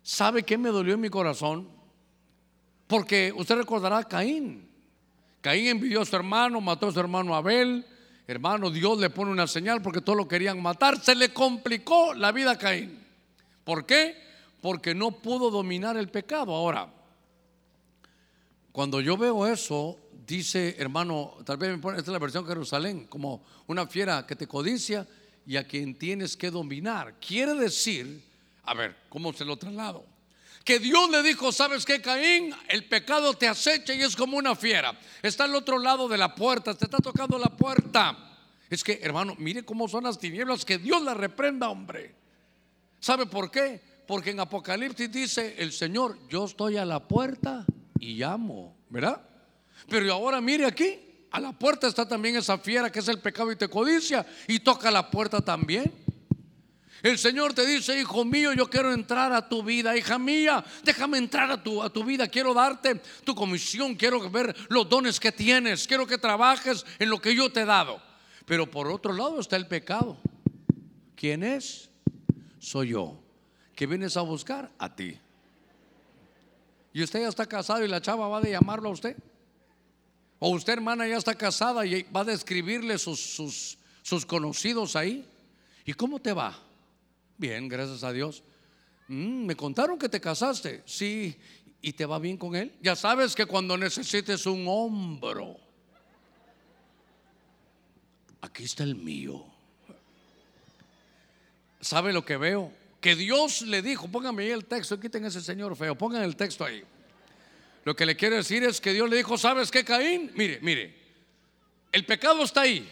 ¿Sabe 0.00 0.44
qué 0.44 0.56
me 0.56 0.68
dolió 0.68 0.94
en 0.94 1.00
mi 1.00 1.10
corazón? 1.10 1.68
Porque 2.86 3.32
usted 3.34 3.56
recordará 3.56 3.98
a 3.98 4.04
Caín. 4.08 4.70
Caín 5.40 5.66
envidió 5.66 6.02
a 6.02 6.06
su 6.06 6.14
hermano, 6.14 6.60
mató 6.60 6.86
a 6.86 6.92
su 6.92 7.00
hermano 7.00 7.34
Abel, 7.34 7.84
Hermano, 8.26 8.70
Dios 8.70 8.98
le 8.98 9.10
pone 9.10 9.30
una 9.30 9.46
señal 9.46 9.82
porque 9.82 10.00
todos 10.00 10.16
lo 10.16 10.26
querían 10.26 10.60
matar. 10.62 11.02
Se 11.02 11.14
le 11.14 11.32
complicó 11.32 12.14
la 12.14 12.32
vida 12.32 12.52
a 12.52 12.58
Caín. 12.58 13.04
¿Por 13.64 13.84
qué? 13.84 14.16
Porque 14.62 14.94
no 14.94 15.10
pudo 15.10 15.50
dominar 15.50 15.96
el 15.96 16.08
pecado. 16.08 16.54
Ahora, 16.54 16.88
cuando 18.72 19.00
yo 19.00 19.16
veo 19.16 19.46
eso, 19.46 19.98
dice, 20.26 20.74
hermano, 20.78 21.34
tal 21.44 21.58
vez 21.58 21.70
me 21.70 21.78
pone, 21.78 21.98
esta 21.98 22.10
es 22.10 22.12
la 22.12 22.18
versión 22.18 22.44
de 22.44 22.48
Jerusalén, 22.48 23.06
como 23.06 23.44
una 23.66 23.86
fiera 23.86 24.26
que 24.26 24.36
te 24.36 24.46
codicia 24.46 25.06
y 25.46 25.56
a 25.56 25.66
quien 25.66 25.94
tienes 25.94 26.36
que 26.36 26.50
dominar. 26.50 27.14
Quiere 27.20 27.54
decir, 27.54 28.22
a 28.64 28.74
ver, 28.74 28.96
¿cómo 29.10 29.32
se 29.32 29.44
lo 29.44 29.56
traslado? 29.56 30.13
Que 30.64 30.78
Dios 30.78 31.10
le 31.10 31.22
dijo, 31.22 31.52
¿sabes 31.52 31.84
qué, 31.84 32.00
Caín? 32.00 32.54
El 32.68 32.88
pecado 32.88 33.34
te 33.34 33.46
acecha 33.46 33.92
y 33.92 34.00
es 34.00 34.16
como 34.16 34.38
una 34.38 34.56
fiera. 34.56 34.98
Está 35.22 35.44
al 35.44 35.54
otro 35.54 35.78
lado 35.78 36.08
de 36.08 36.16
la 36.16 36.34
puerta, 36.34 36.74
te 36.74 36.86
está 36.86 36.98
tocando 36.98 37.38
la 37.38 37.54
puerta. 37.54 38.16
Es 38.70 38.82
que, 38.82 38.98
hermano, 39.02 39.36
mire 39.38 39.64
cómo 39.64 39.86
son 39.88 40.04
las 40.04 40.18
tinieblas, 40.18 40.64
que 40.64 40.78
Dios 40.78 41.02
la 41.02 41.12
reprenda, 41.12 41.68
hombre. 41.68 42.14
¿Sabe 42.98 43.26
por 43.26 43.50
qué? 43.50 43.80
Porque 44.06 44.30
en 44.30 44.40
Apocalipsis 44.40 45.12
dice 45.12 45.54
el 45.58 45.70
Señor, 45.70 46.18
yo 46.28 46.46
estoy 46.46 46.78
a 46.78 46.86
la 46.86 47.06
puerta 47.06 47.66
y 48.00 48.14
llamo, 48.14 48.74
¿verdad? 48.88 49.20
Pero 49.88 50.10
ahora 50.12 50.40
mire 50.40 50.64
aquí, 50.64 50.98
a 51.30 51.40
la 51.40 51.52
puerta 51.52 51.86
está 51.86 52.08
también 52.08 52.36
esa 52.36 52.56
fiera 52.56 52.90
que 52.90 53.00
es 53.00 53.08
el 53.08 53.20
pecado 53.20 53.52
y 53.52 53.56
te 53.56 53.68
codicia 53.68 54.24
y 54.48 54.60
toca 54.60 54.90
la 54.90 55.10
puerta 55.10 55.42
también. 55.42 56.03
El 57.04 57.18
Señor 57.18 57.52
te 57.52 57.66
dice, 57.66 58.00
hijo 58.00 58.24
mío, 58.24 58.54
yo 58.54 58.70
quiero 58.70 58.90
entrar 58.90 59.30
a 59.34 59.46
tu 59.46 59.62
vida, 59.62 59.94
hija 59.94 60.18
mía, 60.18 60.64
déjame 60.84 61.18
entrar 61.18 61.50
a 61.50 61.62
tu, 61.62 61.82
a 61.82 61.90
tu 61.90 62.02
vida, 62.02 62.28
quiero 62.28 62.54
darte 62.54 62.98
tu 63.24 63.34
comisión, 63.34 63.94
quiero 63.94 64.30
ver 64.30 64.56
los 64.70 64.88
dones 64.88 65.20
que 65.20 65.30
tienes, 65.30 65.86
quiero 65.86 66.06
que 66.06 66.16
trabajes 66.16 66.86
en 66.98 67.10
lo 67.10 67.20
que 67.20 67.36
yo 67.36 67.52
te 67.52 67.60
he 67.60 67.64
dado. 67.66 68.00
Pero 68.46 68.70
por 68.70 68.88
otro 68.88 69.12
lado 69.12 69.38
está 69.38 69.56
el 69.56 69.66
pecado. 69.66 70.16
¿Quién 71.14 71.42
es? 71.42 71.90
Soy 72.58 72.88
yo. 72.88 73.20
¿Qué 73.76 73.86
vienes 73.86 74.16
a 74.16 74.22
buscar? 74.22 74.70
A 74.78 74.96
ti. 74.96 75.18
Y 76.94 77.02
usted 77.02 77.20
ya 77.20 77.28
está 77.28 77.44
casado 77.44 77.84
y 77.84 77.88
la 77.88 78.00
chava 78.00 78.28
va 78.28 78.38
a 78.38 78.44
llamarlo 78.44 78.88
a 78.88 78.92
usted. 78.92 79.14
O 80.38 80.48
usted, 80.48 80.72
hermana, 80.72 81.06
ya 81.06 81.18
está 81.18 81.34
casada 81.34 81.84
y 81.84 82.04
va 82.04 82.20
a 82.20 82.24
describirle 82.24 82.96
sus, 82.96 83.20
sus, 83.20 83.76
sus 84.00 84.24
conocidos 84.24 84.96
ahí. 84.96 85.28
¿Y 85.84 85.92
cómo 85.92 86.18
te 86.18 86.32
va? 86.32 86.58
Bien, 87.36 87.68
gracias 87.68 88.04
a 88.04 88.12
Dios. 88.12 88.42
Mm, 89.08 89.46
me 89.46 89.56
contaron 89.56 89.98
que 89.98 90.08
te 90.08 90.20
casaste. 90.20 90.82
Sí, 90.86 91.36
¿y 91.80 91.92
te 91.92 92.06
va 92.06 92.18
bien 92.18 92.36
con 92.36 92.56
él? 92.56 92.72
Ya 92.80 92.96
sabes 92.96 93.34
que 93.34 93.46
cuando 93.46 93.76
necesites 93.76 94.46
un 94.46 94.64
hombro, 94.68 95.56
aquí 98.40 98.64
está 98.64 98.84
el 98.84 98.94
mío. 98.94 99.44
¿Sabe 101.80 102.12
lo 102.12 102.24
que 102.24 102.36
veo? 102.36 102.72
Que 103.00 103.14
Dios 103.14 103.62
le 103.62 103.82
dijo, 103.82 104.08
póngame 104.08 104.44
ahí 104.44 104.50
el 104.50 104.64
texto, 104.64 104.98
quiten 104.98 105.26
ese 105.26 105.42
señor 105.42 105.76
feo, 105.76 105.96
pongan 105.98 106.22
el 106.22 106.36
texto 106.36 106.64
ahí. 106.64 106.82
Lo 107.84 107.94
que 107.94 108.06
le 108.06 108.16
quiero 108.16 108.36
decir 108.36 108.64
es 108.64 108.80
que 108.80 108.94
Dios 108.94 109.10
le 109.10 109.16
dijo, 109.16 109.36
¿sabes 109.36 109.70
qué, 109.70 109.84
Caín? 109.84 110.32
Mire, 110.34 110.58
mire, 110.62 110.94
el 111.92 112.06
pecado 112.06 112.42
está 112.42 112.62
ahí, 112.62 112.88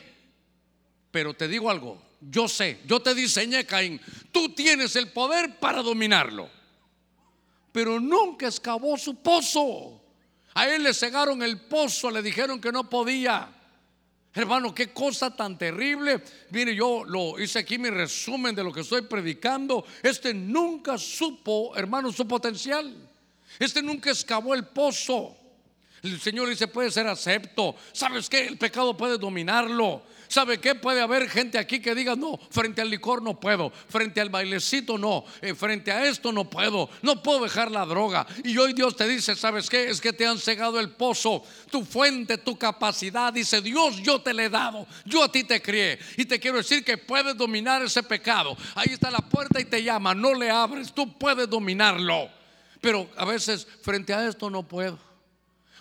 pero 1.11 1.33
te 1.33 1.49
digo 1.49 1.71
algo, 1.71 2.03
yo 2.31 2.49
sé, 2.49 2.81
yo 2.87 3.01
te 3.01 3.15
diseñé, 3.15 3.67
Caín, 3.67 4.01
tú 4.31 4.51
tienes 4.51 4.95
el 4.97 5.11
poder 5.11 5.59
para 5.59 5.83
dominarlo. 5.83 6.49
Pero 7.73 7.99
nunca 7.99 8.47
excavó 8.47 8.97
su 8.97 9.17
pozo. 9.17 10.01
A 10.55 10.69
él 10.69 10.83
le 10.83 10.93
cegaron 10.95 11.43
el 11.43 11.61
pozo, 11.61 12.11
le 12.11 12.23
dijeron 12.23 12.61
que 12.61 12.71
no 12.71 12.89
podía. 12.89 13.49
Hermano, 14.35 14.75
qué 14.75 14.93
cosa 14.93 15.35
tan 15.35 15.59
terrible. 15.59 16.23
Mire, 16.51 16.75
yo 16.75 17.05
lo 17.05 17.39
hice 17.39 17.59
aquí 17.59 17.79
mi 17.79 17.91
resumen 17.91 18.55
de 18.55 18.65
lo 18.65 18.73
que 18.73 18.81
estoy 18.81 19.03
predicando. 19.03 19.85
Este 20.03 20.33
nunca 20.33 20.97
supo, 20.99 21.77
hermano, 21.77 22.13
su 22.13 22.27
potencial. 22.27 22.95
Este 23.59 23.83
nunca 23.83 24.11
excavó 24.11 24.55
el 24.55 24.67
pozo. 24.67 25.37
El 26.03 26.21
Señor 26.21 26.49
dice, 26.49 26.67
puede 26.67 26.91
ser 26.91 27.07
acepto. 27.07 27.77
¿Sabes 27.93 28.29
qué? 28.29 28.47
El 28.47 28.59
pecado 28.59 28.97
puede 28.97 29.19
dominarlo. 29.19 30.03
¿Sabe 30.33 30.59
qué? 30.59 30.75
Puede 30.75 31.03
haber 31.03 31.29
gente 31.29 31.59
aquí 31.59 31.79
que 31.79 31.95
diga, 31.95 32.17
no, 32.17 32.41
frente 32.51 32.81
al 32.81 32.89
licor 32.89 33.21
no 33.21 33.39
puedo, 33.39 33.69
frente 33.69 34.19
al 34.19 34.31
bailecito 34.31 34.97
no, 34.97 35.27
eh, 35.43 35.55
frente 35.55 35.93
a 35.93 36.07
esto 36.07 36.33
no 36.33 36.49
puedo, 36.49 36.89
no 37.03 37.23
puedo 37.23 37.43
dejar 37.43 37.71
la 37.71 37.85
droga. 37.85 38.27
Y 38.43 38.57
hoy 38.57 38.73
Dios 38.73 38.97
te 38.97 39.07
dice, 39.07 39.37
¿sabes 39.37 39.69
qué? 39.69 39.91
Es 39.91 40.01
que 40.01 40.15
te 40.15 40.27
han 40.27 40.39
cegado 40.39 40.81
el 40.81 40.89
pozo, 40.89 41.45
tu 41.71 41.85
fuente, 41.85 42.39
tu 42.39 42.57
capacidad. 42.57 43.31
Dice, 43.31 43.61
Dios, 43.61 43.97
yo 44.03 44.23
te 44.23 44.33
le 44.33 44.47
he 44.47 44.49
dado, 44.49 44.87
yo 45.05 45.23
a 45.23 45.31
ti 45.31 45.45
te 45.45 45.61
crié. 45.61 45.99
Y 46.17 46.25
te 46.25 46.41
quiero 46.41 46.57
decir 46.57 46.83
que 46.83 46.97
puedes 46.97 47.37
dominar 47.37 47.83
ese 47.83 48.03
pecado. 48.03 48.57
Ahí 48.75 48.89
está 48.91 49.11
la 49.11 49.21
puerta 49.21 49.61
y 49.61 49.67
te 49.67 49.83
llama, 49.83 50.15
no 50.15 50.33
le 50.33 50.51
abres, 50.51 50.95
tú 50.95 51.13
puedes 51.19 51.47
dominarlo. 51.47 52.31
Pero 52.81 53.07
a 53.19 53.27
veces 53.27 53.69
frente 53.83 54.15
a 54.15 54.27
esto 54.27 54.49
no 54.49 54.63
puedo. 54.63 54.99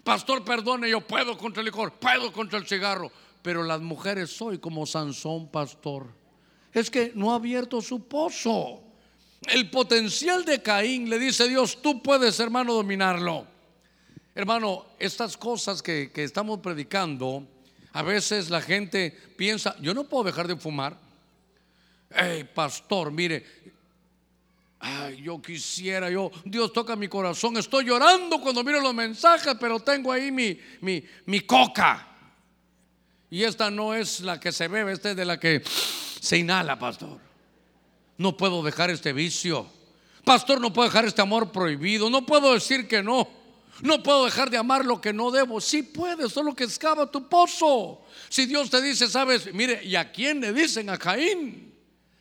Pastor, 0.03 0.43
perdone, 0.43 0.89
yo 0.89 0.99
puedo 0.99 1.37
contra 1.37 1.61
el 1.61 1.67
licor, 1.67 1.93
puedo 1.93 2.33
contra 2.33 2.59
el 2.59 2.67
cigarro 2.67 3.13
pero 3.41 3.63
las 3.63 3.81
mujeres 3.81 4.29
soy 4.29 4.59
como 4.59 4.85
Sansón, 4.85 5.47
pastor. 5.49 6.07
Es 6.73 6.89
que 6.89 7.11
no 7.15 7.31
ha 7.31 7.35
abierto 7.35 7.81
su 7.81 8.07
pozo. 8.07 8.81
El 9.47 9.69
potencial 9.69 10.45
de 10.45 10.61
Caín 10.61 11.09
le 11.09 11.17
dice 11.17 11.47
Dios, 11.47 11.81
tú 11.81 12.01
puedes, 12.01 12.39
hermano, 12.39 12.73
dominarlo. 12.73 13.47
Hermano, 14.35 14.85
estas 14.99 15.35
cosas 15.35 15.81
que, 15.81 16.11
estamos 16.15 16.59
predicando, 16.59 17.45
a 17.91 18.03
veces 18.03 18.49
la 18.49 18.61
gente 18.61 19.11
piensa, 19.35 19.75
yo 19.81 19.93
no 19.93 20.05
puedo 20.05 20.25
dejar 20.25 20.47
de 20.47 20.55
fumar. 20.55 20.97
Hey, 22.09 22.47
pastor, 22.53 23.11
mire, 23.11 23.45
ay, 24.79 25.21
yo 25.23 25.41
quisiera, 25.41 26.09
yo, 26.09 26.31
Dios 26.45 26.71
toca 26.71 26.95
mi 26.95 27.07
corazón, 27.07 27.57
estoy 27.57 27.85
llorando 27.85 28.39
cuando 28.39 28.63
miro 28.63 28.79
los 28.79 28.93
mensajes, 28.93 29.55
pero 29.59 29.79
tengo 29.79 30.11
ahí 30.11 30.31
mi, 30.31 30.57
mi, 30.81 31.03
mi 31.25 31.41
coca. 31.41 32.10
Y 33.31 33.45
esta 33.45 33.71
no 33.71 33.93
es 33.93 34.19
la 34.19 34.41
que 34.41 34.51
se 34.51 34.67
bebe, 34.67 34.91
esta 34.91 35.11
es 35.11 35.15
de 35.15 35.23
la 35.23 35.39
que 35.39 35.63
se 35.65 36.37
inhala, 36.37 36.77
pastor. 36.77 37.17
No 38.17 38.35
puedo 38.35 38.61
dejar 38.61 38.89
este 38.89 39.13
vicio. 39.13 39.65
Pastor, 40.25 40.59
no 40.59 40.73
puedo 40.73 40.89
dejar 40.89 41.05
este 41.05 41.21
amor 41.21 41.49
prohibido. 41.49 42.09
No 42.09 42.25
puedo 42.25 42.53
decir 42.53 42.89
que 42.89 43.01
no. 43.01 43.27
No 43.81 44.03
puedo 44.03 44.25
dejar 44.25 44.49
de 44.49 44.57
amar 44.57 44.85
lo 44.85 44.99
que 44.99 45.13
no 45.13 45.31
debo. 45.31 45.61
Sí 45.61 45.81
puedes, 45.81 46.33
solo 46.33 46.53
que 46.53 46.65
excava 46.65 47.09
tu 47.09 47.29
pozo. 47.29 48.01
Si 48.27 48.45
Dios 48.45 48.69
te 48.69 48.81
dice, 48.81 49.07
sabes, 49.07 49.51
mire, 49.53 49.81
¿y 49.81 49.95
a 49.95 50.11
quién 50.11 50.41
le 50.41 50.51
dicen? 50.51 50.89
A 50.89 50.97
Caín. 50.97 51.73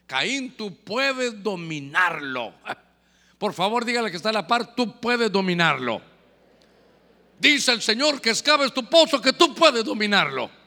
Caín, 0.06 0.56
tú 0.56 0.76
puedes 0.76 1.42
dominarlo. 1.42 2.54
Por 3.38 3.52
favor, 3.52 3.84
dígale 3.84 4.12
que 4.12 4.16
está 4.16 4.28
a 4.28 4.32
la 4.32 4.46
par, 4.46 4.76
tú 4.76 5.00
puedes 5.00 5.30
dominarlo. 5.32 6.00
Dice 7.36 7.72
el 7.72 7.82
Señor 7.82 8.20
que 8.20 8.30
excaves 8.30 8.72
tu 8.72 8.88
pozo, 8.88 9.20
que 9.20 9.32
tú 9.32 9.54
puedes 9.56 9.84
dominarlo. 9.84 10.59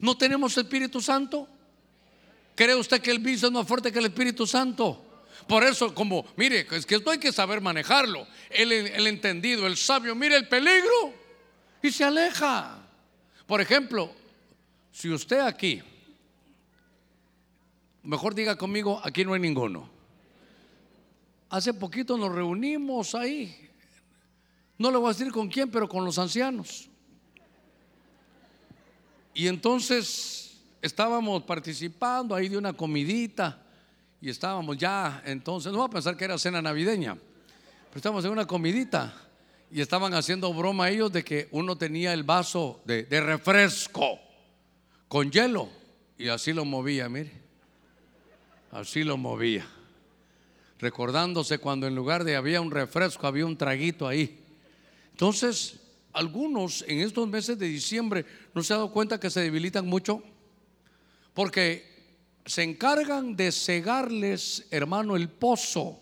¿No 0.00 0.16
tenemos 0.16 0.56
Espíritu 0.56 1.00
Santo? 1.00 1.46
¿Cree 2.54 2.74
usted 2.74 3.00
que 3.00 3.10
el 3.10 3.18
vicio 3.18 3.48
es 3.48 3.54
más 3.54 3.66
fuerte 3.66 3.92
que 3.92 3.98
el 3.98 4.06
Espíritu 4.06 4.46
Santo? 4.46 5.04
Por 5.46 5.64
eso, 5.64 5.94
como, 5.94 6.26
mire, 6.36 6.66
es 6.70 6.84
que 6.84 6.96
esto 6.96 7.10
hay 7.10 7.18
que 7.18 7.32
saber 7.32 7.60
manejarlo. 7.60 8.26
El, 8.50 8.72
el 8.72 9.06
entendido, 9.06 9.66
el 9.66 9.76
sabio, 9.76 10.14
mire 10.14 10.36
el 10.36 10.48
peligro 10.48 11.14
y 11.82 11.90
se 11.90 12.04
aleja. 12.04 12.78
Por 13.46 13.60
ejemplo, 13.60 14.12
si 14.92 15.10
usted 15.10 15.40
aquí, 15.40 15.82
mejor 18.02 18.34
diga 18.34 18.56
conmigo, 18.56 19.00
aquí 19.02 19.24
no 19.24 19.34
hay 19.34 19.40
ninguno. 19.40 19.88
Hace 21.48 21.74
poquito 21.74 22.16
nos 22.16 22.32
reunimos 22.32 23.14
ahí. 23.14 23.70
No 24.78 24.90
le 24.90 24.98
voy 24.98 25.10
a 25.10 25.12
decir 25.12 25.32
con 25.32 25.48
quién, 25.48 25.70
pero 25.70 25.88
con 25.88 26.04
los 26.04 26.18
ancianos. 26.18 26.89
Y 29.34 29.46
entonces 29.46 30.60
estábamos 30.82 31.42
participando 31.44 32.34
ahí 32.34 32.48
de 32.48 32.58
una 32.58 32.72
comidita 32.72 33.62
y 34.20 34.28
estábamos 34.28 34.76
ya, 34.76 35.22
entonces, 35.24 35.72
no 35.72 35.78
va 35.78 35.86
a 35.86 35.90
pensar 35.90 36.16
que 36.16 36.24
era 36.24 36.36
cena 36.36 36.60
navideña, 36.60 37.14
pero 37.14 37.96
estábamos 37.96 38.24
en 38.24 38.32
una 38.32 38.46
comidita 38.46 39.14
y 39.70 39.80
estaban 39.80 40.12
haciendo 40.14 40.52
broma 40.52 40.90
ellos 40.90 41.10
de 41.12 41.24
que 41.24 41.48
uno 41.52 41.76
tenía 41.76 42.12
el 42.12 42.22
vaso 42.22 42.82
de, 42.84 43.04
de 43.04 43.20
refresco 43.20 44.18
con 45.08 45.30
hielo 45.30 45.68
y 46.18 46.28
así 46.28 46.52
lo 46.52 46.66
movía, 46.66 47.08
mire, 47.08 47.32
así 48.72 49.04
lo 49.04 49.16
movía, 49.16 49.66
recordándose 50.78 51.58
cuando 51.58 51.86
en 51.86 51.94
lugar 51.94 52.24
de 52.24 52.36
había 52.36 52.60
un 52.60 52.70
refresco 52.70 53.26
había 53.26 53.46
un 53.46 53.56
traguito 53.56 54.06
ahí. 54.06 54.38
Entonces, 55.12 55.79
algunos 56.12 56.84
en 56.88 57.00
estos 57.00 57.28
meses 57.28 57.58
de 57.58 57.66
diciembre 57.66 58.24
no 58.54 58.62
se 58.62 58.72
han 58.72 58.80
dado 58.80 58.92
cuenta 58.92 59.20
que 59.20 59.30
se 59.30 59.40
debilitan 59.40 59.86
mucho 59.86 60.22
porque 61.34 61.88
se 62.44 62.62
encargan 62.62 63.36
de 63.36 63.52
cegarles, 63.52 64.66
hermano, 64.70 65.16
el 65.16 65.28
pozo. 65.28 66.00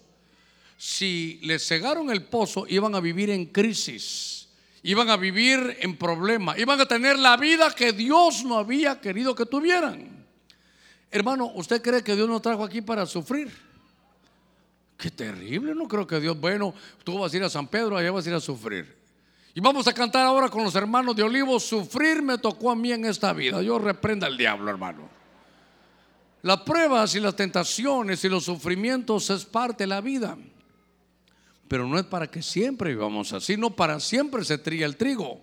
Si 0.77 1.41
les 1.43 1.67
cegaron 1.67 2.11
el 2.11 2.25
pozo, 2.25 2.65
iban 2.69 2.95
a 2.95 3.01
vivir 3.01 3.31
en 3.31 3.47
crisis, 3.47 4.49
iban 4.83 5.11
a 5.11 5.17
vivir 5.17 5.79
en 5.81 5.97
problema, 5.97 6.59
iban 6.59 6.81
a 6.81 6.87
tener 6.87 7.19
la 7.19 7.37
vida 7.37 7.75
que 7.75 7.93
Dios 7.93 8.45
no 8.45 8.59
había 8.59 9.01
querido 9.01 9.35
que 9.35 9.45
tuvieran. 9.45 10.27
Hermano, 11.11 11.53
¿usted 11.55 11.83
cree 11.83 12.03
que 12.03 12.15
Dios 12.15 12.29
nos 12.29 12.43
trajo 12.43 12.65
aquí 12.65 12.81
para 12.81 13.05
sufrir? 13.07 13.51
Qué 14.97 15.11
terrible, 15.11 15.75
no 15.75 15.87
creo 15.87 16.07
que 16.07 16.21
Dios, 16.21 16.39
bueno, 16.39 16.75
tú 17.05 17.19
vas 17.19 17.33
a 17.33 17.37
ir 17.37 17.43
a 17.45 17.51
San 17.51 17.69
Pedro, 17.69 17.97
allá 17.97 18.11
vas 18.11 18.27
a 18.27 18.31
ir 18.31 18.35
a 18.35 18.41
sufrir. 18.41 18.98
Y 19.59 19.61
vamos 19.61 19.89
a 19.89 19.93
cantar 19.93 20.25
ahora 20.25 20.49
con 20.49 20.63
los 20.63 20.77
hermanos 20.77 21.17
de 21.17 21.25
Olivos, 21.25 21.65
sufrir 21.65 22.23
me 22.23 22.39
tocó 22.39 22.71
a 22.71 22.77
mí 22.77 22.93
en 22.93 23.05
esta 23.05 23.33
vida. 23.33 23.61
Yo 23.61 23.77
reprenda 23.81 24.29
al 24.29 24.37
diablo, 24.37 24.71
hermano. 24.71 25.09
Las 26.43 26.61
pruebas 26.61 27.13
y 27.17 27.19
las 27.19 27.35
tentaciones 27.35 28.23
y 28.23 28.29
los 28.29 28.45
sufrimientos 28.45 29.31
es 29.31 29.45
parte 29.45 29.83
de 29.83 29.89
la 29.89 30.01
vida. 30.01 30.39
Pero 31.67 31.89
no 31.89 31.99
es 31.99 32.05
para 32.05 32.29
que 32.29 32.41
siempre 32.41 32.91
vivamos 32.91 33.33
así, 33.33 33.57
no 33.57 33.71
para 33.71 33.99
siempre 33.99 34.45
se 34.45 34.59
trilla 34.59 34.87
el 34.87 34.97
trigo. 34.97 35.41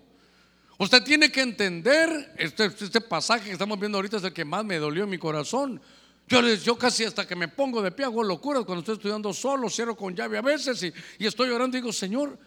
Usted 0.78 1.04
tiene 1.04 1.30
que 1.30 1.42
entender, 1.42 2.36
este, 2.38 2.68
este, 2.68 3.02
pasaje 3.02 3.48
que 3.48 3.52
estamos 3.52 3.78
viendo 3.78 3.98
ahorita 3.98 4.16
es 4.16 4.24
el 4.24 4.32
que 4.32 4.46
más 4.46 4.64
me 4.64 4.78
dolió 4.78 5.04
en 5.04 5.10
mi 5.10 5.18
corazón. 5.18 5.82
Yo, 6.30 6.40
yo 6.42 6.78
casi 6.78 7.04
hasta 7.04 7.28
que 7.28 7.36
me 7.36 7.50
pongo 7.50 7.82
de 7.82 7.92
pie 7.92 8.06
hago 8.06 8.24
locuras 8.24 8.64
cuando 8.64 8.80
estoy 8.80 8.96
estudiando 8.96 9.34
solo, 9.34 9.70
cierro 9.70 9.94
con 9.94 10.16
llave 10.16 10.38
a 10.38 10.42
veces 10.42 10.82
y, 10.84 10.94
y 11.20 11.28
estoy 11.28 11.50
orando 11.50 11.76
y 11.76 11.82
digo, 11.82 11.92
Señor, 11.92 12.40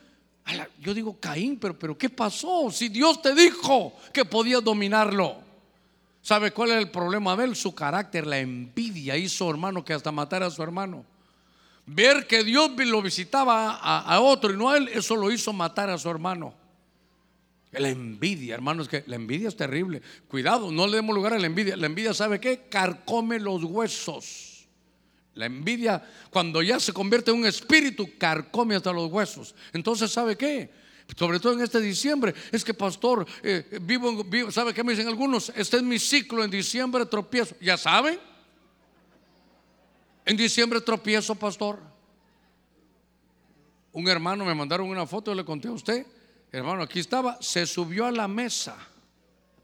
yo 0.80 0.94
digo, 0.94 1.18
Caín, 1.18 1.58
pero, 1.58 1.78
pero 1.78 1.96
¿qué 1.96 2.08
pasó? 2.08 2.70
Si 2.70 2.88
Dios 2.88 3.20
te 3.20 3.34
dijo 3.34 3.94
que 4.12 4.24
podías 4.24 4.62
dominarlo. 4.62 5.36
¿Sabe 6.22 6.50
cuál 6.50 6.70
es 6.70 6.76
el 6.76 6.90
problema 6.90 7.36
de 7.36 7.44
él? 7.44 7.56
Su 7.56 7.74
carácter, 7.74 8.26
la 8.26 8.38
envidia 8.38 9.16
hizo 9.16 9.48
hermano 9.48 9.84
que 9.84 9.94
hasta 9.94 10.12
matara 10.12 10.46
a 10.46 10.50
su 10.50 10.62
hermano. 10.62 11.04
Ver 11.86 12.26
que 12.26 12.44
Dios 12.44 12.70
lo 12.76 13.00
visitaba 13.00 13.76
a, 13.76 14.20
otro 14.20 14.52
y 14.52 14.56
no 14.56 14.68
a 14.68 14.76
él, 14.76 14.88
eso 14.88 15.16
lo 15.16 15.30
hizo 15.30 15.54
matar 15.54 15.88
a 15.88 15.96
su 15.96 16.10
hermano. 16.10 16.52
La 17.72 17.88
envidia, 17.88 18.54
hermano, 18.54 18.82
es 18.82 18.88
que 18.88 19.04
la 19.06 19.16
envidia 19.16 19.48
es 19.48 19.56
terrible. 19.56 20.02
Cuidado, 20.28 20.70
no 20.70 20.86
le 20.86 20.96
demos 20.96 21.14
lugar 21.14 21.32
a 21.32 21.38
la 21.38 21.46
envidia. 21.46 21.76
La 21.76 21.86
envidia, 21.86 22.12
¿sabe 22.12 22.40
qué? 22.40 22.66
Carcome 22.68 23.38
los 23.38 23.64
huesos. 23.64 24.47
La 25.38 25.46
envidia, 25.46 26.02
cuando 26.30 26.60
ya 26.62 26.80
se 26.80 26.92
convierte 26.92 27.30
en 27.30 27.36
un 27.36 27.46
espíritu, 27.46 28.10
carcome 28.18 28.74
hasta 28.74 28.92
los 28.92 29.08
huesos. 29.08 29.54
Entonces, 29.72 30.10
¿sabe 30.10 30.36
qué? 30.36 30.68
sobre 31.16 31.38
todo 31.38 31.52
en 31.52 31.60
este 31.60 31.80
diciembre, 31.80 32.34
es 32.50 32.64
que 32.64 32.74
pastor, 32.74 33.24
eh, 33.42 33.78
vivo, 33.80 34.24
vivo, 34.24 34.50
¿sabe 34.50 34.74
qué 34.74 34.82
me 34.82 34.92
dicen 34.92 35.06
algunos? 35.06 35.50
Este 35.54 35.76
es 35.76 35.82
mi 35.84 35.98
ciclo, 36.00 36.42
en 36.42 36.50
diciembre 36.50 37.06
tropiezo. 37.06 37.54
¿Ya 37.60 37.76
saben? 37.76 38.18
En 40.26 40.36
diciembre 40.36 40.80
tropiezo, 40.80 41.36
pastor. 41.36 41.78
Un 43.92 44.08
hermano 44.08 44.44
me 44.44 44.56
mandaron 44.56 44.88
una 44.88 45.06
foto, 45.06 45.32
le 45.36 45.44
conté 45.44 45.68
a 45.68 45.72
usted, 45.72 46.04
hermano, 46.50 46.82
aquí 46.82 46.98
estaba, 46.98 47.38
se 47.40 47.64
subió 47.64 48.06
a 48.06 48.10
la 48.10 48.26
mesa, 48.26 48.76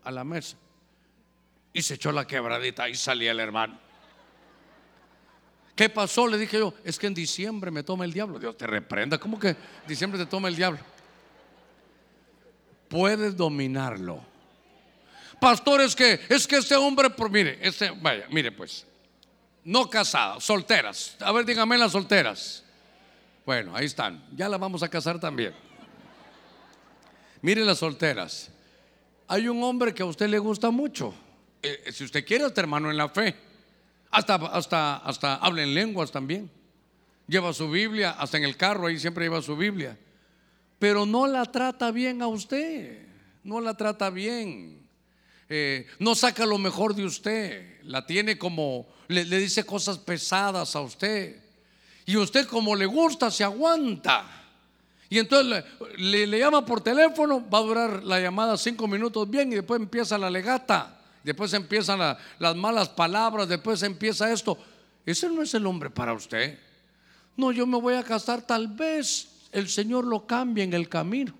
a 0.04 0.10
la 0.12 0.22
mesa, 0.22 0.56
y 1.72 1.82
se 1.82 1.94
echó 1.94 2.12
la 2.12 2.28
quebradita, 2.28 2.84
ahí 2.84 2.94
salía 2.94 3.32
el 3.32 3.40
hermano. 3.40 3.83
¿Qué 5.74 5.88
pasó? 5.88 6.26
Le 6.26 6.38
dije 6.38 6.58
yo, 6.58 6.74
es 6.84 6.98
que 6.98 7.06
en 7.06 7.14
diciembre 7.14 7.70
me 7.70 7.82
toma 7.82 8.04
el 8.04 8.12
diablo. 8.12 8.38
Dios 8.38 8.56
te 8.56 8.66
reprenda, 8.66 9.18
¿cómo 9.18 9.38
que 9.38 9.56
diciembre 9.86 10.18
te 10.18 10.26
toma 10.26 10.48
el 10.48 10.56
diablo? 10.56 10.78
puedes 12.94 13.36
dominarlo. 13.36 14.20
Pastor, 15.40 15.80
es 15.80 15.96
que, 15.96 16.20
es 16.28 16.46
que 16.46 16.58
este 16.58 16.76
hombre, 16.76 17.08
mire, 17.28 17.58
este, 17.60 17.90
vaya, 17.90 18.26
mire 18.30 18.52
pues, 18.52 18.86
no 19.64 19.90
casadas, 19.90 20.44
solteras. 20.44 21.16
A 21.18 21.32
ver, 21.32 21.44
dígame 21.44 21.76
las 21.76 21.90
solteras. 21.90 22.62
Bueno, 23.44 23.74
ahí 23.74 23.86
están. 23.86 24.24
Ya 24.36 24.48
las 24.48 24.60
vamos 24.60 24.84
a 24.84 24.88
casar 24.88 25.18
también. 25.18 25.52
Mire 27.42 27.64
las 27.64 27.78
solteras. 27.78 28.50
Hay 29.26 29.48
un 29.48 29.60
hombre 29.64 29.92
que 29.92 30.04
a 30.04 30.06
usted 30.06 30.28
le 30.28 30.38
gusta 30.38 30.70
mucho. 30.70 31.12
Eh, 31.62 31.90
si 31.92 32.04
usted 32.04 32.24
quiere, 32.24 32.44
hasta 32.44 32.60
hermano 32.60 32.92
en 32.92 32.96
la 32.96 33.08
fe. 33.08 33.34
Hasta, 34.14 34.34
hasta, 34.34 34.96
hasta 34.96 35.34
habla 35.36 35.62
en 35.62 35.74
lenguas 35.74 36.10
también. 36.10 36.50
Lleva 37.26 37.52
su 37.52 37.70
Biblia, 37.70 38.12
hasta 38.12 38.36
en 38.36 38.44
el 38.44 38.56
carro, 38.56 38.86
ahí 38.86 38.98
siempre 38.98 39.24
lleva 39.24 39.42
su 39.42 39.56
Biblia 39.56 39.98
pero 40.84 41.06
no 41.06 41.26
la 41.26 41.46
trata 41.46 41.90
bien 41.90 42.20
a 42.20 42.26
usted, 42.26 43.06
no 43.42 43.58
la 43.58 43.72
trata 43.72 44.10
bien. 44.10 44.86
Eh, 45.48 45.86
no 45.98 46.14
saca 46.14 46.44
lo 46.44 46.58
mejor 46.58 46.94
de 46.94 47.06
usted, 47.06 47.80
la 47.84 48.04
tiene 48.04 48.36
como, 48.36 48.86
le, 49.08 49.24
dice 49.24 49.64
cosas 49.64 49.96
pesadas 49.96 50.76
a 50.76 50.82
usted. 50.82 51.42
Y 52.04 52.16
usted 52.16 52.46
como 52.46 52.76
le 52.76 52.84
gusta, 52.84 53.30
se 53.30 53.44
aguanta. 53.44 54.26
Y 55.08 55.18
entonces 55.18 55.64
le, 55.96 56.38
llama 56.38 56.66
por 56.66 56.82
teléfono, 56.82 57.42
va 57.48 57.60
a 57.60 57.62
durar 57.62 58.04
la 58.04 58.20
llamada 58.20 58.58
cinco 58.58 58.86
minutos 58.86 59.30
bien 59.30 59.52
y 59.52 59.56
después 59.56 59.80
empieza 59.80 60.18
la 60.18 60.28
legata, 60.28 61.00
después 61.24 61.52
empiezan 61.54 62.16
las 62.38 62.56
malas 62.56 62.88
palabras, 62.90 63.48
después 63.48 63.82
empieza 63.82 64.32
esto. 64.32 64.56
Ese 65.04 65.28
no 65.28 65.42
es 65.42 65.52
el 65.54 65.66
hombre 65.66 65.90
para 65.90 66.12
usted. 66.12 66.58
No, 67.36 67.50
yo 67.50 67.66
me 67.66 67.80
voy 67.80 67.94
a 67.94 68.04
casar 68.04 68.42
tal 68.42 68.68
vez 68.68 69.48
el 69.50 69.68
Señor 69.68 70.04
lo 70.04 70.26
cambia 70.26 70.62
en 70.62 70.72
el 70.72 70.88
camino. 70.88 71.34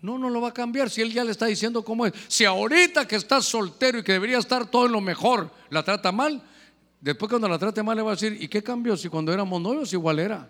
No, 0.00 0.16
no 0.16 0.30
lo 0.30 0.40
va 0.40 0.48
a 0.48 0.54
cambiar 0.54 0.90
si 0.90 1.02
Él 1.02 1.12
ya 1.12 1.24
le 1.24 1.32
está 1.32 1.46
diciendo 1.46 1.84
cómo 1.84 2.06
es. 2.06 2.12
Si 2.28 2.44
ahorita 2.44 3.06
que 3.06 3.16
estás 3.16 3.44
soltero 3.44 3.98
y 3.98 4.02
que 4.02 4.12
debería 4.12 4.38
estar 4.38 4.66
todo 4.70 4.86
en 4.86 4.92
lo 4.92 5.00
mejor, 5.00 5.50
la 5.70 5.82
trata 5.82 6.12
mal, 6.12 6.40
después 7.00 7.28
cuando 7.28 7.48
la 7.48 7.58
trate 7.58 7.82
mal 7.82 7.96
le 7.96 8.02
va 8.02 8.12
a 8.12 8.14
decir, 8.14 8.36
¿y 8.40 8.48
qué 8.48 8.62
cambió? 8.62 8.96
Si 8.96 9.08
cuando 9.08 9.32
éramos 9.32 9.60
novios 9.60 9.92
igual 9.92 10.20
era. 10.20 10.48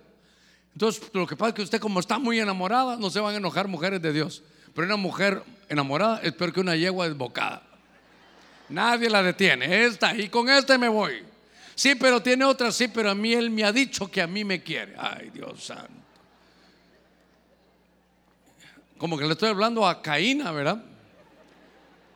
Entonces, 0.74 1.02
lo 1.12 1.26
que 1.26 1.34
pasa 1.34 1.48
es 1.48 1.54
que 1.54 1.62
usted 1.62 1.80
como 1.80 1.98
está 1.98 2.18
muy 2.18 2.38
enamorada, 2.38 2.96
no 2.96 3.10
se 3.10 3.20
van 3.20 3.34
a 3.34 3.38
enojar 3.38 3.68
mujeres 3.68 4.02
de 4.02 4.12
Dios. 4.12 4.42
Pero 4.74 4.86
una 4.86 4.96
mujer 4.96 5.42
enamorada 5.68 6.20
es 6.22 6.32
peor 6.34 6.52
que 6.52 6.60
una 6.60 6.76
yegua 6.76 7.08
desbocada. 7.08 7.67
Nadie 8.68 9.08
la 9.08 9.22
detiene. 9.22 9.84
Esta, 9.84 10.14
y 10.14 10.28
con 10.28 10.48
este 10.48 10.76
me 10.78 10.88
voy. 10.88 11.22
Sí, 11.74 11.94
pero 11.94 12.20
tiene 12.20 12.44
otra, 12.44 12.72
sí, 12.72 12.88
pero 12.88 13.10
a 13.10 13.14
mí 13.14 13.32
Él 13.32 13.50
me 13.50 13.64
ha 13.64 13.72
dicho 13.72 14.10
que 14.10 14.20
a 14.20 14.26
mí 14.26 14.44
me 14.44 14.62
quiere. 14.62 14.94
Ay, 14.98 15.30
Dios 15.32 15.64
santo. 15.64 15.92
Como 18.98 19.16
que 19.16 19.24
le 19.24 19.32
estoy 19.32 19.50
hablando 19.50 19.86
a 19.86 20.02
Caína, 20.02 20.50
¿verdad? 20.50 20.82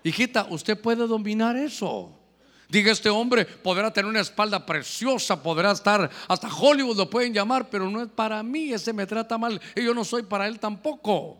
Hijita, 0.03 0.49
usted 0.51 0.79
puede 0.79 1.07
dominar 1.07 1.57
eso. 1.57 2.11
Diga 2.69 2.91
este 2.91 3.09
hombre, 3.09 3.45
podrá 3.45 3.93
tener 3.93 4.09
una 4.09 4.21
espalda 4.21 4.65
preciosa, 4.65 5.41
podrá 5.41 5.73
estar, 5.73 6.11
hasta 6.27 6.49
Hollywood 6.49 6.97
lo 6.97 7.09
pueden 7.09 7.33
llamar, 7.33 7.69
pero 7.69 7.89
no 7.89 8.03
es 8.03 8.09
para 8.09 8.43
mí, 8.43 8.73
ese 8.73 8.93
me 8.93 9.07
trata 9.07 9.37
mal 9.37 9.61
y 9.77 9.85
yo 9.85 9.93
no 9.93 10.05
soy 10.05 10.23
para 10.23 10.47
él 10.47 10.59
tampoco. 10.59 11.39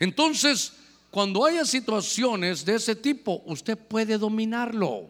Entonces, 0.00 0.72
cuando 1.14 1.46
haya 1.46 1.64
situaciones 1.64 2.64
de 2.64 2.74
ese 2.74 2.96
tipo, 2.96 3.40
usted 3.46 3.78
puede 3.78 4.18
dominarlo. 4.18 5.08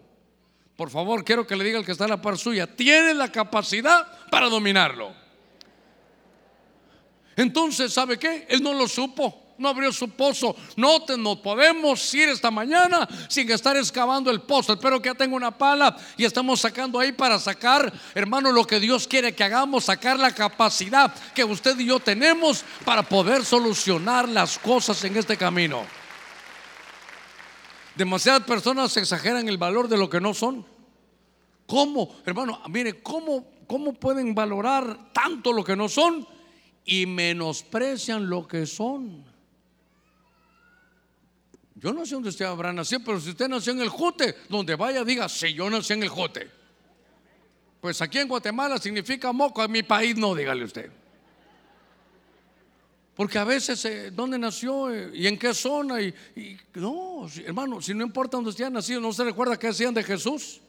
Por 0.77 0.91
favor, 0.91 1.25
quiero 1.25 1.47
que 1.47 1.57
le 1.57 1.65
diga 1.65 1.79
al 1.79 1.87
que 1.87 1.93
está 1.93 2.05
a 2.05 2.09
la 2.09 2.21
par 2.21 2.37
suya, 2.37 2.67
tiene 2.67 3.15
la 3.15 3.33
capacidad 3.33 4.07
para 4.31 4.51
dominarlo. 4.51 5.15
Entonces, 7.35 7.91
¿sabe 7.91 8.19
qué? 8.19 8.47
Él 8.51 8.63
no 8.63 8.75
lo 8.75 8.87
supo 8.87 9.44
no 9.59 9.69
abrió 9.69 9.93
su 9.93 10.09
pozo. 10.11 10.57
No 10.77 11.05
nos 11.19 11.39
podemos 11.39 12.15
ir 12.15 12.29
esta 12.29 12.51
mañana 12.51 13.09
sin 13.29 13.51
estar 13.51 13.77
excavando 13.77 14.31
el 14.31 14.43
pozo. 14.43 14.73
Espero 14.73 15.01
que 15.01 15.09
ya 15.09 15.15
tenga 15.15 15.37
una 15.37 15.57
pala 15.57 15.97
y 16.17 16.25
estamos 16.25 16.61
sacando 16.61 16.99
ahí 16.99 17.13
para 17.13 17.39
sacar, 17.39 17.93
hermano, 18.15 18.53
lo 18.53 18.67
que 18.67 18.81
Dios 18.81 19.07
quiere 19.07 19.35
que 19.35 19.45
hagamos, 19.45 19.85
sacar 19.85 20.19
la 20.19 20.35
capacidad 20.35 21.13
que 21.35 21.45
usted 21.45 21.79
y 21.79 21.87
yo 21.87 22.01
tenemos 22.01 22.65
para 22.85 23.03
poder 23.03 23.45
solucionar 23.45 24.29
las 24.29 24.59
cosas 24.59 25.03
en 25.05 25.17
este 25.17 25.37
camino. 25.37 25.83
Demasiadas 27.97 28.43
personas 28.43 28.97
exageran 28.97 29.49
el 29.49 29.59
valor 29.59 29.89
de 29.89 29.97
lo 29.97 30.11
que 30.11 30.21
no 30.21 30.35
son. 30.35 30.67
¿Cómo? 31.67 32.17
Hermano, 32.27 32.61
mire, 32.69 33.03
¿cómo, 33.03 33.47
cómo 33.67 33.95
pueden 33.95 34.35
valorar 34.35 35.13
tanto 35.13 35.53
lo 35.53 35.65
que 35.65 35.77
no 35.77 35.89
son 35.89 36.27
y 36.85 37.07
menosprecian 37.07 38.29
lo 38.29 38.47
que 38.47 38.67
son? 38.67 39.34
Yo 41.85 41.93
no 41.93 42.07
sé 42.07 42.15
dónde 42.15 42.31
usted 42.31 42.47
habrá 42.47 42.73
nacido, 42.73 43.03
pero 43.05 43.21
si 43.21 43.29
usted 43.29 43.47
nació 43.47 43.75
en 43.75 43.83
el 43.83 43.91
Jote, 43.91 44.35
donde 44.49 44.75
vaya 44.75 45.05
diga, 45.05 45.29
si 45.29 45.53
yo 45.53 45.69
nací 45.69 45.93
en 45.93 46.03
el 46.03 46.09
Jote. 46.09 46.51
Pues 47.79 48.01
aquí 48.01 48.21
en 48.21 48.27
Guatemala 48.27 48.79
significa 48.79 49.31
moco, 49.33 49.63
en 49.63 49.71
mi 49.71 49.83
país 49.83 50.17
no, 50.17 50.35
dígale 50.35 50.65
usted. 50.65 50.91
Porque 53.15 53.37
a 53.37 53.45
veces, 53.45 53.85
eh, 53.85 54.11
¿dónde 54.11 54.39
nació 54.39 54.91
eh, 54.91 55.11
y 55.13 55.27
en 55.27 55.39
qué 55.39 55.53
zona? 55.53 56.01
Y, 56.01 56.15
no, 56.73 57.29
hermano, 57.45 57.83
si 57.83 57.93
no 57.93 58.03
importa 58.03 58.39
dónde 58.39 58.49
usted 58.49 58.65
ha 58.65 58.71
nacido, 58.71 58.99
¿no 58.99 59.13
se 59.13 59.23
recuerda 59.23 59.59
qué 59.59 59.67
decían 59.67 59.93
de 59.93 60.03
Jesús? 60.03 60.63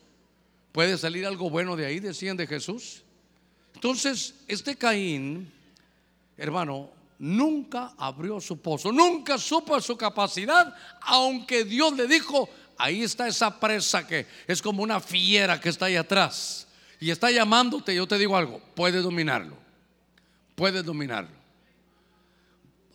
Puede 0.74 0.98
salir 0.98 1.26
algo 1.26 1.50
bueno 1.50 1.78
de 1.78 1.86
ahí, 1.86 2.02
decían 2.02 2.36
de 2.36 2.46
Jesús. 2.46 3.04
Entonces, 3.74 4.36
este 4.50 4.76
Caín, 4.76 5.50
hermano, 6.36 6.90
nunca 7.20 7.94
abrió 7.98 8.40
su 8.40 8.60
pozo, 8.62 8.92
nunca 8.92 9.38
supo 9.38 9.80
su 9.80 9.96
capacidad, 9.98 10.76
aunque 11.02 11.64
Dios 11.64 11.96
le 11.96 12.08
dijo, 12.08 12.50
ahí 12.78 13.04
está 13.04 13.28
esa 13.28 13.60
presa 13.60 14.06
que 14.08 14.26
es 14.48 14.62
como 14.62 14.84
una 14.84 15.00
fiera 15.00 15.60
que 15.60 15.70
está 15.70 15.86
ahí 15.86 15.96
atrás 15.96 16.68
y 17.00 17.12
está 17.12 17.32
llamándote, 17.32 17.96
yo 17.96 18.08
te 18.08 18.18
digo 18.18 18.36
algo, 18.36 18.62
puedes 18.74 19.04
dominarlo, 19.04 19.58
puedes 20.56 20.84
dominarlo. 20.84 21.46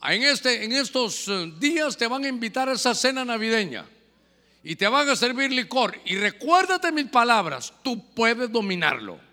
En, 0.03 0.23
este, 0.23 0.63
en 0.63 0.71
estos 0.71 1.27
eh, 1.27 1.53
días 1.59 1.95
te 1.95 2.07
van 2.07 2.23
a 2.25 2.27
invitar 2.27 2.67
a 2.67 2.73
esa 2.73 2.95
cena 2.95 3.23
navideña 3.23 3.85
y 4.63 4.75
te 4.75 4.87
van 4.87 5.07
a 5.07 5.15
servir 5.15 5.51
licor 5.51 5.99
y 6.05 6.15
recuérdate 6.15 6.91
mis 6.91 7.05
palabras, 7.05 7.71
tú 7.83 8.03
puedes 8.13 8.51
dominarlo 8.51 9.30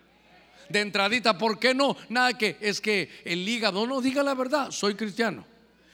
de 0.69 0.81
entradita. 0.81 1.39
¿Por 1.39 1.59
qué 1.59 1.75
no? 1.75 1.97
Nada 2.09 2.37
que 2.37 2.57
es 2.61 2.81
que 2.81 3.11
el 3.25 3.49
hígado, 3.49 3.87
no 3.87 4.01
diga 4.01 4.23
la 4.23 4.35
verdad, 4.35 4.71
soy 4.71 4.95
cristiano. 4.95 5.45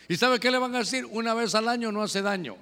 ¿Y 0.09 0.16
sabe 0.16 0.39
qué 0.39 0.51
le 0.51 0.59
van 0.59 0.75
a 0.75 0.79
decir? 0.81 1.07
Una 1.07 1.35
vez 1.35 1.55
al 1.55 1.68
año 1.68 1.91
no 1.91 2.03
hace 2.03 2.22
daño. 2.22 2.57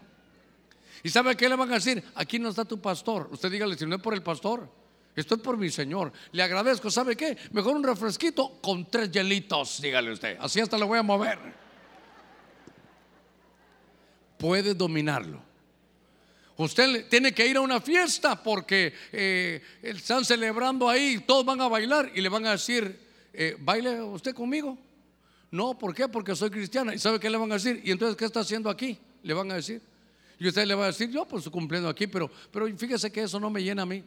¿Y 1.03 1.09
sabe 1.11 1.37
qué 1.37 1.49
le 1.49 1.57
van 1.57 1.71
a 1.71 1.75
decir? 1.75 2.03
Aquí 2.15 2.39
no 2.39 2.49
está 2.49 2.65
tu 2.65 2.81
pastor. 2.81 3.29
Usted 3.33 3.51
dígale, 3.51 3.77
si 3.77 3.87
no 3.87 3.97
es 3.97 4.03
por 4.03 4.15
el 4.15 4.23
pastor, 4.23 4.69
esto 5.17 5.35
es 5.35 5.41
por 5.41 5.57
mi 5.57 5.69
Señor. 5.69 6.13
Le 6.31 6.43
agradezco, 6.43 6.91
¿sabe 6.91 7.17
qué? 7.17 7.37
Mejor 7.51 7.77
un 7.77 7.83
refresquito 7.83 8.61
con 8.63 8.89
tres 8.89 9.11
hielitos, 9.11 9.83
dígale 9.83 10.13
usted. 10.13 10.37
Así 10.41 10.61
hasta 10.61 10.79
lo 10.79 10.87
voy 10.87 10.99
a 10.99 11.03
mover. 11.03 11.39
Puede 14.39 14.75
dominarlo. 14.75 15.52
Usted 16.63 17.09
tiene 17.09 17.33
que 17.33 17.47
ir 17.47 17.57
a 17.57 17.61
una 17.61 17.81
fiesta 17.81 18.41
porque 18.41 18.93
eh, 19.11 19.61
están 19.83 20.25
celebrando 20.25 20.89
ahí, 20.89 21.23
todos 21.27 21.45
van 21.45 21.61
a 21.61 21.69
bailar 21.69 22.11
y 22.15 22.21
le 22.21 22.29
van 22.29 22.47
a 22.47 22.53
decir, 22.53 22.99
eh, 23.33 23.57
¿baile 23.59 24.01
usted 24.01 24.35
conmigo? 24.35 24.79
No, 25.51 25.77
¿por 25.77 25.95
qué? 25.95 26.09
Porque 26.09 26.37
soy 26.37 26.51
cristiana. 26.51 26.95
¿Y 26.95 26.99
sabe 26.99 27.19
qué 27.19 27.29
le 27.29 27.37
van 27.37 27.51
a 27.51 27.55
decir? 27.55 27.81
¿Y 27.85 27.91
entonces 27.91 28.17
qué 28.17 28.25
está 28.25 28.41
haciendo 28.41 28.71
aquí? 28.71 28.99
Le 29.23 29.35
van 29.35 29.51
a 29.51 29.57
decir. 29.57 29.83
Y 30.39 30.49
usted 30.49 30.65
le 30.67 30.75
va 30.75 30.85
a 30.85 30.87
decir, 30.89 31.11
yo 31.11 31.27
pues 31.27 31.49
cumpliendo 31.49 31.89
aquí, 31.89 32.07
pero, 32.07 32.31
pero 32.51 32.67
fíjese 32.77 33.11
que 33.11 33.23
eso 33.23 33.41
no 33.41 33.51
me 33.51 33.63
llena 33.63 33.83
a 33.83 33.87
mí. 33.87 34.03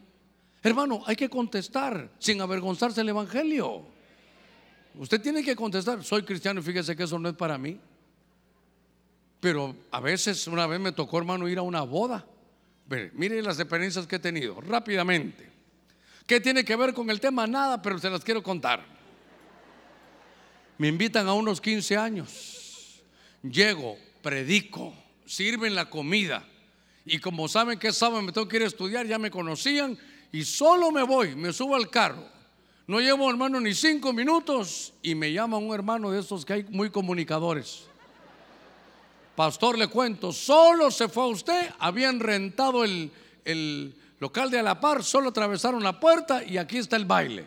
Hermano, 0.62 1.02
hay 1.06 1.14
que 1.14 1.28
contestar 1.28 2.10
sin 2.18 2.40
avergonzarse 2.40 3.00
el 3.02 3.08
Evangelio. 3.08 3.84
Usted 4.94 5.20
tiene 5.20 5.44
que 5.44 5.54
contestar, 5.54 6.02
soy 6.02 6.22
cristiano 6.22 6.60
y 6.60 6.62
fíjese 6.62 6.96
que 6.96 7.02
eso 7.02 7.18
no 7.18 7.28
es 7.28 7.34
para 7.34 7.58
mí. 7.58 7.78
Pero 9.40 9.76
a 9.90 10.00
veces, 10.00 10.46
una 10.46 10.66
vez 10.66 10.80
me 10.80 10.92
tocó, 10.92 11.18
hermano, 11.18 11.48
ir 11.48 11.58
a 11.58 11.62
una 11.62 11.82
boda 11.82 12.26
Mire, 12.88 13.42
las 13.42 13.58
experiencias 13.58 14.06
que 14.06 14.16
he 14.16 14.20
tenido 14.20 14.60
rápidamente. 14.60 15.50
¿Qué 16.26 16.40
tiene 16.40 16.64
que 16.64 16.76
ver 16.76 16.92
con 16.94 17.10
el 17.10 17.20
tema? 17.20 17.46
Nada, 17.46 17.80
pero 17.82 17.98
se 17.98 18.10
las 18.10 18.24
quiero 18.24 18.42
contar. 18.42 18.84
Me 20.78 20.88
invitan 20.88 21.26
a 21.26 21.32
unos 21.32 21.60
15 21.60 21.96
años. 21.96 23.02
Llego, 23.42 23.96
predico, 24.22 24.94
sirven 25.24 25.74
la 25.74 25.88
comida. 25.88 26.44
Y 27.04 27.18
como 27.18 27.48
saben 27.48 27.78
que 27.78 27.92
sábado 27.92 28.22
me 28.22 28.32
tengo 28.32 28.48
que 28.48 28.56
ir 28.56 28.62
a 28.62 28.66
estudiar, 28.66 29.06
ya 29.06 29.18
me 29.18 29.30
conocían. 29.30 29.96
Y 30.32 30.44
solo 30.44 30.90
me 30.90 31.02
voy, 31.02 31.34
me 31.34 31.52
subo 31.52 31.76
al 31.76 31.90
carro. 31.90 32.28
No 32.86 33.00
llevo, 33.00 33.28
hermano, 33.30 33.60
ni 33.60 33.74
cinco 33.74 34.12
minutos. 34.12 34.92
Y 35.02 35.14
me 35.14 35.32
llama 35.32 35.58
un 35.58 35.72
hermano 35.72 36.10
de 36.10 36.20
estos 36.20 36.44
que 36.44 36.52
hay 36.52 36.64
muy 36.64 36.90
comunicadores. 36.90 37.86
Pastor, 39.36 39.76
le 39.76 39.88
cuento, 39.88 40.32
solo 40.32 40.90
se 40.90 41.08
fue 41.08 41.24
a 41.24 41.26
usted, 41.26 41.70
habían 41.78 42.18
rentado 42.20 42.84
el, 42.84 43.94
local 44.18 44.50
de 44.50 44.58
Alapar, 44.58 45.04
solo 45.04 45.28
atravesaron 45.28 45.82
la 45.82 46.00
puerta 46.00 46.42
y 46.42 46.56
aquí 46.56 46.78
está 46.78 46.96
el 46.96 47.04
baile. 47.04 47.46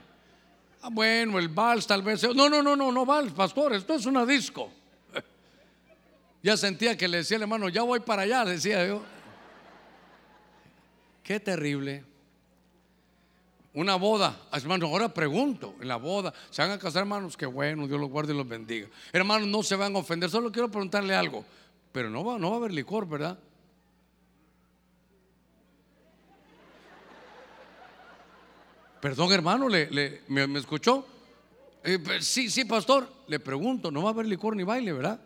Ah, 0.83 0.89
bueno, 0.91 1.39
el 1.39 1.49
vals 1.49 1.87
tal 1.87 2.03
vez. 2.03 2.23
No, 2.23 2.47
no, 2.47 2.61
no, 2.61 2.75
no, 2.75 2.91
no 2.91 3.05
vals, 3.05 3.33
pastor, 3.33 3.73
esto 3.73 3.95
es 3.95 4.05
una 4.05 4.25
disco. 4.25 4.71
Ya 6.41 6.55
sentía 6.55 6.95
que 6.95 7.09
le 7.09 7.17
decía 7.17 7.35
el 7.35 7.43
hermano, 7.43 7.67
ya 7.67 7.81
voy 7.81 7.99
para 7.99 8.21
allá, 8.21 8.45
decía 8.45 8.87
yo. 8.87 9.01
Qué 11.21 11.37
terrible. 11.39 12.05
Una 13.73 13.95
boda, 13.95 14.39
hermano, 14.53 14.87
ahora 14.87 15.13
pregunto, 15.13 15.75
en 15.81 15.87
la 15.87 15.97
boda, 15.97 16.33
¿se 16.49 16.61
van 16.61 16.71
a 16.71 16.79
casar 16.79 17.01
hermanos? 17.01 17.35
Qué 17.35 17.45
bueno, 17.45 17.87
Dios 17.87 17.99
los 17.99 18.09
guarde 18.09 18.33
y 18.33 18.37
los 18.37 18.47
bendiga. 18.47 18.87
Hermanos, 19.11 19.47
no 19.47 19.63
se 19.63 19.75
van 19.75 19.95
a 19.95 19.99
ofender, 19.99 20.29
solo 20.29 20.51
quiero 20.51 20.69
preguntarle 20.69 21.13
algo. 21.13 21.43
Pero 21.91 22.09
no 22.09 22.23
va, 22.23 22.37
no 22.37 22.49
va 22.49 22.55
a 22.55 22.59
haber 22.59 22.71
licor, 22.71 23.07
¿verdad? 23.07 23.39
Perdón, 29.01 29.31
hermano, 29.31 29.69
¿le, 29.69 30.21
me, 30.27 30.59
escuchó? 30.59 31.05
Eh, 31.83 31.99
pues, 31.99 32.25
sí, 32.25 32.49
sí, 32.49 32.65
pastor. 32.65 33.09
Le 33.27 33.39
pregunto, 33.39 33.91
no 33.91 34.03
va 34.03 34.09
a 34.09 34.13
haber 34.13 34.25
licor 34.25 34.55
ni 34.55 34.63
baile, 34.63 34.91
¿verdad? 34.91 35.21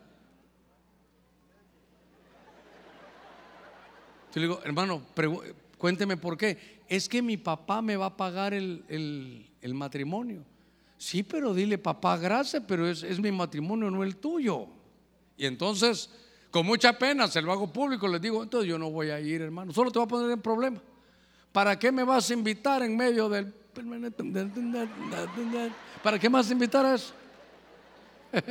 Yo 4.32 4.40
le 4.40 4.46
digo, 4.46 4.60
hermano, 4.64 5.02
cuénteme 5.76 6.16
por 6.16 6.36
qué. 6.36 6.82
Es 6.88 7.08
que 7.08 7.20
mi 7.20 7.36
papá 7.36 7.82
me 7.82 7.96
va 7.96 8.06
a 8.06 8.16
pagar 8.16 8.54
el, 8.54 8.84
el, 9.60 9.74
matrimonio. 9.74 10.44
Sí, 10.96 11.22
pero 11.22 11.52
dile, 11.52 11.76
papá, 11.76 12.16
gracias, 12.16 12.62
pero 12.66 12.88
es, 12.88 13.02
es 13.02 13.18
mi 13.18 13.32
matrimonio, 13.32 13.90
no 13.90 14.04
el 14.04 14.16
tuyo. 14.16 14.68
Y 15.36 15.46
entonces 15.46 16.10
con 16.54 16.64
mucha 16.64 16.96
pena 16.96 17.26
se 17.26 17.42
lo 17.42 17.50
hago 17.50 17.66
público, 17.66 18.06
les 18.06 18.20
digo, 18.20 18.40
entonces 18.40 18.70
yo 18.70 18.78
no 18.78 18.88
voy 18.88 19.10
a 19.10 19.18
ir, 19.18 19.42
hermano. 19.42 19.72
Solo 19.72 19.90
te 19.90 19.98
voy 19.98 20.06
a 20.06 20.08
poner 20.08 20.30
en 20.30 20.40
problema. 20.40 20.80
¿Para 21.50 21.76
qué 21.76 21.90
me 21.90 22.04
vas 22.04 22.30
a 22.30 22.32
invitar 22.32 22.80
en 22.84 22.96
medio 22.96 23.28
del... 23.28 23.52
¿Para 26.00 26.16
qué 26.16 26.30
me 26.30 26.38
vas 26.38 26.48
a 26.48 26.52
invitar 26.52 26.86
a 26.86 26.94
eso? 26.94 27.12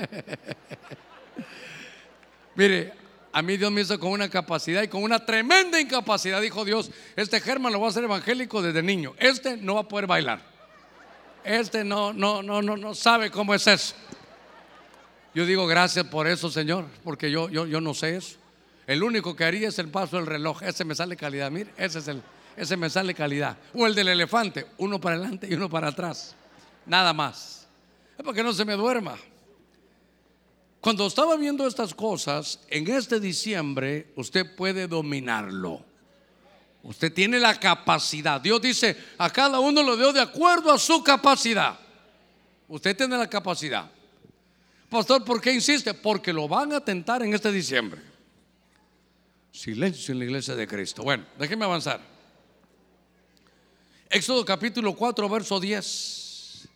Mire, 2.55 2.93
a 3.31 3.41
mí 3.41 3.55
Dios 3.55 3.71
me 3.71 3.79
hizo 3.79 3.97
con 3.97 4.11
una 4.11 4.27
capacidad 4.27 4.83
y 4.83 4.89
con 4.89 5.01
una 5.01 5.25
tremenda 5.25 5.79
incapacidad. 5.79 6.41
Dijo 6.41 6.65
Dios, 6.65 6.91
este 7.15 7.39
Germán 7.39 7.71
lo 7.71 7.79
va 7.79 7.87
a 7.87 7.89
hacer 7.89 8.03
evangélico 8.03 8.61
desde 8.61 8.83
niño. 8.83 9.13
Este 9.17 9.55
no 9.55 9.75
va 9.75 9.79
a 9.79 9.87
poder 9.87 10.07
bailar. 10.07 10.41
Este 11.41 11.85
no, 11.85 12.11
no, 12.11 12.43
no, 12.43 12.61
no, 12.61 12.75
no 12.75 12.95
sabe 12.95 13.31
cómo 13.31 13.53
es 13.53 13.65
eso. 13.65 13.95
Yo 15.33 15.45
digo 15.45 15.65
gracias 15.65 16.05
por 16.07 16.27
eso, 16.27 16.49
Señor, 16.49 16.85
porque 17.03 17.31
yo, 17.31 17.49
yo, 17.49 17.65
yo 17.65 17.81
no 17.81 17.93
sé 17.93 18.17
eso. 18.17 18.37
El 18.85 19.01
único 19.01 19.35
que 19.35 19.45
haría 19.45 19.69
es 19.69 19.79
el 19.79 19.89
paso 19.89 20.17
del 20.17 20.25
reloj. 20.25 20.61
Ese 20.61 20.85
me 20.85 20.93
sale 20.93 21.15
calidad. 21.15 21.49
Mire, 21.49 21.71
ese 21.77 21.99
es 21.99 22.07
el, 22.07 22.21
ese 22.55 22.77
me 22.77 22.89
sale 22.89 23.13
calidad. 23.13 23.57
O 23.73 23.87
el 23.87 23.95
del 23.95 24.09
elefante, 24.09 24.67
uno 24.77 24.99
para 24.99 25.15
adelante 25.15 25.47
y 25.49 25.53
uno 25.53 25.69
para 25.69 25.87
atrás. 25.87 26.35
Nada 26.85 27.13
más. 27.13 27.67
Es 28.17 28.23
para 28.23 28.35
que 28.35 28.43
no 28.43 28.53
se 28.53 28.65
me 28.65 28.73
duerma. 28.73 29.17
Cuando 30.81 31.07
estaba 31.07 31.37
viendo 31.37 31.65
estas 31.65 31.93
cosas, 31.93 32.59
en 32.69 32.89
este 32.89 33.19
diciembre 33.19 34.11
usted 34.17 34.55
puede 34.55 34.87
dominarlo. 34.87 35.83
Usted 36.83 37.13
tiene 37.13 37.39
la 37.39 37.57
capacidad. 37.57 38.41
Dios 38.41 38.61
dice, 38.61 38.97
a 39.17 39.29
cada 39.29 39.61
uno 39.61 39.81
lo 39.81 39.95
dio 39.95 40.11
de 40.11 40.19
acuerdo 40.19 40.71
a 40.73 40.77
su 40.77 41.01
capacidad. 41.01 41.79
Usted 42.67 42.97
tiene 42.97 43.17
la 43.17 43.29
capacidad. 43.29 43.89
Pastor, 44.93 45.25
¿por 45.25 45.41
qué 45.41 45.51
insiste? 45.51 45.91
Porque 45.95 46.31
lo 46.31 46.47
van 46.47 46.71
a 46.71 46.79
tentar 46.79 47.23
en 47.23 47.33
este 47.33 47.51
diciembre. 47.51 47.99
Silencio 49.51 50.11
en 50.11 50.19
la 50.19 50.25
iglesia 50.25 50.53
de 50.53 50.67
Cristo. 50.67 51.01
Bueno, 51.01 51.25
déjeme 51.39 51.65
avanzar. 51.65 51.99
Éxodo 54.07 54.45
capítulo 54.45 54.95
4, 54.95 55.27
verso 55.27 55.59
10. 55.59 56.69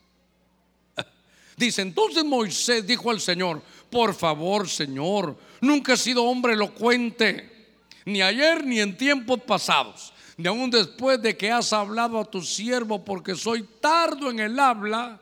Dice, 1.57 1.83
entonces 1.83 2.25
Moisés 2.25 2.87
dijo 2.87 3.11
al 3.11 3.21
Señor, 3.21 3.61
por 3.91 4.15
favor, 4.15 4.67
Señor, 4.67 5.37
nunca 5.61 5.93
he 5.93 5.97
sido 5.97 6.23
hombre 6.23 6.53
elocuente 6.53 7.75
ni 8.05 8.23
ayer 8.23 8.65
ni 8.65 8.79
en 8.79 8.97
tiempos 8.97 9.41
pasados, 9.43 10.11
ni 10.37 10.47
aún 10.47 10.71
después 10.71 11.21
de 11.21 11.37
que 11.37 11.51
has 11.51 11.71
hablado 11.71 12.19
a 12.19 12.25
tu 12.25 12.41
siervo, 12.41 13.05
porque 13.05 13.35
soy 13.35 13.61
tardo 13.79 14.31
en 14.31 14.39
el 14.39 14.59
habla 14.59 15.21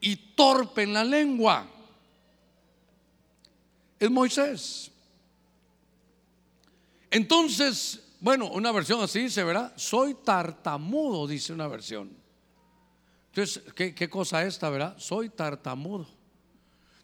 y 0.00 0.16
torpe 0.34 0.82
en 0.82 0.92
la 0.92 1.04
lengua. 1.04 1.66
Es 3.98 4.10
Moisés. 4.10 4.90
Entonces, 7.10 8.00
bueno, 8.20 8.50
una 8.50 8.72
versión 8.72 9.02
así 9.02 9.28
se 9.28 9.44
verá, 9.44 9.72
soy 9.76 10.14
tartamudo, 10.14 11.26
dice 11.26 11.52
una 11.52 11.66
versión. 11.68 12.10
Entonces, 13.28 13.62
¿qué, 13.74 13.94
qué 13.94 14.08
cosa 14.08 14.44
esta, 14.44 14.70
verdad? 14.70 14.96
Soy 14.98 15.28
tartamudo. 15.28 16.06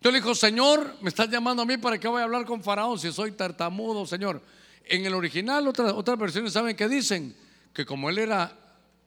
Yo 0.01 0.11
le 0.11 0.19
dijo, 0.19 0.35
Señor, 0.35 0.97
me 1.01 1.09
estás 1.09 1.29
llamando 1.29 1.63
a 1.63 1.67
mí 1.67 1.77
para 1.79 1.99
que 1.99 2.09
voy 2.09 2.21
a 2.21 2.25
hablar 2.25 2.45
con 2.45 2.63
Faraón 2.63 2.99
si 2.99 3.13
soy 3.13 3.33
tartamudo, 3.33 4.07
Señor. 4.07 4.43
En 4.85 5.05
el 5.05 5.15
original, 5.15 5.67
otras, 5.67 5.93
otras 5.93 6.19
versiones 6.19 6.53
saben 6.53 6.77
que 6.77 6.89
dicen 6.89 7.35
que 7.73 7.85
como 7.85 8.09
él 8.09 8.19
era, 8.19 8.57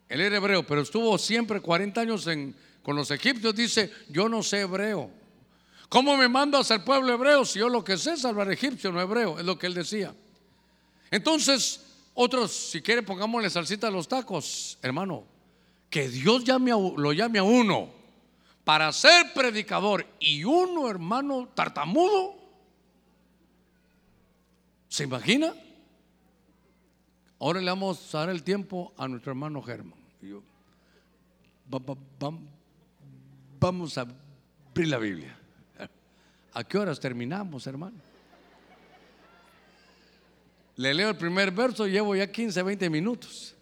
él 0.09 0.21
era 0.21 0.37
hebreo, 0.37 0.65
pero 0.65 0.81
estuvo 0.81 1.17
siempre 1.17 1.61
40 1.61 2.01
años 2.01 2.27
en, 2.27 2.55
con 2.84 2.95
los 2.95 3.11
egipcios, 3.11 3.55
dice, 3.55 3.91
yo 4.09 4.30
no 4.30 4.41
sé 4.43 4.61
hebreo. 4.61 5.11
¿Cómo 5.89 6.15
me 6.17 6.27
mandas 6.27 6.69
al 6.71 6.84
pueblo 6.84 7.13
hebreo 7.13 7.45
si 7.45 7.59
yo 7.59 7.67
lo 7.67 7.84
que 7.84 7.97
sé 7.97 8.13
es 8.13 8.25
hablar 8.25 8.51
egipcio, 8.51 8.91
no 8.91 9.01
hebreo? 9.01 9.39
Es 9.39 9.45
lo 9.45 9.57
que 9.57 9.67
él 9.67 9.73
decía. 9.73 10.13
Entonces, 11.09 11.84
otros, 12.13 12.51
si 12.51 12.82
quiere, 12.82 13.01
pongámosle 13.01 13.49
salsita 13.49 13.88
a 13.88 13.91
los 13.91 14.07
tacos, 14.07 14.77
hermano. 14.82 15.23
Que 15.89 16.07
Dios 16.07 16.43
llame 16.43 16.71
lo 16.71 17.13
llame 17.13 17.39
a 17.39 17.43
uno 17.43 17.89
para 18.63 18.91
ser 18.91 19.34
predicador 19.34 20.05
y 20.19 20.43
uno, 20.43 20.88
hermano, 20.88 21.49
tartamudo. 21.55 22.36
¿Se 24.88 25.05
imagina? 25.05 25.53
Ahora 27.39 27.61
le 27.61 27.71
vamos 27.71 28.13
a 28.13 28.19
dar 28.19 28.30
el 28.30 28.43
tiempo 28.43 28.93
a 28.97 29.07
nuestro 29.07 29.32
hermano 29.32 29.61
Germán. 29.63 29.97
Vamos 33.60 33.97
a 33.97 34.01
abrir 34.01 34.88
la 34.88 34.97
Biblia. 34.97 35.36
¿A 36.53 36.64
qué 36.64 36.78
horas 36.78 36.99
terminamos, 36.99 37.68
hermano? 37.68 37.97
Le 40.78 40.93
leo 40.93 41.10
el 41.10 41.18
primer 41.18 41.51
verso, 41.51 41.86
llevo 41.88 42.16
ya 42.16 42.32
15, 42.32 42.64
20 42.64 42.89
minutos. 42.89 43.53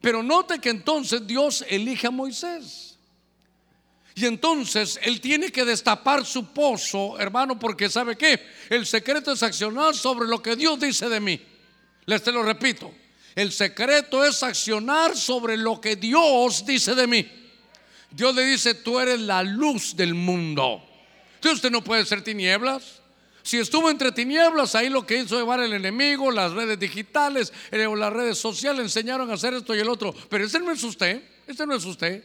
Pero 0.00 0.22
note 0.22 0.60
que 0.60 0.70
entonces 0.70 1.26
Dios 1.26 1.64
elige 1.68 2.06
a 2.06 2.10
Moisés. 2.10 2.98
Y 4.14 4.24
entonces 4.24 4.98
él 5.02 5.20
tiene 5.20 5.50
que 5.50 5.64
destapar 5.64 6.24
su 6.24 6.52
pozo, 6.54 7.18
hermano, 7.18 7.58
porque 7.58 7.90
sabe 7.90 8.16
que 8.16 8.40
el 8.70 8.86
secreto 8.86 9.32
es 9.32 9.42
accionar 9.42 9.94
sobre 9.94 10.26
lo 10.26 10.40
que 10.42 10.56
Dios 10.56 10.80
dice 10.80 11.08
de 11.08 11.20
mí. 11.20 11.40
Les 12.06 12.22
te 12.22 12.32
lo 12.32 12.42
repito. 12.42 12.94
El 13.34 13.52
secreto 13.52 14.24
es 14.24 14.42
accionar 14.42 15.14
sobre 15.16 15.58
lo 15.58 15.80
que 15.80 15.96
Dios 15.96 16.64
dice 16.64 16.94
de 16.94 17.06
mí. 17.06 17.45
Dios 18.10 18.34
le 18.34 18.44
dice, 18.44 18.74
tú 18.74 18.98
eres 18.98 19.20
la 19.20 19.42
luz 19.42 19.96
del 19.96 20.14
mundo. 20.14 20.82
Entonces 21.36 21.56
usted 21.56 21.70
no 21.70 21.82
puede 21.82 22.04
ser 22.06 22.22
tinieblas. 22.22 23.00
Si 23.42 23.58
estuvo 23.58 23.88
entre 23.90 24.10
tinieblas, 24.10 24.74
ahí 24.74 24.88
lo 24.88 25.06
que 25.06 25.18
hizo 25.18 25.38
llevar 25.38 25.60
el 25.60 25.72
enemigo, 25.72 26.32
las 26.32 26.52
redes 26.52 26.80
digitales 26.80 27.52
eh, 27.70 27.86
o 27.86 27.94
las 27.94 28.12
redes 28.12 28.38
sociales 28.38 28.82
enseñaron 28.82 29.30
a 29.30 29.34
hacer 29.34 29.54
esto 29.54 29.74
y 29.74 29.78
el 29.78 29.88
otro. 29.88 30.12
Pero 30.28 30.44
ese 30.44 30.58
no 30.58 30.72
es 30.72 30.82
usted, 30.82 31.22
ese 31.46 31.64
no 31.66 31.74
es 31.74 31.84
usted. 31.84 32.24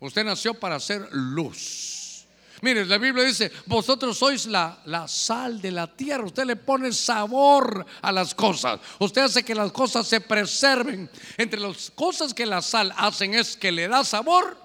Usted 0.00 0.24
nació 0.24 0.54
para 0.54 0.80
ser 0.80 1.06
luz. 1.12 2.26
Mire, 2.62 2.86
la 2.86 2.96
Biblia 2.96 3.24
dice, 3.24 3.52
vosotros 3.66 4.16
sois 4.16 4.46
la, 4.46 4.80
la, 4.86 5.06
sal 5.08 5.60
de 5.60 5.72
la 5.72 5.88
tierra. 5.88 6.24
Usted 6.24 6.44
le 6.44 6.56
pone 6.56 6.92
sabor 6.92 7.84
a 8.00 8.12
las 8.12 8.34
cosas. 8.34 8.80
Usted 9.00 9.22
hace 9.22 9.42
que 9.42 9.54
las 9.54 9.72
cosas 9.72 10.06
se 10.06 10.20
preserven. 10.20 11.10
Entre 11.36 11.58
las 11.58 11.90
cosas 11.90 12.32
que 12.32 12.46
la 12.46 12.62
sal 12.62 12.94
hacen 12.96 13.34
es 13.34 13.56
que 13.56 13.72
le 13.72 13.88
da 13.88 14.04
sabor, 14.04 14.56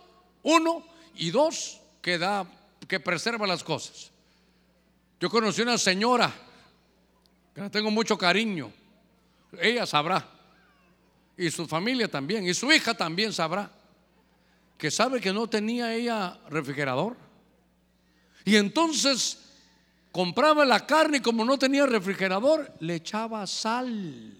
uno, 0.44 0.84
y 1.16 1.32
dos, 1.32 1.80
que 2.02 2.18
da, 2.18 2.46
que 2.88 3.00
preserva 3.00 3.48
las 3.48 3.64
cosas. 3.64 4.12
Yo 5.20 5.30
conocí 5.30 5.62
una 5.62 5.78
señora 5.78 6.32
que 7.54 7.62
la 7.62 7.70
tengo 7.70 7.90
mucho 7.90 8.18
cariño. 8.18 8.72
Ella 9.60 9.86
sabrá. 9.86 10.26
Y 11.36 11.50
su 11.50 11.68
familia 11.68 12.08
también. 12.08 12.48
Y 12.48 12.54
su 12.54 12.72
hija 12.72 12.94
también 12.94 13.34
sabrá 13.34 13.72
que 14.78 14.92
sabe 14.92 15.20
que 15.20 15.34
no 15.34 15.48
tenía 15.48 15.94
ella 15.94 16.38
refrigerador. 16.50 17.18
Y 18.46 18.56
entonces 18.56 19.40
compraba 20.12 20.64
la 20.66 20.86
carne 20.86 21.18
y 21.18 21.22
como 21.22 21.44
no 21.44 21.58
tenía 21.58 21.86
refrigerador, 21.86 22.72
le 22.80 22.96
echaba 22.96 23.46
sal. 23.48 24.38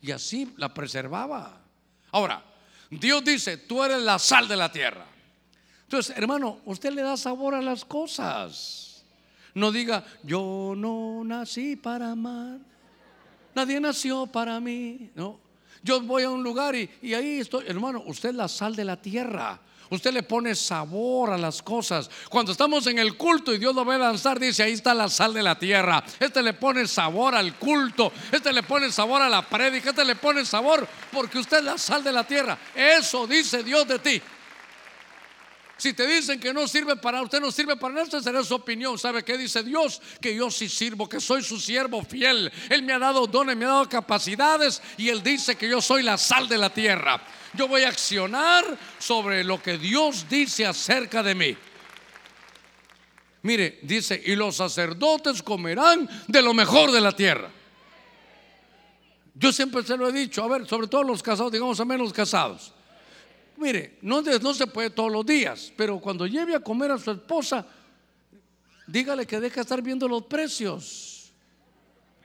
Y 0.00 0.10
así 0.10 0.52
la 0.56 0.72
preservaba. 0.72 1.60
Ahora, 2.10 2.42
Dios 2.98 3.24
dice, 3.24 3.56
tú 3.56 3.82
eres 3.82 4.02
la 4.02 4.18
sal 4.18 4.46
de 4.46 4.56
la 4.56 4.70
tierra. 4.70 5.06
Entonces, 5.84 6.14
hermano, 6.16 6.60
usted 6.66 6.92
le 6.92 7.00
da 7.00 7.16
sabor 7.16 7.54
a 7.54 7.62
las 7.62 7.86
cosas. 7.86 9.04
No 9.54 9.72
diga, 9.72 10.04
yo 10.22 10.74
no 10.76 11.22
nací 11.24 11.76
para 11.76 12.10
amar. 12.10 12.58
Nadie 13.54 13.80
nació 13.80 14.26
para 14.26 14.60
mí. 14.60 15.10
No, 15.14 15.40
yo 15.82 16.02
voy 16.02 16.24
a 16.24 16.30
un 16.30 16.42
lugar 16.42 16.74
y, 16.74 17.14
ahí 17.14 17.40
estoy, 17.40 17.64
hermano, 17.66 18.02
usted 18.06 18.30
es 18.30 18.34
la 18.34 18.48
sal 18.48 18.76
de 18.76 18.84
la 18.84 19.00
tierra. 19.00 19.58
Usted 19.92 20.10
le 20.14 20.22
pone 20.22 20.54
sabor 20.54 21.32
a 21.32 21.36
las 21.36 21.60
cosas. 21.60 22.08
Cuando 22.30 22.52
estamos 22.52 22.86
en 22.86 22.98
el 22.98 23.14
culto 23.14 23.52
y 23.52 23.58
Dios 23.58 23.74
lo 23.74 23.84
ve 23.84 23.98
lanzar, 23.98 24.40
dice, 24.40 24.62
ahí 24.62 24.72
está 24.72 24.94
la 24.94 25.10
sal 25.10 25.34
de 25.34 25.42
la 25.42 25.58
tierra. 25.58 26.02
Este 26.18 26.42
le 26.42 26.54
pone 26.54 26.86
sabor 26.86 27.34
al 27.34 27.58
culto. 27.58 28.10
Este 28.32 28.54
le 28.54 28.62
pone 28.62 28.90
sabor 28.90 29.20
a 29.20 29.28
la 29.28 29.46
prédica. 29.46 29.90
Este 29.90 30.02
le 30.06 30.16
pone 30.16 30.46
sabor 30.46 30.88
porque 31.12 31.38
usted 31.38 31.58
es 31.58 31.64
la 31.64 31.76
sal 31.76 32.02
de 32.02 32.10
la 32.10 32.24
tierra. 32.24 32.56
Eso 32.74 33.26
dice 33.26 33.62
Dios 33.62 33.86
de 33.86 33.98
ti. 33.98 34.22
Si 35.76 35.92
te 35.92 36.06
dicen 36.06 36.40
que 36.40 36.54
no 36.54 36.66
sirve 36.66 36.96
para 36.96 37.20
usted, 37.20 37.38
no 37.38 37.50
sirve 37.50 37.76
para 37.76 37.92
nada, 37.92 38.06
esa 38.06 38.22
será 38.22 38.42
su 38.42 38.54
opinión. 38.54 38.98
¿Sabe 38.98 39.22
qué 39.22 39.36
dice 39.36 39.62
Dios? 39.62 40.00
Que 40.22 40.34
yo 40.34 40.50
sí 40.50 40.70
sirvo, 40.70 41.06
que 41.06 41.20
soy 41.20 41.42
su 41.42 41.60
siervo 41.60 42.02
fiel. 42.02 42.50
Él 42.70 42.82
me 42.82 42.94
ha 42.94 42.98
dado 42.98 43.26
dones, 43.26 43.58
me 43.58 43.66
ha 43.66 43.68
dado 43.68 43.88
capacidades 43.90 44.80
y 44.96 45.10
Él 45.10 45.22
dice 45.22 45.54
que 45.56 45.68
yo 45.68 45.82
soy 45.82 46.02
la 46.02 46.16
sal 46.16 46.48
de 46.48 46.56
la 46.56 46.70
tierra. 46.70 47.20
Yo 47.54 47.68
voy 47.68 47.82
a 47.82 47.88
accionar 47.88 48.64
sobre 48.98 49.44
lo 49.44 49.62
que 49.62 49.76
Dios 49.76 50.26
dice 50.28 50.64
acerca 50.64 51.22
de 51.22 51.34
mí. 51.34 51.56
Mire, 53.42 53.80
dice, 53.82 54.20
y 54.24 54.36
los 54.36 54.56
sacerdotes 54.56 55.42
comerán 55.42 56.08
de 56.28 56.42
lo 56.42 56.54
mejor 56.54 56.92
de 56.92 57.00
la 57.00 57.12
tierra. 57.12 57.50
Yo 59.34 59.52
siempre 59.52 59.82
se 59.82 59.96
lo 59.96 60.08
he 60.08 60.12
dicho, 60.12 60.44
a 60.44 60.48
ver, 60.48 60.66
sobre 60.66 60.86
todo 60.86 61.02
los 61.02 61.22
casados, 61.22 61.50
digamos 61.50 61.80
a 61.80 61.84
menos 61.84 62.12
casados. 62.12 62.72
Mire, 63.56 63.98
no, 64.02 64.22
no 64.22 64.54
se 64.54 64.66
puede 64.66 64.90
todos 64.90 65.10
los 65.10 65.26
días, 65.26 65.72
pero 65.76 65.98
cuando 65.98 66.26
lleve 66.26 66.54
a 66.54 66.60
comer 66.60 66.92
a 66.92 66.98
su 66.98 67.10
esposa, 67.10 67.66
dígale 68.86 69.26
que 69.26 69.40
deja 69.40 69.56
de 69.56 69.60
estar 69.62 69.82
viendo 69.82 70.06
los 70.08 70.24
precios. 70.24 71.32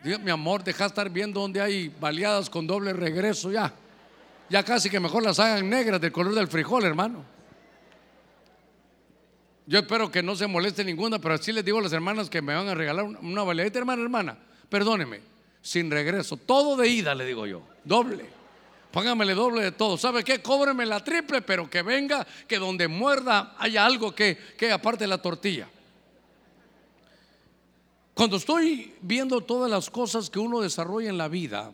Diga, 0.04 0.20
mi 0.20 0.32
amor, 0.32 0.64
deja 0.64 0.84
de 0.84 0.88
estar 0.88 1.10
viendo 1.10 1.42
donde 1.42 1.60
hay 1.60 1.90
baleadas 1.90 2.50
con 2.50 2.68
doble 2.68 2.94
regreso 2.94 3.52
ya. 3.52 3.74
Ya 4.50 4.64
casi 4.64 4.90
que 4.90 5.00
mejor 5.00 5.24
las 5.24 5.40
hagan 5.40 5.70
negras 5.70 6.00
del 6.00 6.12
color 6.12 6.34
del 6.34 6.48
frijol, 6.48 6.86
hermano. 6.86 7.24
Yo 9.66 9.80
espero 9.80 10.10
que 10.10 10.24
no 10.24 10.36
se 10.36 10.48
moleste 10.48 10.84
ninguna, 10.86 11.20
pero 11.20 11.36
así 11.36 11.52
les 11.52 11.66
digo 11.66 11.80
a 11.80 11.82
las 11.82 11.92
hermanas 11.92 12.30
que 12.30 12.42
me 12.42 12.56
van 12.56 12.70
a 12.70 12.74
regalar 12.74 13.04
una 13.06 13.44
baleadita, 13.44 13.80
hermana, 13.80 14.02
hermana, 14.02 14.38
perdóneme, 14.70 15.20
sin 15.62 15.92
regreso, 15.92 16.38
todo 16.38 16.78
de 16.78 16.88
ida, 16.88 17.14
le 17.14 17.26
digo 17.26 17.46
yo, 17.46 17.62
doble. 17.84 18.38
Póngamele 18.92 19.34
doble 19.36 19.62
de 19.62 19.72
todo. 19.74 19.98
¿Sabe 19.98 20.24
qué? 20.24 20.42
Cóbreme 20.42 20.86
la 20.86 21.04
triple, 21.04 21.42
pero 21.42 21.70
que 21.70 21.82
venga, 21.82 22.26
que 22.48 22.58
donde 22.58 22.88
muerda 22.88 23.56
haya 23.60 23.86
algo 23.86 24.16
que, 24.16 24.38
que 24.58 24.72
aparte 24.72 25.06
la 25.06 25.22
tortilla. 25.22 25.68
Cuando 28.14 28.38
estoy 28.38 28.96
viendo 29.02 29.42
todas 29.42 29.70
las 29.70 29.90
cosas 29.90 30.30
que 30.30 30.40
uno 30.40 30.62
desarrolla 30.62 31.10
en 31.10 31.18
la 31.18 31.28
vida, 31.28 31.72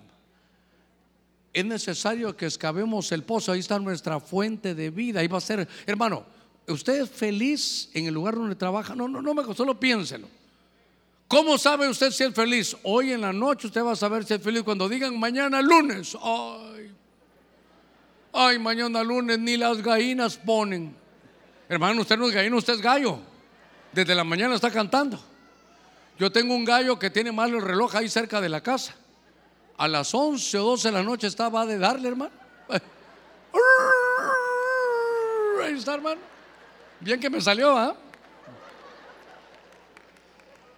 es 1.54 1.64
necesario 1.64 2.36
que 2.36 2.48
excavemos 2.48 3.12
el 3.12 3.24
pozo. 3.24 3.52
Ahí 3.52 3.60
está 3.60 3.78
nuestra 3.78 4.20
fuente 4.20 4.74
de 4.74 4.90
vida. 4.90 5.20
Ahí 5.20 5.28
va 5.28 5.38
a 5.38 5.42
ser, 5.42 5.68
hermano, 5.86 6.26
usted 6.68 7.04
es 7.04 7.10
feliz 7.10 7.90
en 7.94 8.08
el 8.08 8.14
lugar 8.14 8.36
donde 8.36 8.56
trabaja. 8.56 8.96
No, 8.96 9.08
no, 9.08 9.22
no 9.22 9.34
me 9.36 9.54
solo 9.54 9.80
piénselo. 9.80 10.28
¿Cómo 11.28 11.58
sabe 11.58 11.88
usted 11.88 12.12
si 12.12 12.24
es 12.24 12.34
feliz? 12.34 12.76
Hoy 12.84 13.12
en 13.12 13.22
la 13.22 13.32
noche 13.32 13.68
usted 13.68 13.84
va 13.84 13.94
a 13.94 13.96
saber 13.96 14.26
si 14.26 14.34
es 14.34 14.42
feliz 14.42 14.64
cuando 14.64 14.90
digan 14.90 15.18
mañana 15.20 15.62
lunes. 15.62 16.18
Ay, 16.22 16.92
ay, 18.34 18.60
mañana 18.60 19.04
lunes 19.04 19.38
ni 19.38 19.56
las 19.58 19.82
gallinas 19.82 20.38
ponen. 20.38 20.96
Hermano, 21.70 22.02
usted 22.02 22.18
no 22.18 22.28
es 22.28 22.34
gallina, 22.34 22.56
usted 22.56 22.74
es 22.74 22.82
gallo. 22.82 23.20
Desde 23.92 24.16
la 24.16 24.24
mañana 24.24 24.56
está 24.56 24.72
cantando. 24.72 25.20
Yo 26.20 26.32
tengo 26.32 26.56
un 26.56 26.66
gallo 26.66 26.98
que 26.98 27.10
tiene 27.10 27.32
mal 27.32 27.54
el 27.54 27.62
reloj 27.62 27.96
ahí 27.96 28.10
cerca 28.10 28.42
de 28.42 28.50
la 28.50 28.62
casa. 28.62 28.96
A 29.78 29.88
las 29.88 30.14
11 30.14 30.58
o 30.60 30.64
12 30.64 30.88
de 30.90 30.92
la 30.94 31.04
noche 31.04 31.28
estaba 31.28 31.66
de 31.66 31.78
darle, 31.78 32.10
hermano. 32.10 32.32
Ahí 35.64 35.78
está, 35.78 35.96
hermano. 35.96 36.22
Bien 37.00 37.20
que 37.20 37.30
me 37.30 37.42
salió, 37.42 37.78
¿ah? 37.78 37.96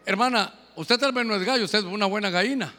Hermana, 0.05 0.53
usted 0.75 0.99
tal 0.99 1.11
vez 1.11 1.25
no 1.25 1.35
es 1.35 1.43
gallo, 1.43 1.65
usted 1.65 1.79
es 1.79 1.85
una 1.85 2.05
buena 2.05 2.29
gallina. 2.29 2.73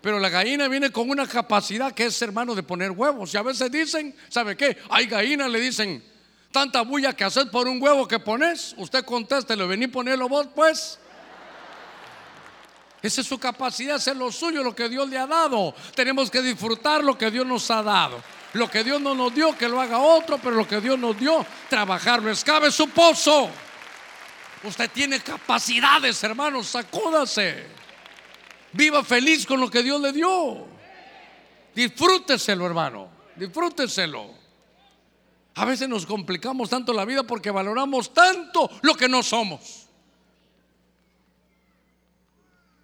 Pero 0.00 0.18
la 0.18 0.28
gallina 0.28 0.68
viene 0.68 0.92
con 0.92 1.08
una 1.08 1.26
capacidad 1.26 1.92
que 1.92 2.04
es, 2.04 2.20
hermano, 2.20 2.54
de 2.54 2.62
poner 2.62 2.90
huevos. 2.90 3.32
Y 3.32 3.38
a 3.38 3.42
veces 3.42 3.70
dicen, 3.70 4.14
¿sabe 4.28 4.54
qué? 4.54 4.76
Hay 4.90 5.06
gallinas, 5.06 5.50
le 5.50 5.58
dicen, 5.58 6.04
tanta 6.52 6.82
bulla 6.82 7.14
que 7.14 7.24
hacer 7.24 7.50
por 7.50 7.66
un 7.66 7.82
huevo 7.82 8.06
que 8.06 8.18
pones. 8.18 8.74
Usted 8.76 9.04
conteste, 9.04 9.56
le 9.56 9.66
vení 9.66 9.86
ponerlo 9.86 10.28
vos, 10.28 10.48
pues. 10.54 10.98
Esa 13.04 13.20
es 13.20 13.26
su 13.26 13.38
capacidad, 13.38 13.96
hacer 13.96 14.16
lo 14.16 14.32
suyo, 14.32 14.62
lo 14.62 14.74
que 14.74 14.88
Dios 14.88 15.06
le 15.10 15.18
ha 15.18 15.26
dado. 15.26 15.74
Tenemos 15.94 16.30
que 16.30 16.40
disfrutar 16.40 17.04
lo 17.04 17.18
que 17.18 17.30
Dios 17.30 17.44
nos 17.44 17.70
ha 17.70 17.82
dado. 17.82 18.24
Lo 18.54 18.70
que 18.70 18.82
Dios 18.82 18.98
no 18.98 19.14
nos 19.14 19.34
dio, 19.34 19.54
que 19.58 19.68
lo 19.68 19.78
haga 19.78 19.98
otro, 19.98 20.38
pero 20.38 20.56
lo 20.56 20.66
que 20.66 20.80
Dios 20.80 20.98
nos 20.98 21.18
dio, 21.18 21.44
trabajarlo. 21.68 22.30
Escabe 22.30 22.72
su 22.72 22.88
pozo. 22.88 23.50
Usted 24.62 24.90
tiene 24.90 25.20
capacidades, 25.20 26.24
hermanos, 26.24 26.68
sacúdase. 26.68 27.66
Viva 28.72 29.04
feliz 29.04 29.44
con 29.44 29.60
lo 29.60 29.70
que 29.70 29.82
Dios 29.82 30.00
le 30.00 30.10
dio. 30.10 30.66
Disfrúteselo, 31.74 32.64
hermano. 32.64 33.10
Disfrúteselo. 33.36 34.30
A 35.56 35.66
veces 35.66 35.90
nos 35.90 36.06
complicamos 36.06 36.70
tanto 36.70 36.94
la 36.94 37.04
vida 37.04 37.22
porque 37.22 37.50
valoramos 37.50 38.14
tanto 38.14 38.70
lo 38.80 38.94
que 38.94 39.10
no 39.10 39.22
somos. 39.22 39.83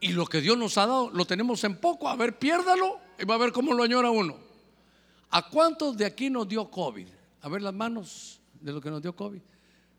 Y 0.00 0.12
lo 0.12 0.26
que 0.26 0.40
Dios 0.40 0.56
nos 0.56 0.78
ha 0.78 0.86
dado 0.86 1.10
lo 1.10 1.26
tenemos 1.26 1.62
en 1.64 1.76
poco. 1.76 2.08
A 2.08 2.16
ver, 2.16 2.38
piérdalo 2.38 2.98
y 3.18 3.24
va 3.24 3.34
a 3.34 3.38
ver 3.38 3.52
cómo 3.52 3.74
lo 3.74 3.82
añora 3.82 4.10
uno. 4.10 4.36
¿A 5.30 5.48
cuántos 5.48 5.96
de 5.96 6.06
aquí 6.06 6.30
nos 6.30 6.48
dio 6.48 6.70
COVID? 6.70 7.06
A 7.42 7.48
ver 7.48 7.62
las 7.62 7.74
manos 7.74 8.40
de 8.60 8.72
lo 8.72 8.80
que 8.80 8.90
nos 8.90 9.02
dio 9.02 9.14
COVID. 9.14 9.40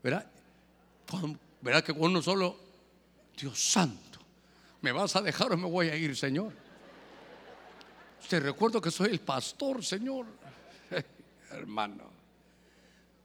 ¿Verdad? 0.04 0.26
¿Verdad 1.62 1.84
que 1.84 1.91
uno 1.91 2.22
solo, 2.22 2.58
Dios 3.38 3.60
santo, 3.60 4.20
¿me 4.82 4.91
vas 4.91 5.16
a 5.16 5.22
dejar 5.22 5.52
o 5.54 5.58
me 5.58 5.68
voy 5.68 5.89
a 5.89 5.95
ir, 5.95 6.16
Señor? 6.18 6.52
Te 8.28 8.39
recuerdo 8.39 8.82
que 8.82 8.89
soy 8.89 9.12
el 9.12 9.20
pastor, 9.20 9.84
Señor. 9.84 10.26
Hermano. 11.52 12.06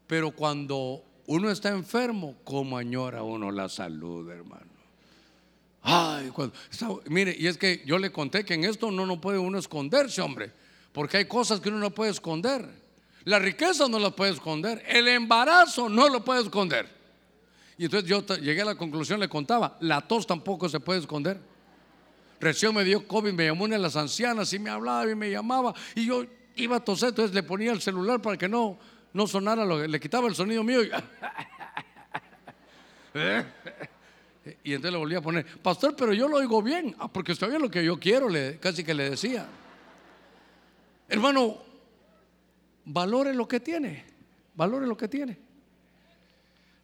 Pero 0.07 0.33
cuando 0.33 1.03
uno 1.27 1.51
está 1.51 1.71
enfermo, 1.71 2.37
¿cómo 2.45 2.77
añora 2.77 3.23
uno 3.23 3.51
la 3.51 3.69
salud, 3.69 4.29
hermano? 4.31 4.76
Ay, 5.89 6.31
cuando, 6.31 6.53
mire, 7.07 7.37
y 7.39 7.47
es 7.47 7.57
que 7.57 7.81
yo 7.87 7.97
le 7.97 8.11
conté 8.11 8.45
que 8.45 8.55
en 8.55 8.65
esto 8.65 8.91
no, 8.91 9.07
no 9.07 9.21
puede 9.21 9.39
uno 9.39 9.57
esconderse, 9.57 10.21
hombre, 10.21 10.51
porque 10.93 11.19
hay 11.19 11.27
cosas 11.27 11.61
que 11.61 11.69
uno 11.69 11.79
no 11.79 11.93
puede 11.93 12.11
esconder. 12.11 12.69
La 13.23 13.39
riqueza 13.39 13.87
no 13.89 14.01
la 14.01 14.11
puede 14.11 14.33
esconder, 14.33 14.83
el 14.89 15.07
embarazo 15.07 15.89
no 15.89 16.09
lo 16.09 16.25
puede 16.25 16.43
esconder. 16.43 16.89
Y 17.79 17.85
entonces 17.85 18.11
yo 18.11 18.27
llegué 18.37 18.63
a 18.63 18.65
la 18.65 18.75
conclusión, 18.75 19.21
le 19.21 19.29
contaba, 19.29 19.77
la 19.79 20.01
tos 20.01 20.27
tampoco 20.27 20.69
se 20.69 20.81
puede 20.81 20.99
esconder. 20.99 21.39
Recién 22.41 22.75
me 22.75 22.83
dio 22.83 23.07
COVID, 23.07 23.33
me 23.33 23.47
llamó 23.47 23.65
una 23.65 23.77
de 23.77 23.83
las 23.83 23.95
ancianas 23.95 24.53
y 24.53 24.59
me 24.59 24.71
hablaba 24.71 25.09
y 25.09 25.15
me 25.15 25.31
llamaba 25.31 25.73
y 25.95 26.07
yo 26.07 26.25
iba 26.57 26.79
a 26.79 26.81
toser, 26.81 27.11
entonces 27.11 27.33
le 27.33 27.45
ponía 27.45 27.71
el 27.71 27.81
celular 27.81 28.21
para 28.21 28.37
que 28.37 28.49
no, 28.49 28.77
no 29.13 29.29
sonara, 29.29 29.65
lo, 29.65 29.87
le 29.87 30.01
quitaba 30.01 30.27
el 30.27 30.35
sonido 30.35 30.65
mío 30.65 30.83
y, 30.83 30.91
y 34.63 34.75
entonces 34.75 34.93
le 34.93 34.99
volvía 34.99 35.19
a 35.19 35.23
poner, 35.23 35.47
pastor, 35.61 35.95
pero 35.97 36.13
yo 36.13 36.29
lo 36.29 36.37
oigo 36.37 36.63
bien, 36.63 36.95
ah, 36.99 37.09
porque 37.09 37.33
está 37.33 37.47
bien 37.47 37.61
lo 37.61 37.71
que 37.71 37.85
yo 37.85 37.99
quiero, 37.99 38.29
casi 38.61 38.85
que 38.85 38.95
le 38.95 39.11
decía. 39.11 39.47
Hermano, 41.09 41.59
valore 42.85 43.35
lo 43.35 43.47
que 43.49 43.61
tiene, 43.61 44.05
valore 44.55 44.87
lo 44.87 44.97
que 44.97 45.09
tiene. 45.09 45.37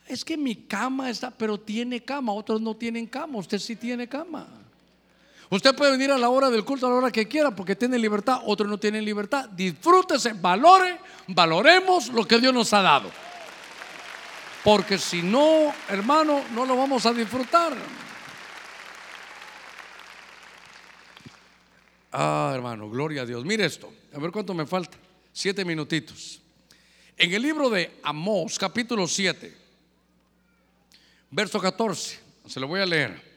Es 0.07 0.25
que 0.25 0.37
mi 0.37 0.57
cama 0.57 1.11
está, 1.11 1.31
pero 1.31 1.59
tiene 1.59 2.03
cama, 2.05 2.33
otros 2.33 2.61
no 2.61 2.77
tienen 2.77 3.07
cama, 3.07 3.39
usted 3.39 3.59
sí 3.59 3.77
tiene 3.77 4.09
cama. 4.09 4.49
Usted 5.51 5.75
puede 5.77 5.93
venir 5.93 6.11
a 6.11 6.19
la 6.19 6.31
hora 6.31 6.49
del 6.49 6.65
culto 6.65 6.87
a 6.87 6.91
la 6.91 6.97
hora 6.97 7.11
que 7.11 7.29
quiera 7.29 7.55
porque 7.55 7.77
tiene 7.77 7.99
libertad, 7.99 8.41
otros 8.47 8.69
no 8.69 8.79
tienen 8.79 9.05
libertad. 9.05 9.49
Disfrútese, 9.51 10.33
valore, 10.33 10.99
valoremos 11.29 12.09
lo 12.09 12.27
que 12.27 12.39
Dios 12.41 12.55
nos 12.55 12.73
ha 12.73 12.81
dado. 12.81 13.11
Porque 14.65 14.99
si 14.99 15.23
no, 15.23 15.75
hermano, 15.89 16.45
no 16.53 16.65
lo 16.65 16.77
vamos 16.77 17.05
a 17.07 17.13
disfrutar. 17.13 17.77
Ah, 22.13 22.53
hermano, 22.55 22.89
gloria 22.89 23.23
a 23.23 23.27
Dios. 23.27 23.45
Mire 23.45 23.65
esto, 23.65 23.93
a 24.13 24.19
ver 24.19 24.31
cuánto 24.31 24.55
me 24.55 24.67
falta. 24.67 24.99
Siete 25.33 25.65
minutitos. 25.65 26.41
En 27.17 27.33
el 27.33 27.43
libro 27.43 27.71
de 27.71 27.99
Amós, 28.03 28.59
capítulo 28.59 29.09
7, 29.09 29.57
verso 31.31 31.61
14, 31.61 32.21
se 32.47 32.61
lo 32.61 32.69
voy 32.69 32.81
a 32.81 32.87
leer. 32.87 33.33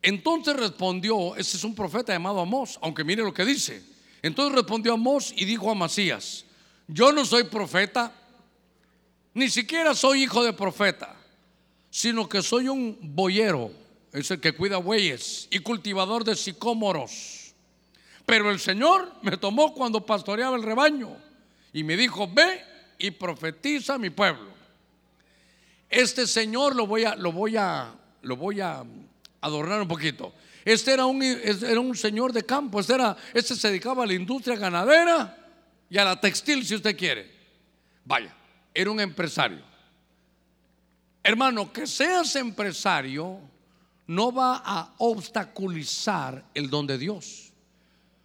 Entonces 0.00 0.54
respondió, 0.56 1.34
ese 1.36 1.56
es 1.56 1.64
un 1.64 1.74
profeta 1.74 2.12
llamado 2.12 2.40
Amós, 2.40 2.78
aunque 2.82 3.04
mire 3.04 3.22
lo 3.22 3.32
que 3.34 3.44
dice. 3.44 3.82
Entonces 4.22 4.54
respondió 4.54 4.94
Amós 4.94 5.32
y 5.36 5.44
dijo 5.44 5.70
a 5.70 5.74
Masías, 5.74 6.44
yo 6.86 7.10
no 7.10 7.24
soy 7.24 7.44
profeta, 7.44 8.12
ni 9.34 9.50
siquiera 9.50 9.94
soy 9.94 10.22
hijo 10.22 10.44
de 10.44 10.52
profeta, 10.52 11.16
sino 11.90 12.28
que 12.28 12.42
soy 12.42 12.68
un 12.68 12.96
boyero, 13.00 13.70
es 14.12 14.30
el 14.30 14.40
que 14.40 14.52
cuida 14.52 14.78
bueyes 14.78 15.48
y 15.50 15.58
cultivador 15.58 16.24
de 16.24 16.36
sicómoros. 16.36 17.52
Pero 18.24 18.50
el 18.50 18.60
Señor 18.60 19.12
me 19.22 19.36
tomó 19.36 19.74
cuando 19.74 20.06
pastoreaba 20.06 20.56
el 20.56 20.62
rebaño 20.62 21.16
y 21.72 21.84
me 21.84 21.96
dijo, 21.96 22.28
ve 22.32 22.64
y 22.98 23.10
profetiza 23.10 23.94
a 23.94 23.98
mi 23.98 24.10
pueblo. 24.10 24.54
Este 25.90 26.26
Señor 26.26 26.74
lo 26.74 26.86
voy 26.86 27.04
a, 27.04 27.16
lo 27.16 27.32
voy 27.32 27.56
a, 27.56 27.92
lo 28.22 28.36
voy 28.36 28.60
a 28.60 28.84
adornar 29.40 29.82
un 29.82 29.88
poquito. 29.88 30.32
Este 30.64 30.92
era 30.92 31.04
un, 31.04 31.22
era 31.22 31.80
un 31.80 31.94
señor 31.94 32.32
de 32.32 32.44
campo, 32.44 32.80
este, 32.80 32.94
era, 32.94 33.14
este 33.34 33.54
se 33.54 33.68
dedicaba 33.68 34.04
a 34.04 34.06
la 34.06 34.14
industria 34.14 34.56
ganadera 34.56 35.36
y 35.90 35.98
a 35.98 36.04
la 36.04 36.18
textil, 36.18 36.64
si 36.64 36.76
usted 36.76 36.96
quiere. 36.96 37.30
Vaya, 38.04 38.34
era 38.74 38.90
un 38.90 39.00
empresario. 39.00 39.62
Hermano, 41.22 41.72
que 41.72 41.86
seas 41.86 42.36
empresario 42.36 43.40
no 44.06 44.32
va 44.32 44.62
a 44.64 44.94
obstaculizar 44.98 46.44
el 46.52 46.68
don 46.68 46.86
de 46.86 46.98
Dios. 46.98 47.52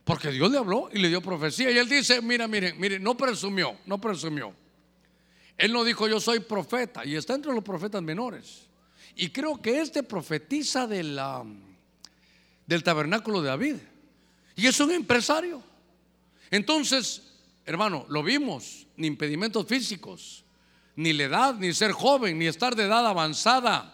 Porque 0.04 0.32
Dios 0.32 0.52
le 0.52 0.58
habló 0.58 0.90
y 0.92 0.98
le 0.98 1.08
dio 1.08 1.22
profecía. 1.22 1.72
Y 1.72 1.78
él 1.78 1.88
dice, 1.88 2.22
mira, 2.22 2.48
mire, 2.48 2.74
mire, 2.74 3.00
no 3.00 3.16
presumió, 3.16 3.78
no 3.86 4.02
presumió. 4.02 4.54
Él 5.58 5.72
no 5.72 5.84
dijo 5.84 6.08
yo 6.08 6.20
soy 6.20 6.40
profeta 6.40 7.06
y 7.06 7.16
está 7.16 7.36
entre 7.36 7.54
los 7.54 7.64
profetas 7.64 8.02
menores. 8.02 8.68
Y 9.16 9.30
creo 9.30 9.62
que 9.62 9.80
este 9.80 10.04
profetiza 10.04 10.88
de 10.88 11.04
la, 11.04 11.46
del 12.66 12.84
tabernáculo 12.84 13.42
de 13.42 13.50
David. 13.50 13.76
Y 14.56 14.68
es 14.68 14.80
un 14.80 14.92
empresario. 14.92 15.62
Entonces, 16.50 17.29
hermano, 17.70 18.04
lo 18.10 18.24
vimos, 18.24 18.88
ni 18.98 19.06
impedimentos 19.06 19.68
físicos, 19.68 20.44
ni 20.96 21.14
la 21.14 21.26
edad, 21.26 21.54
ni 21.54 21.72
ser 21.72 21.92
joven, 21.92 22.40
ni 22.40 22.48
estar 22.48 22.76
de 22.76 22.86
edad 22.86 23.06
avanzada, 23.06 23.94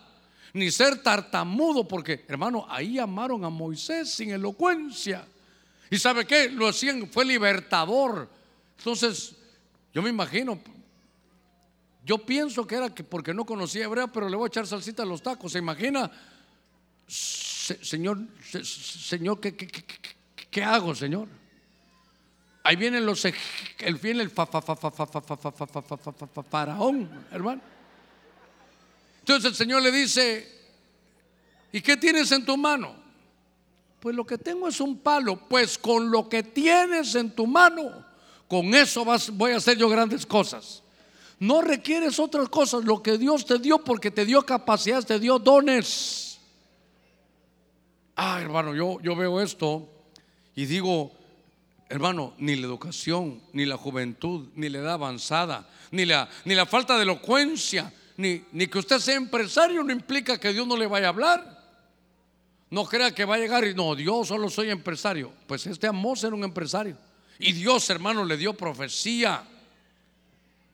ni 0.54 0.72
ser 0.72 1.04
tartamudo, 1.04 1.86
porque, 1.86 2.24
hermano, 2.30 2.66
ahí 2.70 2.94
llamaron 2.94 3.44
a 3.44 3.50
Moisés 3.50 4.12
sin 4.12 4.32
elocuencia. 4.32 5.28
¿Y 5.92 5.98
sabe 5.98 6.26
qué? 6.26 6.50
Lo 6.50 6.70
hacían, 6.70 7.10
fue 7.10 7.26
libertador. 7.26 8.30
Entonces, 8.78 9.36
yo 9.94 10.02
me 10.02 10.10
imagino, 10.10 10.58
yo 12.06 12.18
pienso 12.20 12.66
que 12.66 12.76
era 12.76 12.96
que 12.96 13.04
porque 13.04 13.34
no 13.34 13.46
conocía 13.46 13.84
hebrea, 13.84 14.08
pero 14.08 14.30
le 14.30 14.38
voy 14.38 14.46
a 14.46 14.48
echar 14.48 14.66
salsita 14.66 15.04
a 15.04 15.06
los 15.06 15.22
tacos. 15.22 15.52
¿Se 15.52 15.60
imagina? 15.60 16.10
señor, 17.08 18.20
señor, 18.64 19.42
¿qué, 19.42 19.54
qué, 19.54 19.68
qué, 19.68 19.84
qué 20.50 20.64
hago, 20.64 20.96
Señor? 20.96 21.28
Ahí 22.66 22.76
vienen 22.78 23.06
los, 23.06 23.24
el 23.24 23.96
viene 24.02 24.24
el 24.24 24.32
faraón, 26.50 27.28
hermano. 27.32 27.62
Entonces 29.20 29.52
el 29.52 29.56
Señor 29.56 29.84
le 29.84 29.92
dice, 29.92 30.52
¿y 31.72 31.80
qué 31.80 31.96
tienes 31.96 32.32
en 32.32 32.44
tu 32.44 32.58
mano? 32.58 32.96
Pues 34.00 34.16
lo 34.16 34.26
que 34.26 34.40
tengo 34.40 34.68
es 34.68 34.80
un 34.80 34.98
palo, 34.98 35.48
pues 35.48 35.78
con 35.78 36.10
lo 36.10 36.28
que 36.28 36.42
tienes 36.42 37.14
en 37.14 37.36
tu 37.36 37.46
mano, 37.46 38.04
con 38.48 38.74
eso 38.74 39.06
vas, 39.06 39.30
voy 39.30 39.52
a 39.52 39.58
hacer 39.58 39.78
yo 39.78 39.88
grandes 39.88 40.26
cosas. 40.26 40.82
No 41.38 41.62
requieres 41.62 42.18
otras 42.18 42.50
cosas, 42.50 42.84
lo 42.84 43.04
que 43.04 43.20
Dios 43.20 43.46
te 43.46 43.60
dio 43.60 43.78
porque 43.84 44.10
te 44.10 44.26
dio 44.26 44.44
capacidades, 44.44 45.06
te 45.06 45.20
dio 45.20 45.38
dones. 45.38 46.40
Ah, 48.16 48.40
hermano, 48.42 48.74
yo, 48.74 49.00
yo 49.02 49.16
veo 49.16 49.40
esto 49.40 49.88
y 50.56 50.66
digo, 50.66 51.15
hermano, 51.96 52.34
ni 52.38 52.56
la 52.56 52.68
educación, 52.68 53.42
ni 53.54 53.66
la 53.66 53.78
juventud, 53.78 54.50
ni 54.56 54.70
la 54.70 54.80
edad 54.80 54.94
avanzada, 54.94 55.68
ni 55.92 56.06
la, 56.06 56.30
ni 56.44 56.54
la 56.54 56.66
falta 56.66 56.98
de 56.98 57.04
elocuencia, 57.04 57.92
ni, 58.18 58.44
ni 58.52 58.68
que 58.68 58.80
usted 58.80 59.00
sea 59.00 59.16
empresario 59.16 59.84
no 59.84 59.92
implica 59.92 60.38
que 60.38 60.54
Dios 60.54 60.68
no 60.68 60.78
le 60.78 60.88
vaya 60.88 61.08
a 61.08 61.10
hablar. 61.10 61.56
No 62.70 62.86
crea 62.86 63.14
que 63.14 63.26
va 63.26 63.36
a 63.36 63.38
llegar 63.38 63.64
y 63.66 63.74
no, 63.74 63.96
Dios 63.96 64.28
solo 64.28 64.50
soy 64.50 64.70
empresario. 64.70 65.32
Pues 65.48 65.66
este 65.68 65.88
Amós 65.88 66.24
era 66.24 66.36
un 66.36 66.44
empresario. 66.44 66.98
Y 67.40 67.54
Dios, 67.54 67.90
hermano, 67.90 68.26
le 68.26 68.38
dio 68.38 68.54
profecía. 68.54 69.44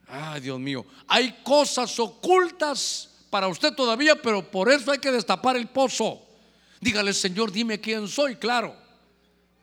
Ay, 0.07 0.41
Dios 0.41 0.59
mío. 0.59 0.85
Hay 1.07 1.39
cosas 1.43 1.99
ocultas 1.99 3.09
para 3.29 3.47
usted 3.47 3.73
todavía, 3.73 4.15
pero 4.15 4.49
por 4.49 4.71
eso 4.71 4.91
hay 4.91 4.99
que 4.99 5.11
destapar 5.11 5.55
el 5.55 5.67
pozo. 5.67 6.21
Dígale, 6.79 7.13
Señor, 7.13 7.51
dime 7.51 7.79
quién 7.79 8.07
soy, 8.07 8.35
claro. 8.37 8.80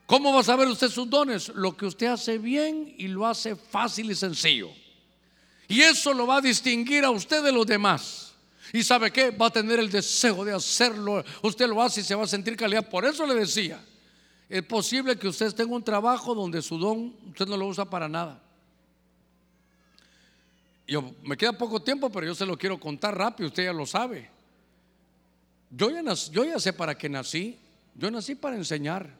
¿Cómo 0.09 0.33
va 0.33 0.39
a 0.39 0.43
saber 0.43 0.67
usted 0.67 0.89
sus 0.89 1.07
dones? 1.07 1.49
Lo 1.49 1.77
que 1.77 1.85
usted 1.85 2.07
hace 2.07 2.39
bien 2.39 2.95
y 2.97 3.07
lo 3.09 3.27
hace 3.27 3.55
fácil 3.55 4.09
y 4.09 4.15
sencillo. 4.15 4.71
Y 5.67 5.81
eso 5.81 6.15
lo 6.15 6.25
va 6.25 6.37
a 6.37 6.41
distinguir 6.41 7.05
a 7.05 7.11
usted 7.11 7.43
de 7.43 7.51
los 7.51 7.67
demás. 7.67 8.33
Y 8.73 8.81
sabe 8.81 9.11
qué? 9.11 9.29
Va 9.29 9.45
a 9.45 9.49
tener 9.51 9.77
el 9.77 9.91
deseo 9.91 10.43
de 10.43 10.51
hacerlo. 10.51 11.23
Usted 11.43 11.67
lo 11.67 11.79
hace 11.79 12.01
y 12.01 12.03
se 12.03 12.15
va 12.15 12.23
a 12.23 12.27
sentir 12.27 12.57
calidad. 12.57 12.89
Por 12.89 13.05
eso 13.05 13.23
le 13.23 13.35
decía, 13.35 13.85
es 14.49 14.63
posible 14.63 15.15
que 15.15 15.27
usted 15.27 15.53
tenga 15.53 15.75
un 15.75 15.83
trabajo 15.83 16.33
donde 16.33 16.63
su 16.63 16.79
don 16.79 17.13
usted 17.27 17.45
no 17.45 17.55
lo 17.55 17.67
usa 17.67 17.85
para 17.85 18.09
nada. 18.09 18.41
Yo, 20.87 21.13
me 21.21 21.37
queda 21.37 21.53
poco 21.53 21.83
tiempo, 21.83 22.09
pero 22.09 22.25
yo 22.25 22.33
se 22.33 22.47
lo 22.47 22.57
quiero 22.57 22.79
contar 22.79 23.15
rápido, 23.15 23.49
usted 23.49 23.65
ya 23.65 23.73
lo 23.73 23.85
sabe. 23.85 24.27
Yo 25.69 25.91
ya, 25.91 26.01
yo 26.31 26.45
ya 26.45 26.59
sé 26.59 26.73
para 26.73 26.97
qué 26.97 27.07
nací. 27.07 27.59
Yo 27.93 28.09
nací 28.09 28.33
para 28.33 28.55
enseñar. 28.55 29.18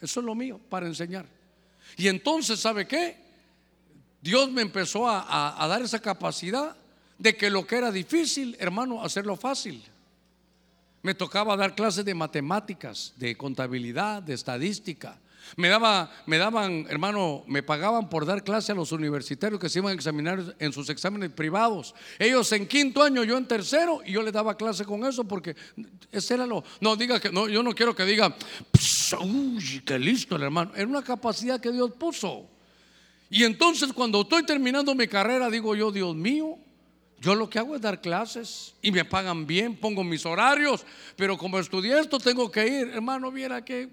Eso 0.00 0.20
es 0.20 0.26
lo 0.26 0.34
mío, 0.34 0.60
para 0.68 0.86
enseñar. 0.86 1.26
Y 1.96 2.08
entonces, 2.08 2.60
¿sabe 2.60 2.86
qué? 2.86 3.16
Dios 4.20 4.50
me 4.50 4.62
empezó 4.62 5.08
a, 5.08 5.62
a 5.62 5.68
dar 5.68 5.82
esa 5.82 6.00
capacidad 6.00 6.76
de 7.18 7.36
que 7.36 7.50
lo 7.50 7.66
que 7.66 7.76
era 7.76 7.90
difícil, 7.90 8.56
hermano, 8.58 9.02
hacerlo 9.02 9.36
fácil. 9.36 9.82
Me 11.02 11.14
tocaba 11.14 11.56
dar 11.56 11.74
clases 11.74 12.04
de 12.04 12.14
matemáticas, 12.14 13.14
de 13.16 13.36
contabilidad, 13.36 14.22
de 14.22 14.34
estadística. 14.34 15.18
Me, 15.56 15.68
daba, 15.68 16.10
me 16.26 16.38
daban, 16.38 16.86
hermano, 16.88 17.44
me 17.46 17.62
pagaban 17.62 18.08
por 18.08 18.26
dar 18.26 18.42
clase 18.42 18.72
a 18.72 18.74
los 18.74 18.92
universitarios 18.92 19.60
que 19.60 19.68
se 19.68 19.78
iban 19.78 19.92
a 19.92 19.94
examinar 19.94 20.56
en 20.58 20.72
sus 20.72 20.90
exámenes 20.90 21.30
privados. 21.30 21.94
Ellos 22.18 22.50
en 22.52 22.66
quinto 22.66 23.02
año, 23.02 23.22
yo 23.22 23.38
en 23.38 23.46
tercero, 23.46 24.00
y 24.04 24.12
yo 24.12 24.22
les 24.22 24.32
daba 24.32 24.56
clase 24.56 24.84
con 24.84 25.04
eso 25.04 25.24
porque 25.24 25.54
ese 26.10 26.34
era 26.34 26.46
lo. 26.46 26.64
No 26.80 26.96
diga 26.96 27.20
que, 27.20 27.30
no, 27.30 27.48
yo 27.48 27.62
no 27.62 27.74
quiero 27.74 27.94
que 27.94 28.04
diga, 28.04 28.34
uy, 29.20 29.82
qué 29.84 29.98
listo 29.98 30.36
el 30.36 30.42
hermano. 30.42 30.72
Era 30.74 30.86
una 30.86 31.02
capacidad 31.02 31.60
que 31.60 31.70
Dios 31.70 31.92
puso. 31.98 32.48
Y 33.30 33.44
entonces, 33.44 33.92
cuando 33.92 34.22
estoy 34.22 34.44
terminando 34.44 34.94
mi 34.94 35.08
carrera, 35.08 35.50
digo 35.50 35.74
yo, 35.74 35.90
Dios 35.90 36.14
mío, 36.14 36.58
yo 37.18 37.34
lo 37.34 37.48
que 37.48 37.58
hago 37.58 37.74
es 37.74 37.80
dar 37.80 38.00
clases 38.00 38.74
y 38.82 38.92
me 38.92 39.04
pagan 39.04 39.46
bien, 39.46 39.76
pongo 39.76 40.04
mis 40.04 40.26
horarios, 40.26 40.84
pero 41.16 41.36
como 41.36 41.58
estudié 41.58 41.98
esto 41.98 42.18
tengo 42.18 42.50
que 42.50 42.66
ir. 42.66 42.88
Hermano, 42.88 43.32
viera 43.32 43.64
que, 43.64 43.88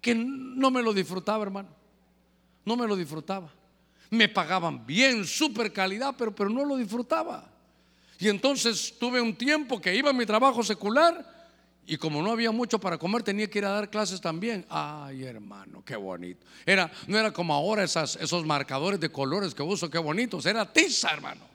que 0.00 0.14
no 0.14 0.70
me 0.70 0.82
lo 0.82 0.92
disfrutaba, 0.92 1.42
hermano. 1.42 1.68
No 2.64 2.76
me 2.76 2.86
lo 2.86 2.96
disfrutaba. 2.96 3.52
Me 4.10 4.28
pagaban 4.28 4.86
bien, 4.86 5.24
super 5.24 5.72
calidad, 5.72 6.14
pero, 6.16 6.34
pero 6.34 6.50
no 6.50 6.64
lo 6.64 6.76
disfrutaba. 6.76 7.50
Y 8.18 8.28
entonces 8.28 8.94
tuve 8.98 9.20
un 9.20 9.36
tiempo 9.36 9.80
que 9.80 9.94
iba 9.94 10.10
a 10.10 10.12
mi 10.12 10.26
trabajo 10.26 10.62
secular 10.62 11.38
y 11.90 11.96
como 11.96 12.20
no 12.20 12.32
había 12.32 12.50
mucho 12.50 12.78
para 12.78 12.98
comer, 12.98 13.22
tenía 13.22 13.48
que 13.48 13.60
ir 13.60 13.64
a 13.64 13.70
dar 13.70 13.88
clases 13.88 14.20
también. 14.20 14.66
Ay, 14.68 15.24
hermano, 15.24 15.82
qué 15.86 15.96
bonito. 15.96 16.44
Era, 16.66 16.92
no 17.06 17.16
era 17.16 17.32
como 17.32 17.54
ahora 17.54 17.82
esas, 17.82 18.16
esos 18.16 18.44
marcadores 18.44 19.00
de 19.00 19.10
colores 19.10 19.54
que 19.54 19.62
uso, 19.62 19.88
qué 19.88 19.96
bonitos. 19.96 20.44
Era 20.44 20.70
tiza, 20.70 21.10
hermano. 21.10 21.46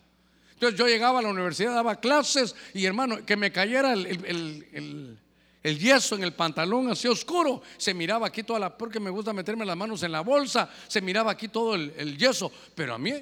Entonces 0.53 0.79
yo 0.79 0.87
llegaba 0.87 1.19
a 1.19 1.21
la 1.21 1.29
universidad, 1.29 1.75
daba 1.75 1.97
clases 1.97 2.55
y 2.73 2.85
hermano, 2.85 3.23
que 3.23 3.37
me 3.37 3.51
cayera 3.51 3.93
el, 3.93 5.19
yeso 5.63 6.15
en 6.15 6.23
el 6.23 6.33
pantalón 6.33 6.89
así 6.89 7.07
oscuro, 7.07 7.61
se 7.77 7.93
miraba 7.93 8.27
aquí 8.27 8.43
toda 8.43 8.59
la, 8.59 8.77
porque 8.77 8.99
me 8.99 9.09
gusta 9.09 9.31
meterme 9.31 9.65
las 9.65 9.77
manos 9.77 10.03
en 10.03 10.11
la 10.11 10.19
bolsa, 10.19 10.69
se 10.87 11.01
miraba 11.01 11.31
aquí 11.31 11.47
todo 11.47 11.75
el, 11.75 12.17
yeso, 12.17 12.51
pero 12.75 12.93
a 12.93 12.97
mí 12.97 13.13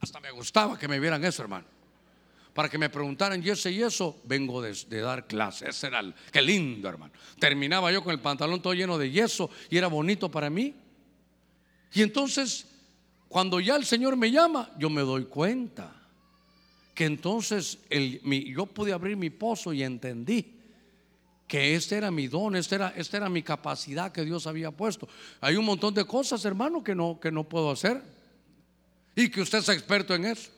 hasta 0.00 0.18
me 0.18 0.30
gustaba 0.30 0.78
que 0.78 0.88
me 0.88 0.98
vieran 0.98 1.22
eso, 1.24 1.42
hermano. 1.42 1.66
Para 2.54 2.68
que 2.68 2.78
me 2.78 2.90
preguntaran, 2.90 3.42
y 3.44 3.50
ese 3.50 3.72
yeso, 3.72 4.20
vengo 4.24 4.62
de, 4.62 5.00
dar 5.00 5.26
clases, 5.26 5.68
ese 5.68 5.86
era 5.88 6.00
el, 6.00 6.14
qué 6.30 6.40
lindo, 6.40 6.88
hermano. 6.88 7.12
Terminaba 7.38 7.92
yo 7.92 8.02
con 8.02 8.12
el 8.12 8.20
pantalón 8.20 8.60
todo 8.62 8.74
lleno 8.74 8.96
de 8.96 9.10
yeso 9.10 9.50
y 9.68 9.76
era 9.76 9.88
bonito 9.88 10.30
para 10.30 10.48
mí. 10.48 10.74
Y 11.94 12.02
entonces, 12.02 12.66
cuando 13.28 13.60
ya 13.60 13.76
el 13.76 13.84
Señor 13.84 14.16
me 14.16 14.30
llama, 14.30 14.70
yo 14.78 14.88
me 14.88 15.02
doy 15.02 15.24
cuenta 15.24 15.94
que 16.94 17.04
entonces 17.04 17.78
yo 17.90 18.66
pude 18.66 18.92
abrir 18.92 19.16
mi 19.16 19.30
pozo 19.30 19.72
y 19.72 19.82
entendí 19.82 20.61
que 21.52 21.74
este 21.74 21.98
era 21.98 22.10
mi 22.10 22.28
don, 22.28 22.56
esta 22.56 22.76
era, 22.76 22.94
esta 22.96 23.18
era 23.18 23.28
mi 23.28 23.42
capacidad 23.42 24.10
que 24.10 24.24
Dios 24.24 24.46
había 24.46 24.70
puesto. 24.70 25.06
Hay 25.38 25.56
un 25.56 25.66
montón 25.66 25.92
de 25.92 26.06
cosas, 26.06 26.42
hermano, 26.46 26.82
que 26.82 26.94
no, 26.94 27.20
que 27.20 27.30
no 27.30 27.44
puedo 27.44 27.70
hacer 27.70 28.02
y 29.14 29.28
que 29.28 29.42
usted 29.42 29.58
es 29.58 29.68
experto 29.68 30.14
en 30.14 30.24
eso. 30.24 30.50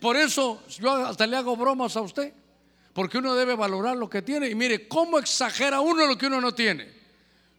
Por 0.00 0.16
eso 0.16 0.60
yo 0.80 0.92
hasta 0.92 1.24
le 1.28 1.36
hago 1.36 1.56
bromas 1.56 1.96
a 1.96 2.00
usted, 2.00 2.32
porque 2.92 3.18
uno 3.18 3.36
debe 3.36 3.54
valorar 3.54 3.96
lo 3.96 4.10
que 4.10 4.22
tiene 4.22 4.50
y 4.50 4.56
mire 4.56 4.88
cómo 4.88 5.20
exagera 5.20 5.80
uno 5.80 6.04
lo 6.04 6.18
que 6.18 6.26
uno 6.26 6.40
no 6.40 6.52
tiene. 6.52 6.88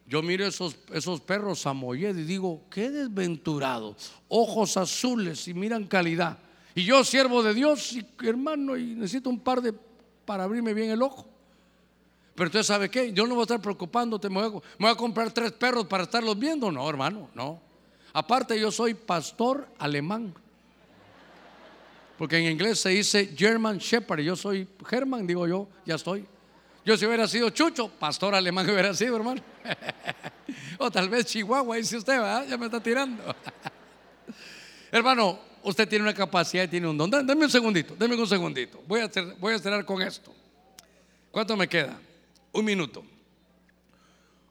Yo 0.06 0.20
miro 0.20 0.46
esos, 0.46 0.76
esos 0.92 1.22
perros 1.22 1.60
samoyed 1.60 2.14
y 2.14 2.24
digo, 2.24 2.64
qué 2.70 2.90
desventurado, 2.90 3.96
ojos 4.28 4.76
azules 4.76 5.48
y 5.48 5.54
miran 5.54 5.86
calidad. 5.86 6.36
Y 6.74 6.84
yo, 6.84 7.04
siervo 7.04 7.42
de 7.42 7.54
Dios, 7.54 7.94
y, 7.94 8.06
hermano, 8.22 8.76
y 8.76 8.96
necesito 8.96 9.30
un 9.30 9.40
par 9.40 9.62
de 9.62 9.72
para 10.26 10.44
abrirme 10.44 10.74
bien 10.74 10.90
el 10.90 11.00
ojo. 11.00 11.35
Pero 12.36 12.48
usted 12.48 12.62
sabe 12.62 12.90
qué, 12.90 13.14
yo 13.14 13.26
no 13.26 13.34
voy 13.34 13.42
a 13.42 13.44
estar 13.44 13.62
preocupándote, 13.62 14.28
me 14.28 14.46
voy, 14.46 14.90
a, 14.90 14.94
comprar 14.94 15.32
tres 15.32 15.52
perros 15.52 15.86
para 15.86 16.02
estarlos 16.02 16.38
viendo. 16.38 16.70
No, 16.70 16.88
hermano, 16.88 17.30
no. 17.34 17.58
Aparte, 18.12 18.60
yo 18.60 18.70
soy 18.70 18.92
pastor 18.92 19.66
alemán. 19.78 20.34
Porque 22.18 22.36
en 22.36 22.52
inglés 22.52 22.80
se 22.80 22.90
dice 22.90 23.34
German 23.34 23.78
Shepherd. 23.78 24.20
Yo 24.20 24.36
soy 24.36 24.68
German, 24.86 25.26
digo 25.26 25.46
yo, 25.46 25.66
ya 25.86 25.94
estoy. 25.94 26.26
Yo 26.84 26.96
si 26.98 27.06
hubiera 27.06 27.26
sido 27.26 27.48
Chucho, 27.48 27.88
pastor 27.88 28.34
alemán 28.34 28.68
hubiera 28.68 28.92
sido, 28.92 29.16
hermano. 29.16 29.40
o 30.78 30.90
tal 30.90 31.08
vez 31.08 31.24
Chihuahua, 31.24 31.76
dice 31.76 31.96
usted, 31.96 32.12
¿verdad? 32.18 32.46
Ya 32.46 32.58
me 32.58 32.66
está 32.66 32.82
tirando. 32.82 33.34
hermano, 34.92 35.38
usted 35.62 35.88
tiene 35.88 36.02
una 36.02 36.14
capacidad 36.14 36.64
y 36.64 36.68
tiene 36.68 36.86
un 36.86 36.98
don. 36.98 37.10
Dame 37.10 37.44
un 37.44 37.50
segundito, 37.50 37.96
dame 37.98 38.14
un 38.14 38.26
segundito. 38.26 38.82
Voy 38.86 39.00
a, 39.00 39.10
voy 39.38 39.54
a 39.54 39.58
cerrar 39.58 39.86
con 39.86 40.02
esto. 40.02 40.34
¿Cuánto 41.30 41.56
me 41.56 41.66
queda? 41.66 41.98
Un 42.56 42.64
minuto. 42.64 43.04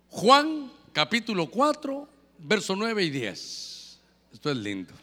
Juan 0.09 0.71
capítulo 0.93 1.49
4, 1.49 2.07
verso 2.37 2.75
9 2.75 3.03
y 3.03 3.09
10. 3.09 3.99
Esto 4.31 4.51
es 4.51 4.57
lindo. 4.57 4.93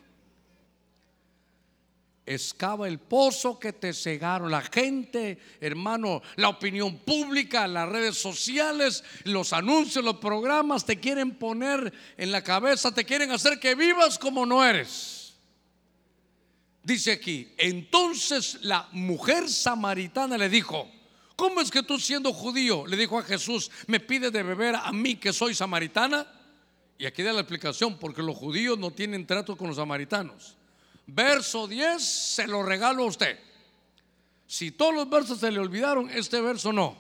Escava 2.25 2.87
el 2.87 3.01
pozo 3.01 3.59
que 3.59 3.73
te 3.73 3.93
cegaron. 3.93 4.53
La 4.53 4.61
gente, 4.61 5.41
hermano, 5.61 6.23
la 6.37 6.51
opinión 6.51 6.99
pública, 6.99 7.67
las 7.67 7.89
redes 7.89 8.19
sociales, 8.19 9.03
los 9.25 9.53
anuncios, 9.53 10.05
los 10.05 10.19
programas 10.19 10.85
te 10.85 11.01
quieren 11.01 11.33
poner 11.33 11.93
en 12.17 12.31
la 12.31 12.45
cabeza, 12.45 12.95
te 12.95 13.05
quieren 13.05 13.33
hacer 13.33 13.59
que 13.59 13.75
vivas 13.75 14.17
como 14.17 14.47
no 14.47 14.65
eres. 14.65 15.35
Dice 16.85 17.11
aquí, 17.11 17.53
entonces 17.59 18.59
la 18.63 18.89
mujer 18.93 19.49
samaritana 19.49 20.39
le 20.39 20.49
dijo, 20.49 20.89
¿cómo 21.43 21.61
es 21.61 21.73
que 21.73 21.83
tú 21.83 21.99
siendo 21.99 22.33
judío, 22.33 22.87
le 22.87 22.97
dijo 22.97 23.19
a 23.19 23.25
Jesús, 23.25 23.69
me 23.89 23.99
pide 23.99 24.31
de 24.31 24.45
beber 24.45 24.77
a 24.77 24.93
mí 24.93 25.17
que 25.17 25.33
soy 25.33 25.57
samaritana? 25.57 26.25
Y 26.97 27.05
aquí 27.05 27.25
da 27.25 27.33
la 27.33 27.41
explicación, 27.41 27.99
porque 27.99 28.23
los 28.23 28.37
judíos 28.37 28.79
no 28.79 28.93
tienen 28.93 29.27
trato 29.27 29.57
con 29.57 29.67
los 29.67 29.75
samaritanos. 29.75 30.55
Verso 31.05 31.67
10, 31.67 32.01
se 32.01 32.47
lo 32.47 32.63
regalo 32.63 33.03
a 33.03 33.07
usted. 33.07 33.41
Si 34.47 34.71
todos 34.71 34.95
los 34.95 35.11
versos 35.11 35.41
se 35.41 35.51
le 35.51 35.59
olvidaron, 35.59 36.09
este 36.11 36.41
verso 36.41 36.73
no. 36.73 36.97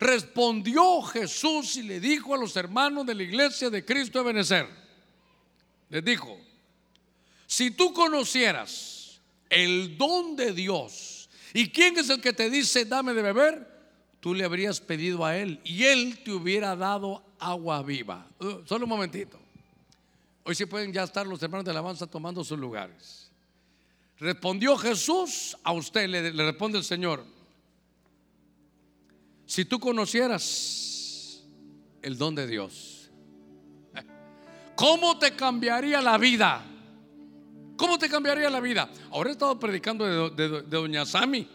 Respondió 0.00 1.02
Jesús 1.02 1.76
y 1.76 1.82
le 1.82 2.00
dijo 2.00 2.34
a 2.34 2.38
los 2.38 2.56
hermanos 2.56 3.04
de 3.04 3.14
la 3.14 3.24
iglesia 3.24 3.68
de 3.68 3.84
Cristo 3.84 4.20
de 4.20 4.24
Benecer, 4.24 4.68
les 5.90 6.02
dijo, 6.02 6.40
si 7.46 7.72
tú 7.72 7.92
conocieras 7.92 9.20
el 9.50 9.98
don 9.98 10.34
de 10.34 10.54
Dios. 10.54 11.28
¿Y 11.52 11.68
quién 11.68 11.98
es 11.98 12.08
el 12.08 12.22
que 12.22 12.32
te 12.32 12.48
dice, 12.48 12.86
dame 12.86 13.12
de 13.12 13.20
beber? 13.20 13.71
Tú 14.22 14.34
le 14.34 14.44
habrías 14.44 14.80
pedido 14.80 15.24
a 15.24 15.36
él 15.36 15.60
y 15.64 15.82
él 15.82 16.20
te 16.24 16.30
hubiera 16.30 16.76
dado 16.76 17.24
agua 17.40 17.82
viva. 17.82 18.24
Uh, 18.38 18.64
solo 18.64 18.84
un 18.84 18.90
momentito. 18.90 19.36
Hoy 20.44 20.54
sí 20.54 20.64
pueden 20.64 20.92
ya 20.92 21.02
estar 21.02 21.26
los 21.26 21.42
hermanos 21.42 21.64
de 21.64 21.72
alabanza 21.72 22.06
tomando 22.06 22.44
sus 22.44 22.56
lugares. 22.56 23.32
Respondió 24.20 24.78
Jesús 24.78 25.56
a 25.64 25.72
usted, 25.72 26.06
le, 26.08 26.30
responde 26.30 26.78
el 26.78 26.84
Señor. 26.84 27.24
Si 29.44 29.64
tú 29.64 29.80
conocieras 29.80 31.42
el 32.00 32.16
don 32.16 32.36
de 32.36 32.46
Dios. 32.46 33.10
¿Cómo 34.76 35.18
te 35.18 35.34
cambiaría 35.34 36.00
la 36.00 36.16
vida? 36.16 36.64
¿Cómo 37.76 37.98
te 37.98 38.08
cambiaría 38.08 38.48
la 38.50 38.60
vida? 38.60 38.88
Ahora 39.10 39.30
he 39.30 39.32
estado 39.32 39.58
predicando 39.58 40.30
de, 40.30 40.48
de 40.48 40.62
doña 40.62 41.04
Sami, 41.04 41.48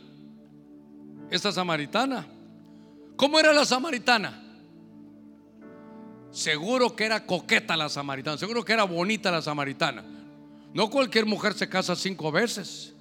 esta 1.32 1.54
samaritana. 1.54 2.34
¿Cómo 3.18 3.40
era 3.40 3.52
la 3.52 3.66
samaritana? 3.66 4.44
Seguro 6.32 6.96
que 6.96 7.06
era 7.06 7.26
coqueta 7.26 7.76
la 7.76 7.90
samaritana, 7.90 8.38
seguro 8.38 8.64
que 8.64 8.74
era 8.74 8.84
bonita 8.84 9.32
la 9.32 9.42
samaritana. 9.42 10.04
No 10.74 10.90
cualquier 10.90 11.26
mujer 11.26 11.56
se 11.56 11.68
casa 11.68 11.96
cinco 11.96 12.32
veces. 12.32 12.94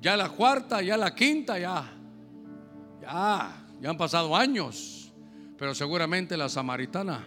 Ya 0.00 0.16
la 0.16 0.30
cuarta, 0.30 0.80
ya 0.80 0.96
la 0.96 1.14
quinta, 1.14 1.58
ya. 1.58 1.92
Ya, 3.02 3.66
ya 3.80 3.90
han 3.90 3.98
pasado 3.98 4.34
años. 4.34 5.12
Pero 5.58 5.74
seguramente 5.74 6.36
la 6.36 6.48
samaritana 6.48 7.26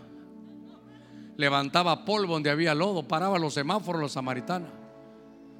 levantaba 1.37 2.03
polvo 2.03 2.33
donde 2.33 2.49
había 2.49 2.73
lodo, 2.73 3.07
paraba 3.07 3.37
los 3.37 3.53
semáforos 3.53 4.01
la 4.01 4.09
samaritana. 4.09 4.67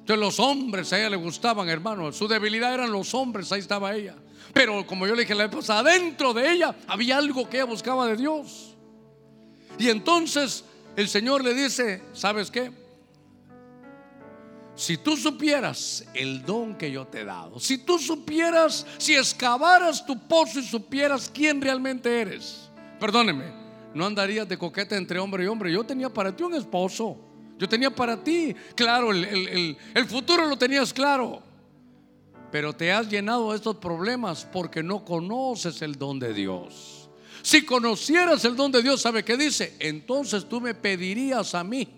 Entonces 0.00 0.18
los 0.18 0.40
hombres 0.40 0.92
a 0.92 0.98
ella 0.98 1.10
le 1.10 1.16
gustaban, 1.16 1.68
hermano. 1.68 2.10
Su 2.12 2.26
debilidad 2.26 2.74
eran 2.74 2.90
los 2.90 3.14
hombres, 3.14 3.52
ahí 3.52 3.60
estaba 3.60 3.94
ella. 3.94 4.16
Pero 4.52 4.86
como 4.86 5.06
yo 5.06 5.14
le 5.14 5.22
dije 5.22 5.34
la 5.34 5.46
vez 5.46 5.56
pasada, 5.56 5.90
dentro 5.92 6.32
de 6.32 6.52
ella 6.52 6.74
había 6.86 7.18
algo 7.18 7.48
que 7.48 7.58
ella 7.58 7.66
buscaba 7.66 8.06
de 8.06 8.16
Dios. 8.16 8.76
Y 9.78 9.88
entonces 9.88 10.64
el 10.96 11.08
Señor 11.08 11.44
le 11.44 11.54
dice, 11.54 12.02
¿sabes 12.12 12.50
qué? 12.50 12.72
Si 14.74 14.96
tú 14.96 15.16
supieras 15.16 16.04
el 16.14 16.44
don 16.44 16.76
que 16.76 16.90
yo 16.90 17.06
te 17.06 17.20
he 17.20 17.24
dado, 17.24 17.58
si 17.58 17.78
tú 17.78 17.98
supieras, 17.98 18.86
si 18.96 19.16
excavaras 19.16 20.06
tu 20.06 20.18
pozo 20.28 20.60
y 20.60 20.64
supieras 20.64 21.30
quién 21.32 21.60
realmente 21.60 22.20
eres, 22.20 22.70
perdóneme, 23.00 23.52
no 23.92 24.06
andarías 24.06 24.48
de 24.48 24.56
coqueta 24.56 24.96
entre 24.96 25.18
hombre 25.18 25.44
y 25.44 25.46
hombre. 25.48 25.72
Yo 25.72 25.84
tenía 25.84 26.08
para 26.08 26.34
ti 26.34 26.44
un 26.44 26.54
esposo, 26.54 27.16
yo 27.58 27.68
tenía 27.68 27.90
para 27.90 28.22
ti, 28.22 28.54
claro, 28.76 29.10
el, 29.10 29.76
el 29.94 30.06
futuro 30.06 30.46
lo 30.46 30.56
tenías 30.56 30.92
claro, 30.92 31.42
pero 32.50 32.72
te 32.72 32.92
has 32.92 33.08
llenado 33.08 33.50
de 33.50 33.56
estos 33.56 33.76
problemas 33.76 34.46
porque 34.50 34.82
no 34.82 35.04
conoces 35.04 35.82
el 35.82 35.96
don 35.96 36.18
de 36.18 36.32
Dios. 36.32 37.08
Si 37.42 37.64
conocieras 37.64 38.44
el 38.44 38.56
don 38.56 38.72
de 38.72 38.82
Dios, 38.82 39.00
¿sabe 39.00 39.24
qué 39.24 39.36
dice? 39.36 39.76
Entonces 39.78 40.48
tú 40.48 40.60
me 40.60 40.74
pedirías 40.74 41.54
a 41.54 41.62
mí. 41.62 41.88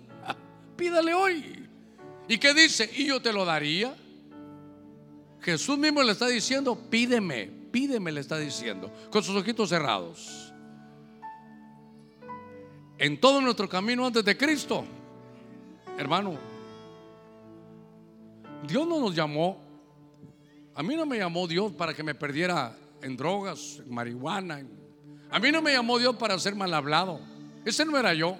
Pídale 0.77 1.15
hoy. 1.15 1.67
¿Y 2.29 2.39
qué 2.39 2.55
dice? 2.55 2.91
Y 2.95 3.07
yo 3.07 3.21
te 3.21 3.33
lo 3.33 3.45
daría. 3.45 3.95
Jesús 5.41 5.79
mismo 5.79 6.03
le 6.03 6.13
está 6.13 6.27
diciendo, 6.27 6.79
pídeme, 6.91 7.51
pídeme, 7.71 8.13
le 8.13 8.21
está 8.21 8.39
diciendo, 8.39 8.93
con 9.11 9.23
sus 9.23 9.37
ojitos 9.37 9.69
cerrados. 9.69 10.53
En 12.99 13.19
todo 13.19 13.41
nuestro 13.41 13.69
camino 13.69 14.07
antes 14.07 14.25
de 14.25 14.37
Cristo, 14.37 14.85
hermano, 15.97 16.39
Dios 18.67 18.87
no 18.87 19.01
nos 19.01 19.15
llamó. 19.15 19.70
A 20.75 20.83
mí 20.83 20.97
no 20.97 21.05
me 21.07 21.19
llamó 21.19 21.47
Dios 21.47 21.73
para 21.73 21.95
que 21.95 22.03
me 22.03 22.15
perdiera 22.15 22.77
en 23.03 23.17
drogas, 23.17 23.83
en 23.85 23.93
marihuana. 23.93 24.63
A 25.31 25.39
mí 25.39 25.51
no 25.53 25.63
me 25.63 25.73
llamó 25.73 25.99
Dios 25.99 26.17
para 26.17 26.39
ser 26.39 26.55
mal 26.55 26.73
hablado. 26.73 27.21
Ese 27.65 27.85
no 27.85 27.99
era 27.99 28.15
yo. 28.15 28.37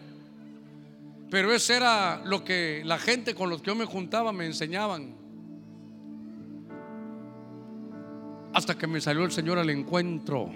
Pero 1.31 1.53
ese 1.53 1.77
era 1.77 2.23
lo 2.25 2.43
que 2.43 2.83
la 2.85 2.99
gente 2.99 3.35
con 3.35 3.51
los 3.51 3.61
que 3.61 3.69
yo 3.69 3.75
me 3.77 3.85
juntaba 3.85 4.33
me 4.33 4.47
enseñaban. 4.47 5.15
Hasta 8.53 8.77
que 8.77 8.87
me 8.89 9.01
salió 9.01 9.25
el 9.25 9.31
Señor 9.31 9.59
al 9.59 9.71
encuentro. 9.71 10.51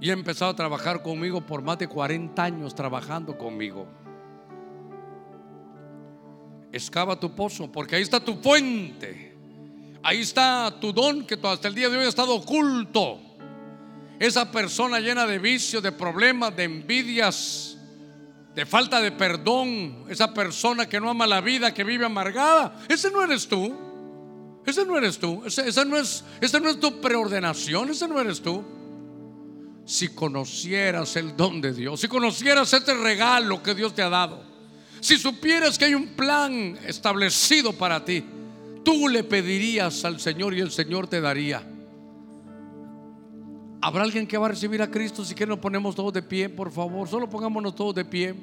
Y 0.00 0.10
ha 0.10 0.12
empezado 0.12 0.50
a 0.50 0.56
trabajar 0.56 1.02
conmigo 1.02 1.40
por 1.46 1.62
más 1.62 1.78
de 1.78 1.88
40 1.88 2.42
años 2.42 2.74
trabajando 2.74 3.38
conmigo. 3.38 3.86
Excava 6.76 7.18
tu 7.18 7.34
pozo, 7.34 7.72
porque 7.72 7.96
ahí 7.96 8.02
está 8.02 8.20
tu 8.20 8.36
fuente. 8.36 9.34
Ahí 10.02 10.20
está 10.20 10.72
tu 10.78 10.92
don 10.92 11.26
que 11.26 11.38
hasta 11.42 11.68
el 11.68 11.74
día 11.74 11.88
de 11.88 11.96
hoy 11.96 12.04
ha 12.04 12.08
estado 12.08 12.34
oculto. 12.34 13.18
Esa 14.18 14.50
persona 14.50 15.00
llena 15.00 15.26
de 15.26 15.38
vicios, 15.38 15.82
de 15.82 15.90
problemas, 15.90 16.54
de 16.54 16.64
envidias, 16.64 17.78
de 18.54 18.66
falta 18.66 19.00
de 19.00 19.10
perdón, 19.10 20.04
esa 20.08 20.32
persona 20.32 20.86
que 20.88 21.00
no 21.00 21.10
ama 21.10 21.26
la 21.26 21.40
vida, 21.40 21.72
que 21.72 21.82
vive 21.82 22.04
amargada, 22.04 22.78
ese 22.88 23.10
no 23.10 23.22
eres 23.22 23.48
tú. 23.48 23.74
Ese 24.66 24.84
no 24.84 24.98
eres 24.98 25.18
tú. 25.18 25.42
Ese, 25.46 25.84
no, 25.86 25.96
es, 25.96 26.24
ese 26.40 26.60
no 26.60 26.68
es 26.68 26.78
tu 26.78 27.00
preordenación, 27.00 27.88
ese 27.88 28.06
no 28.06 28.20
eres 28.20 28.42
tú. 28.42 28.64
Si 29.86 30.08
conocieras 30.08 31.16
el 31.16 31.36
don 31.36 31.62
de 31.62 31.72
Dios, 31.72 32.00
si 32.00 32.08
conocieras 32.08 32.70
este 32.72 32.92
regalo 32.92 33.62
que 33.62 33.74
Dios 33.74 33.94
te 33.94 34.02
ha 34.02 34.08
dado, 34.10 34.55
si 35.06 35.18
supieras 35.18 35.78
que 35.78 35.84
hay 35.84 35.94
un 35.94 36.08
plan 36.08 36.76
establecido 36.84 37.72
para 37.72 38.04
ti, 38.04 38.24
tú 38.84 39.06
le 39.06 39.22
pedirías 39.22 40.04
al 40.04 40.18
Señor 40.18 40.52
y 40.52 40.60
el 40.60 40.72
Señor 40.72 41.06
te 41.06 41.20
daría. 41.20 41.62
¿Habrá 43.80 44.02
alguien 44.02 44.26
que 44.26 44.36
va 44.36 44.46
a 44.46 44.48
recibir 44.48 44.82
a 44.82 44.90
Cristo? 44.90 45.24
Si 45.24 45.36
que 45.36 45.46
nos 45.46 45.60
ponemos 45.60 45.94
todos 45.94 46.12
de 46.12 46.22
pie, 46.22 46.48
por 46.48 46.72
favor. 46.72 47.06
Solo 47.06 47.30
pongámonos 47.30 47.76
todos 47.76 47.94
de 47.94 48.04
pie. 48.04 48.34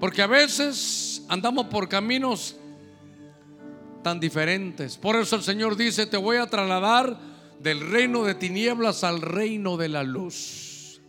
Porque 0.00 0.22
a 0.22 0.26
veces 0.26 1.22
andamos 1.28 1.66
por 1.66 1.86
caminos 1.86 2.56
tan 4.02 4.18
diferentes. 4.18 4.96
Por 4.96 5.16
eso 5.16 5.36
el 5.36 5.42
Señor 5.42 5.76
dice, 5.76 6.06
te 6.06 6.16
voy 6.16 6.38
a 6.38 6.46
trasladar 6.46 7.14
del 7.60 7.90
reino 7.90 8.24
de 8.24 8.34
tinieblas 8.34 9.04
al 9.04 9.20
reino 9.20 9.76
de 9.76 9.90
la 9.90 10.02
luz. 10.02 11.02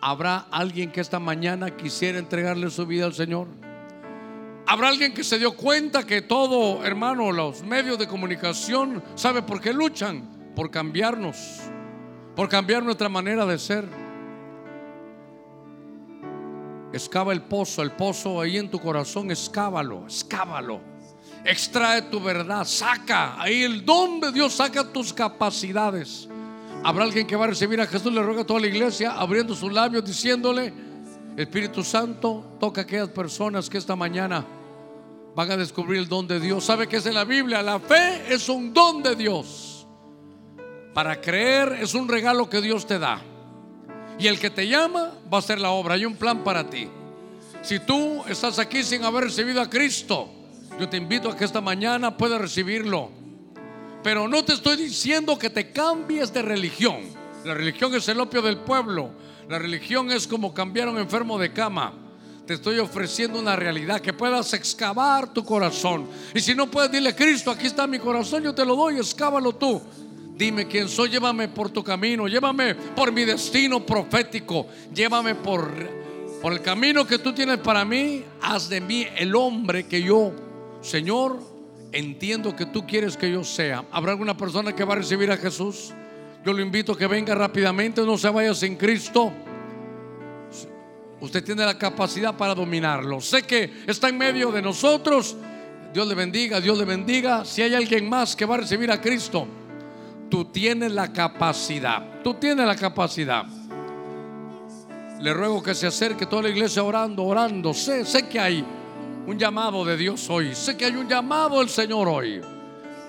¿Habrá 0.00 0.38
alguien 0.50 0.90
que 0.90 1.00
esta 1.00 1.20
mañana 1.20 1.76
quisiera 1.76 2.18
entregarle 2.18 2.70
su 2.70 2.86
vida 2.86 3.04
al 3.04 3.14
Señor? 3.14 3.46
¿Habrá 4.66 4.88
alguien 4.88 5.12
que 5.12 5.24
se 5.24 5.38
dio 5.38 5.54
cuenta 5.56 6.04
que 6.04 6.22
todo, 6.22 6.84
hermano, 6.84 7.32
los 7.32 7.62
medios 7.62 7.98
de 7.98 8.06
comunicación, 8.06 9.02
sabe 9.14 9.42
por 9.42 9.60
qué 9.60 9.72
luchan? 9.72 10.52
Por 10.54 10.70
cambiarnos 10.70 11.60
por 12.34 12.48
cambiar 12.48 12.82
nuestra 12.82 13.08
manera 13.08 13.46
de 13.46 13.58
ser. 13.58 13.84
Excava 16.92 17.32
el 17.32 17.42
pozo, 17.42 17.82
el 17.82 17.92
pozo 17.92 18.40
ahí 18.40 18.56
en 18.56 18.70
tu 18.70 18.80
corazón, 18.80 19.30
excávalo, 19.30 20.04
excávalo. 20.04 20.80
Extrae 21.44 22.02
tu 22.02 22.20
verdad, 22.20 22.64
saca 22.64 23.40
ahí 23.40 23.62
el 23.62 23.84
don 23.84 24.20
de 24.20 24.32
Dios, 24.32 24.54
saca 24.54 24.84
tus 24.92 25.12
capacidades. 25.12 26.28
Habrá 26.82 27.04
alguien 27.04 27.26
que 27.26 27.36
va 27.36 27.44
a 27.44 27.48
recibir 27.48 27.80
a 27.80 27.86
Jesús, 27.86 28.12
le 28.12 28.22
ruega 28.22 28.42
a 28.42 28.46
toda 28.46 28.60
la 28.60 28.66
iglesia, 28.66 29.12
abriendo 29.12 29.54
sus 29.54 29.72
labios, 29.72 30.04
diciéndole, 30.04 30.72
Espíritu 31.36 31.82
Santo, 31.82 32.56
toca 32.60 32.82
a 32.82 32.84
aquellas 32.84 33.08
personas 33.08 33.68
que 33.68 33.78
esta 33.78 33.96
mañana 33.96 34.46
van 35.34 35.50
a 35.50 35.56
descubrir 35.56 36.00
el 36.00 36.08
don 36.08 36.28
de 36.28 36.38
Dios. 36.38 36.64
¿Sabe 36.64 36.86
que 36.86 36.98
es 36.98 37.06
en 37.06 37.14
la 37.14 37.24
Biblia? 37.24 37.60
La 37.62 37.80
fe 37.80 38.32
es 38.32 38.48
un 38.48 38.72
don 38.72 39.02
de 39.02 39.16
Dios. 39.16 39.86
Para 40.92 41.20
creer 41.20 41.78
es 41.80 41.94
un 41.94 42.08
regalo 42.08 42.48
que 42.48 42.60
Dios 42.60 42.86
te 42.86 43.00
da. 43.00 43.20
Y 44.16 44.28
el 44.28 44.38
que 44.38 44.50
te 44.50 44.68
llama 44.68 45.12
va 45.32 45.38
a 45.38 45.40
hacer 45.40 45.60
la 45.60 45.70
obra. 45.70 45.94
Hay 45.94 46.04
un 46.04 46.14
plan 46.14 46.44
para 46.44 46.70
ti. 46.70 46.88
Si 47.62 47.80
tú 47.80 48.22
estás 48.28 48.60
aquí 48.60 48.84
sin 48.84 49.02
haber 49.04 49.24
recibido 49.24 49.60
a 49.60 49.68
Cristo, 49.68 50.28
yo 50.78 50.88
te 50.88 50.96
invito 50.96 51.28
a 51.28 51.36
que 51.36 51.44
esta 51.44 51.60
mañana 51.60 52.16
puedas 52.16 52.40
recibirlo. 52.40 53.10
Pero 54.04 54.28
no 54.28 54.44
te 54.44 54.52
estoy 54.52 54.76
diciendo 54.76 55.36
que 55.36 55.50
te 55.50 55.72
cambies 55.72 56.32
de 56.32 56.42
religión. 56.42 57.00
La 57.44 57.54
religión 57.54 57.92
es 57.94 58.06
el 58.08 58.20
opio 58.20 58.40
del 58.40 58.58
pueblo. 58.58 59.10
La 59.48 59.58
religión 59.58 60.10
es 60.10 60.26
como 60.26 60.54
cambiar 60.54 60.88
un 60.88 60.98
enfermo 60.98 61.38
de 61.38 61.52
cama. 61.52 61.92
Te 62.46 62.54
estoy 62.54 62.78
ofreciendo 62.78 63.38
una 63.38 63.56
realidad 63.56 64.00
que 64.00 64.12
puedas 64.12 64.52
excavar 64.52 65.32
tu 65.32 65.44
corazón. 65.44 66.06
Y 66.34 66.40
si 66.40 66.54
no 66.54 66.70
puedes, 66.70 66.90
dile, 66.90 67.14
Cristo, 67.14 67.50
aquí 67.50 67.66
está 67.66 67.86
mi 67.86 67.98
corazón, 67.98 68.42
yo 68.42 68.54
te 68.54 68.64
lo 68.64 68.76
doy, 68.76 68.96
excávalo 68.96 69.54
tú. 69.54 69.80
Dime 70.36 70.66
quién 70.66 70.88
soy, 70.88 71.10
llévame 71.10 71.48
por 71.48 71.70
tu 71.70 71.82
camino, 71.82 72.26
llévame 72.26 72.74
por 72.74 73.12
mi 73.12 73.24
destino 73.24 73.84
profético, 73.86 74.66
llévame 74.92 75.36
por, 75.36 75.70
por 76.42 76.52
el 76.52 76.60
camino 76.60 77.06
que 77.06 77.18
tú 77.18 77.32
tienes 77.32 77.58
para 77.58 77.84
mí. 77.84 78.24
Haz 78.42 78.68
de 78.68 78.80
mí 78.80 79.06
el 79.16 79.34
hombre 79.36 79.86
que 79.86 80.02
yo, 80.02 80.32
Señor, 80.82 81.38
entiendo 81.92 82.56
que 82.56 82.66
tú 82.66 82.86
quieres 82.86 83.16
que 83.16 83.30
yo 83.30 83.44
sea. 83.44 83.84
¿Habrá 83.92 84.12
alguna 84.12 84.36
persona 84.36 84.74
que 84.74 84.84
va 84.84 84.94
a 84.94 84.96
recibir 84.96 85.30
a 85.30 85.36
Jesús? 85.36 85.94
Yo 86.44 86.52
lo 86.52 86.60
invito 86.60 86.92
a 86.92 86.98
que 86.98 87.06
venga 87.06 87.34
rápidamente, 87.34 88.02
no 88.02 88.18
se 88.18 88.28
vaya 88.28 88.54
sin 88.54 88.76
Cristo. 88.76 89.32
Usted 91.20 91.42
tiene 91.42 91.64
la 91.64 91.78
capacidad 91.78 92.36
para 92.36 92.54
dominarlo. 92.54 93.20
Sé 93.20 93.42
que 93.42 93.82
está 93.86 94.08
en 94.08 94.18
medio 94.18 94.52
de 94.52 94.60
nosotros. 94.60 95.36
Dios 95.92 96.06
le 96.06 96.14
bendiga, 96.14 96.60
Dios 96.60 96.76
le 96.76 96.84
bendiga. 96.84 97.44
Si 97.44 97.62
hay 97.62 97.74
alguien 97.74 98.08
más 98.08 98.36
que 98.36 98.44
va 98.44 98.56
a 98.56 98.58
recibir 98.58 98.90
a 98.90 99.00
Cristo 99.00 99.48
tú 100.34 100.46
tienes 100.46 100.90
la 100.90 101.12
capacidad. 101.12 102.20
Tú 102.24 102.34
tienes 102.34 102.66
la 102.66 102.74
capacidad. 102.74 103.44
Le 105.20 105.32
ruego 105.32 105.62
que 105.62 105.76
se 105.76 105.86
acerque 105.86 106.26
toda 106.26 106.42
la 106.42 106.48
iglesia 106.48 106.82
orando, 106.82 107.22
orando. 107.22 107.72
Sé, 107.72 108.04
sé 108.04 108.28
que 108.28 108.40
hay 108.40 108.64
un 109.28 109.38
llamado 109.38 109.84
de 109.84 109.96
Dios 109.96 110.28
hoy. 110.28 110.52
Sé 110.56 110.76
que 110.76 110.86
hay 110.86 110.96
un 110.96 111.08
llamado 111.08 111.60
del 111.60 111.68
Señor 111.68 112.08
hoy. 112.08 112.40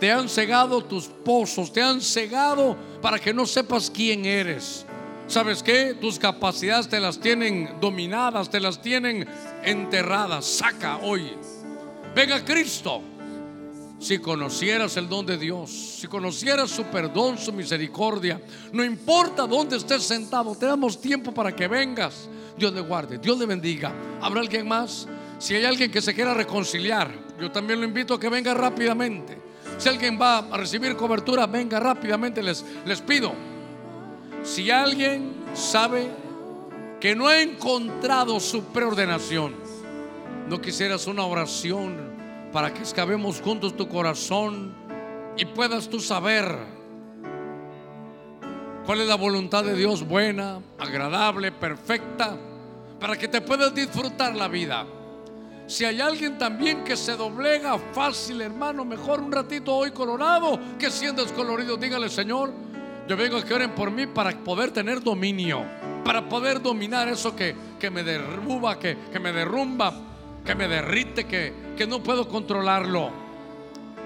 Te 0.06 0.12
han 0.12 0.30
cegado 0.30 0.84
tus 0.84 1.08
pozos, 1.08 1.74
te 1.74 1.82
han 1.82 2.00
cegado 2.00 2.78
para 3.02 3.18
que 3.18 3.34
no 3.34 3.48
sepas 3.48 3.90
quién 3.90 4.24
eres. 4.24 4.86
¿Sabes 5.26 5.64
qué? 5.64 5.96
Tus 6.00 6.20
capacidades 6.20 6.88
te 6.88 7.00
las 7.00 7.20
tienen 7.20 7.78
dominadas, 7.82 8.48
te 8.52 8.60
las 8.60 8.80
tienen 8.80 9.28
enterradas. 9.64 10.46
Saca 10.46 10.98
hoy. 10.98 11.32
Venga 12.14 12.46
Cristo. 12.46 13.02
Si 13.98 14.20
conocieras 14.20 14.96
el 14.98 15.10
don 15.10 15.26
de 15.26 15.40
Dios, 15.40 15.72
si 15.72 16.06
conocieras 16.06 16.70
su 16.70 16.84
perdón, 16.84 17.40
su 17.40 17.52
misericordia, 17.52 18.40
no 18.74 18.84
importa 18.84 19.48
dónde 19.48 19.78
estés 19.78 20.04
sentado, 20.04 20.54
te 20.54 20.68
damos 20.68 21.02
tiempo 21.02 21.34
para 21.34 21.56
que 21.56 21.68
vengas. 21.68 22.30
Dios 22.56 22.72
le 22.74 22.82
guarde, 22.82 23.18
Dios 23.18 23.40
le 23.40 23.48
bendiga. 23.48 23.92
¿Habrá 24.22 24.42
alguien 24.42 24.68
más? 24.68 25.08
Si 25.40 25.56
hay 25.56 25.66
alguien 25.66 25.90
que 25.90 26.00
se 26.00 26.14
quiera 26.14 26.36
reconciliar, 26.36 27.10
yo 27.42 27.52
también 27.52 27.80
lo 27.80 27.88
invito 27.88 28.14
a 28.14 28.20
que 28.20 28.30
venga 28.30 28.54
rápidamente. 28.54 29.45
Si 29.78 29.90
alguien 29.90 30.20
va 30.20 30.40
a 30.40 30.58
recibir 30.58 30.96
cobertura, 30.96 31.48
venga 31.48 31.80
rápidamente, 31.80 32.42
les, 32.42 32.66
les 32.86 33.02
pido. 33.02 33.34
Si 34.44 34.72
alguien 34.72 35.34
sabe 35.54 36.10
que 37.00 37.16
no 37.16 37.28
ha 37.28 37.42
encontrado 37.42 38.40
su 38.40 38.64
preordenación, 38.66 39.56
no 40.48 40.62
quisieras 40.62 41.08
una 41.08 41.26
oración 41.26 41.98
para 42.52 42.74
que 42.74 42.84
escabemos 42.84 43.42
juntos 43.42 43.76
tu 43.76 43.90
corazón 43.90 44.74
y 45.36 45.46
puedas 45.46 45.90
tú 45.90 46.00
saber 46.00 46.56
cuál 48.86 49.02
es 49.02 49.08
la 49.08 49.16
voluntad 49.16 49.64
de 49.64 49.76
Dios 49.76 50.08
buena, 50.08 50.62
agradable, 50.78 51.52
perfecta, 51.52 52.38
para 53.00 53.18
que 53.18 53.28
te 53.28 53.42
puedas 53.42 53.74
disfrutar 53.74 54.36
la 54.36 54.48
vida. 54.48 54.86
Si 55.68 55.84
hay 55.84 56.00
alguien 56.00 56.38
también 56.38 56.84
que 56.84 56.96
se 56.96 57.16
doblega 57.16 57.78
fácil, 57.92 58.42
hermano, 58.42 58.86
mejor 58.86 59.20
un 59.20 59.32
ratito 59.32 59.76
hoy 59.76 59.92
colorado 59.92 60.60
que 60.78 60.92
siendo 60.92 61.24
descolorido. 61.24 61.76
Dígale, 61.76 62.10
Señor, 62.10 62.54
yo 63.08 63.18
vengo 63.18 63.38
a 63.38 63.44
que 63.44 63.54
oren 63.54 63.74
por 63.74 63.90
mí 63.90 64.06
para 64.06 64.32
poder 64.32 64.72
tener 64.72 65.02
dominio, 65.02 65.64
para 66.04 66.30
poder 66.30 66.62
dominar 66.62 67.08
eso 67.08 67.36
que, 67.36 67.56
que 67.80 67.90
me 67.90 68.04
derruba, 68.04 68.78
que, 68.78 68.96
que 69.12 69.20
me 69.20 69.32
derrumba, 69.32 69.94
que 70.46 70.54
me 70.54 70.68
derrite, 70.68 71.26
que, 71.26 71.54
que 71.76 71.88
no 71.88 72.02
puedo 72.04 72.30
controlarlo. 72.30 73.10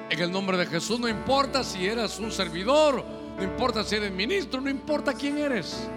En 0.10 0.20
el 0.20 0.32
nombre 0.32 0.58
de 0.58 0.66
Jesús, 0.66 0.98
no 0.98 1.10
importa 1.10 1.64
si 1.64 1.86
eres 1.86 2.20
un 2.20 2.32
servidor, 2.32 3.04
no 3.38 3.44
importa 3.44 3.84
si 3.84 3.96
eres 3.96 4.12
ministro, 4.12 4.62
no 4.62 4.70
importa 4.70 5.14
quién 5.14 5.38
eres. 5.38 5.90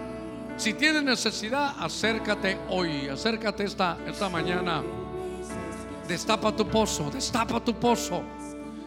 Si 0.57 0.73
tienes 0.73 1.03
necesidad, 1.03 1.73
acércate 1.79 2.57
hoy, 2.69 3.07
acércate 3.07 3.63
esta, 3.63 3.97
esta 4.05 4.29
mañana. 4.29 4.83
Destapa 6.07 6.55
tu 6.55 6.67
pozo, 6.67 7.09
destapa 7.09 7.63
tu 7.63 7.73
pozo. 7.73 8.23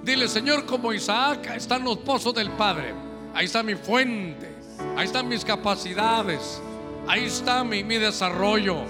Dile, 0.03 0.29
Señor, 0.29 0.67
como 0.67 0.93
Isaac, 0.93 1.51
están 1.57 1.85
los 1.85 1.99
pozos 1.99 2.35
del 2.35 2.51
Padre. 2.53 2.95
Ahí 3.35 3.47
está 3.47 3.62
mi 3.62 3.75
fuente, 3.75 4.55
ahí 4.97 5.07
están 5.07 5.29
mis 5.29 5.45
capacidades, 5.45 6.62
ahí 7.07 7.25
está 7.25 7.64
mi, 7.64 7.85
mi 7.85 7.99
desarrollo, 7.99 8.83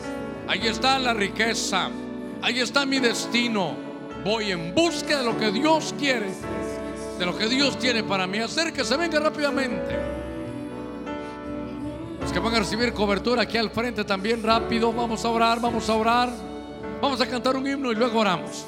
ahí 0.47 0.67
está 0.67 0.99
la 0.99 1.15
riqueza, 1.15 1.91
ahí 2.43 2.61
está 2.61 2.87
mi 2.87 3.01
destino 3.01 3.87
voy 4.27 4.51
en 4.51 4.75
busca 4.75 5.19
de 5.19 5.25
lo 5.25 5.39
que 5.39 5.53
Dios 5.53 5.95
quiere, 5.97 6.27
de 7.19 7.25
lo 7.25 7.39
que 7.39 7.47
Dios 7.47 7.79
tiene 7.79 8.03
para 8.03 8.27
mí. 8.27 8.39
Acérquese, 8.39 8.97
venga 8.97 9.21
rápidamente. 9.21 9.97
Los 12.21 12.33
que 12.33 12.41
van 12.41 12.55
a 12.55 12.59
recibir 12.59 12.93
cobertura 12.93 13.43
aquí 13.43 13.57
al 13.57 13.71
frente 13.71 14.05
también 14.05 14.43
rápido. 14.43 14.93
Vamos 14.93 15.25
a 15.25 15.29
orar, 15.29 15.61
vamos 15.61 15.89
a 15.89 15.95
orar. 15.95 16.56
Vamos 17.01 17.21
a 17.21 17.27
cantar 17.27 17.57
un 17.57 17.67
himno 17.67 17.93
y 17.93 17.95
luego 17.95 18.21
oramos. 18.21 18.67